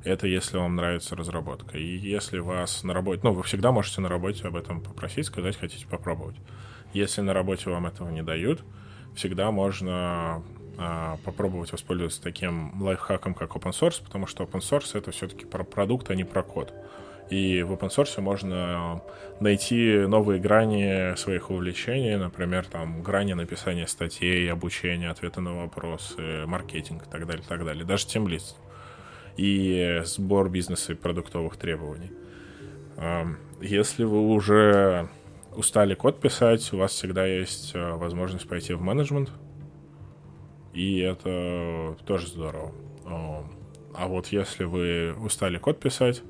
Это 0.05 0.27
если 0.27 0.57
вам 0.57 0.77
нравится 0.77 1.15
разработка. 1.15 1.79
И 1.79 1.97
если 1.97 2.39
вас 2.39 2.83
на 2.83 2.93
работе... 2.93 3.21
Ну, 3.23 3.33
вы 3.33 3.43
всегда 3.45 3.71
можете 3.71 4.01
на 4.01 4.09
работе 4.09 4.47
об 4.47 4.57
этом 4.57 4.81
попросить, 4.81 5.27
сказать, 5.27 5.57
хотите 5.57 5.87
попробовать. 5.87 6.37
Если 6.93 7.21
на 7.21 7.33
работе 7.33 7.71
вам 7.71 7.87
этого 7.87 8.11
не 8.11 8.23
дают, 8.23 8.65
всегда 9.15 9.51
можно 9.51 10.43
а, 10.79 11.19
попробовать 11.25 11.73
воспользоваться 11.73 12.21
таким 12.21 12.83
лайфхаком, 12.83 13.35
как 13.35 13.53
open 13.53 13.71
source, 13.71 14.03
потому 14.03 14.27
что 14.27 14.45
open 14.45 14.61
source— 14.61 14.91
это 14.99 15.13
все-таки 15.13 15.45
про 15.45 15.63
продукт, 15.63 16.11
а 16.11 16.15
не 16.15 16.25
про 16.25 16.43
код. 16.43 16.73
И 17.31 17.63
в 17.63 17.73
open 17.73 17.89
source 17.89 18.21
можно 18.21 19.03
найти 19.41 19.99
новые 20.07 20.41
грани 20.41 21.15
своих 21.17 21.51
увлечений, 21.51 22.17
например, 22.17 22.67
там 22.67 23.03
грани 23.03 23.35
написания 23.35 23.87
статей, 23.87 24.51
обучения, 24.51 25.11
ответы 25.11 25.41
на 25.41 25.55
вопросы, 25.55 26.45
маркетинг 26.47 27.05
и 27.07 27.11
так 27.11 27.27
далее, 27.27 27.45
так 27.49 27.65
далее. 27.65 27.85
Даже 27.85 28.07
темлист 28.07 28.57
и 29.37 30.03
сбор 30.05 30.49
бизнеса 30.49 30.93
и 30.93 30.97
продуктовых 30.97 31.57
требований. 31.57 32.11
Если 33.61 34.05
вы 34.05 34.21
уже 34.29 35.09
устали 35.55 35.95
код 35.95 36.21
писать, 36.21 36.73
у 36.73 36.79
вас 36.79 36.93
всегда 36.93 37.27
есть 37.27 37.73
э, 37.75 37.93
возможность 37.93 38.49
пойти 38.49 38.75
в 38.75 38.81
менеджмент, 38.81 39.31
и 40.73 40.99
это 40.99 41.97
тоже 42.07 42.29
здорово. 42.29 42.73
А 43.95 44.07
вот 44.09 44.29
если 44.29 44.65
вы 44.65 45.15
устали 45.15 45.59
код 45.59 45.79
писать, 45.79 46.23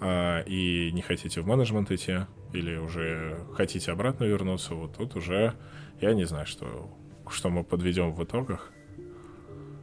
а, 0.00 0.40
и 0.40 0.90
не 0.92 1.02
хотите 1.02 1.42
в 1.42 1.46
менеджмент 1.46 1.90
идти, 1.90 2.20
или 2.52 2.76
уже 2.76 3.38
хотите 3.54 3.92
обратно 3.92 4.24
вернуться, 4.24 4.74
вот 4.74 4.96
тут 4.96 5.14
уже 5.14 5.54
я 6.00 6.14
не 6.14 6.24
знаю, 6.24 6.46
что, 6.46 6.90
что 7.28 7.50
мы 7.50 7.64
подведем 7.64 8.12
в 8.12 8.24
итогах. 8.24 8.72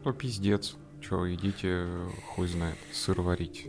Ну, 0.03 0.13
пиздец. 0.13 0.75
Че, 1.07 1.33
идите, 1.33 1.87
хуй 2.25 2.47
знает, 2.47 2.75
сыр 2.91 3.21
варить. 3.21 3.67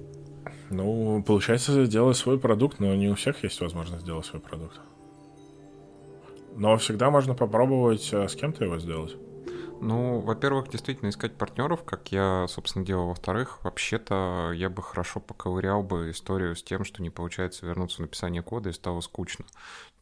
Ну, 0.70 1.22
получается, 1.24 1.86
делать 1.86 2.16
свой 2.16 2.38
продукт, 2.38 2.80
но 2.80 2.94
не 2.94 3.08
у 3.08 3.14
всех 3.14 3.44
есть 3.44 3.60
возможность 3.60 4.02
сделать 4.02 4.26
свой 4.26 4.40
продукт. 4.40 4.80
Но 6.56 6.76
всегда 6.78 7.10
можно 7.10 7.34
попробовать 7.34 8.12
а, 8.12 8.26
с 8.26 8.34
кем-то 8.34 8.64
его 8.64 8.78
сделать. 8.78 9.16
Ну, 9.80 10.20
во-первых, 10.20 10.68
действительно 10.68 11.08
искать 11.08 11.34
партнеров, 11.34 11.84
как 11.84 12.10
я, 12.12 12.46
собственно, 12.48 12.84
делал. 12.84 13.08
Во-вторых, 13.08 13.60
вообще-то 13.64 14.52
я 14.54 14.68
бы 14.70 14.82
хорошо 14.82 15.20
поковырял 15.20 15.82
бы 15.82 16.10
историю 16.10 16.56
с 16.56 16.62
тем, 16.62 16.84
что 16.84 17.02
не 17.02 17.10
получается 17.10 17.66
вернуться 17.66 17.98
в 17.98 18.00
написание 18.00 18.42
кода 18.42 18.70
и 18.70 18.72
стало 18.72 19.00
скучно. 19.00 19.44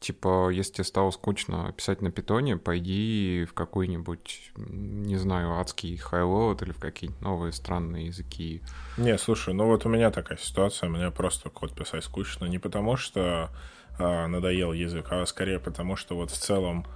Типа, 0.01 0.51
если 0.51 0.75
тебе 0.75 0.85
стало 0.85 1.11
скучно 1.11 1.73
писать 1.73 2.03
на 2.03 2.11
питоне, 2.11 2.57
пойди 2.57 3.47
в 3.49 3.55
какой-нибудь, 3.55 4.53
не 4.57 5.17
знаю, 5.17 5.59
адский 5.59 5.97
highload 5.97 6.63
или 6.63 6.73
в 6.73 6.79
какие-нибудь 6.79 7.23
новые 7.23 7.53
странные 7.53 8.07
языки. 8.07 8.63
Не, 8.99 9.17
слушай, 9.19 9.55
ну 9.55 9.67
вот 9.67 9.87
у 9.87 9.89
меня 9.89 10.11
такая 10.11 10.39
ситуация, 10.39 10.89
мне 10.89 11.11
просто 11.11 11.51
код 11.51 11.75
писать 11.75 12.05
скучно. 12.05 12.47
Не 12.47 12.59
потому 12.59 12.97
что 12.97 13.51
а, 13.99 14.27
надоел 14.27 14.73
язык, 14.73 15.07
а 15.11 15.25
скорее 15.27 15.59
потому 15.59 15.97
что 15.97 16.17
вот 16.17 16.31
в 16.31 16.39
целом 16.39 16.87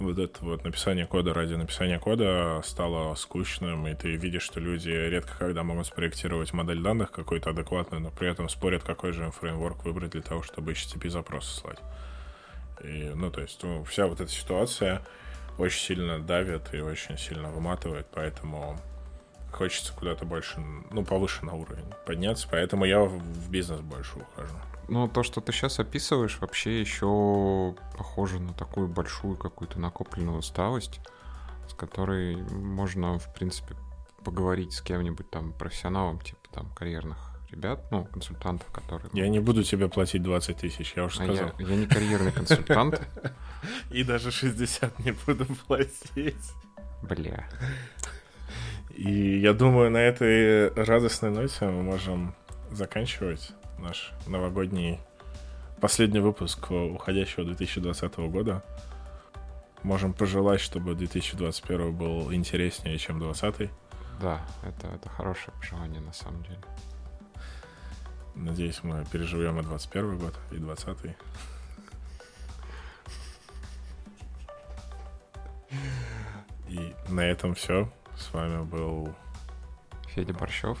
вот 0.00 0.18
это 0.18 0.44
вот 0.44 0.64
написание 0.64 1.06
кода 1.06 1.34
ради 1.34 1.54
написания 1.54 1.98
кода 1.98 2.60
стало 2.64 3.14
скучным, 3.14 3.86
и 3.86 3.94
ты 3.94 4.16
видишь, 4.16 4.42
что 4.42 4.58
люди 4.58 4.88
редко 4.88 5.32
когда 5.38 5.62
могут 5.62 5.86
спроектировать 5.86 6.52
модель 6.52 6.82
данных 6.82 7.12
какой-то 7.12 7.50
адекватную, 7.50 8.02
но 8.02 8.10
при 8.10 8.28
этом 8.28 8.48
спорят, 8.48 8.82
какой 8.82 9.12
же 9.12 9.24
им 9.24 9.32
фреймворк 9.32 9.84
выбрать 9.84 10.12
для 10.12 10.22
того, 10.22 10.42
чтобы 10.42 10.72
HTTP 10.72 11.10
запросы 11.10 11.54
слать. 11.54 11.78
И, 12.82 13.12
ну, 13.14 13.30
то 13.30 13.42
есть, 13.42 13.62
ну, 13.62 13.84
вся 13.84 14.06
вот 14.06 14.20
эта 14.20 14.30
ситуация 14.30 15.02
очень 15.58 15.80
сильно 15.80 16.18
давит 16.18 16.72
и 16.72 16.80
очень 16.80 17.18
сильно 17.18 17.50
выматывает, 17.50 18.06
поэтому 18.10 18.80
хочется 19.52 19.92
куда-то 19.92 20.24
больше, 20.24 20.60
ну, 20.90 21.04
повыше 21.04 21.44
на 21.44 21.54
уровень 21.54 21.92
подняться, 22.06 22.48
поэтому 22.50 22.84
я 22.84 23.00
в 23.00 23.50
бизнес 23.50 23.80
больше 23.80 24.18
ухожу. 24.18 24.54
Ну, 24.88 25.08
то, 25.08 25.22
что 25.22 25.40
ты 25.40 25.52
сейчас 25.52 25.78
описываешь, 25.78 26.38
вообще 26.40 26.80
еще 26.80 27.74
похоже 27.96 28.40
на 28.40 28.52
такую 28.54 28.88
большую 28.88 29.36
какую-то 29.36 29.78
накопленную 29.78 30.38
усталость, 30.38 31.00
с 31.68 31.74
которой 31.74 32.36
можно, 32.36 33.18
в 33.18 33.32
принципе, 33.32 33.76
поговорить 34.24 34.72
с 34.72 34.82
кем-нибудь 34.82 35.30
там 35.30 35.52
профессионалом, 35.52 36.20
типа 36.20 36.48
там 36.52 36.70
карьерных 36.74 37.30
ребят, 37.50 37.90
ну, 37.90 38.04
консультантов, 38.04 38.66
которые... 38.72 39.10
Я 39.12 39.28
не 39.28 39.40
буду 39.40 39.62
тебе 39.62 39.88
платить 39.88 40.22
20 40.22 40.56
тысяч, 40.56 40.94
я 40.96 41.04
уже 41.04 41.16
сказал. 41.16 41.52
А 41.56 41.62
я, 41.62 41.68
я 41.68 41.76
не 41.76 41.86
карьерный 41.86 42.32
консультант. 42.32 43.00
И 43.90 44.04
даже 44.04 44.30
60 44.30 44.98
не 45.00 45.12
буду 45.12 45.46
платить. 45.66 46.52
Бля. 47.02 47.48
И 49.00 49.38
я 49.38 49.54
думаю, 49.54 49.90
на 49.90 49.96
этой 49.96 50.68
радостной 50.74 51.30
ноте 51.30 51.64
мы 51.64 51.82
можем 51.82 52.34
заканчивать 52.70 53.52
наш 53.78 54.12
новогодний 54.26 55.00
последний 55.80 56.20
выпуск 56.20 56.70
уходящего 56.70 57.46
2020 57.46 58.18
года. 58.30 58.62
Можем 59.82 60.12
пожелать, 60.12 60.60
чтобы 60.60 60.94
2021 60.94 61.96
был 61.96 62.30
интереснее, 62.30 62.98
чем 62.98 63.18
2020. 63.18 63.70
Да, 64.20 64.46
это, 64.64 64.88
это 64.88 65.08
хорошее 65.08 65.56
пожелание 65.56 66.02
на 66.02 66.12
самом 66.12 66.42
деле. 66.42 66.60
Надеюсь, 68.34 68.80
мы 68.82 69.06
переживем 69.10 69.60
и 69.60 69.62
21 69.62 70.18
год, 70.18 70.34
и 70.50 70.56
20 70.56 70.98
И 76.68 76.94
на 77.08 77.20
этом 77.20 77.54
все. 77.54 77.90
С 78.20 78.34
вами 78.34 78.62
был 78.64 79.14
Федя 80.08 80.34
Борщев, 80.34 80.78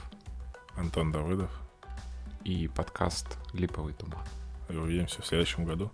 Антон 0.76 1.10
Давыдов 1.10 1.50
и 2.44 2.68
подкаст 2.68 3.38
«Липовый 3.54 3.94
туман». 3.94 4.22
И 4.68 4.76
увидимся 4.76 5.22
в 5.22 5.26
следующем 5.26 5.64
году. 5.64 5.90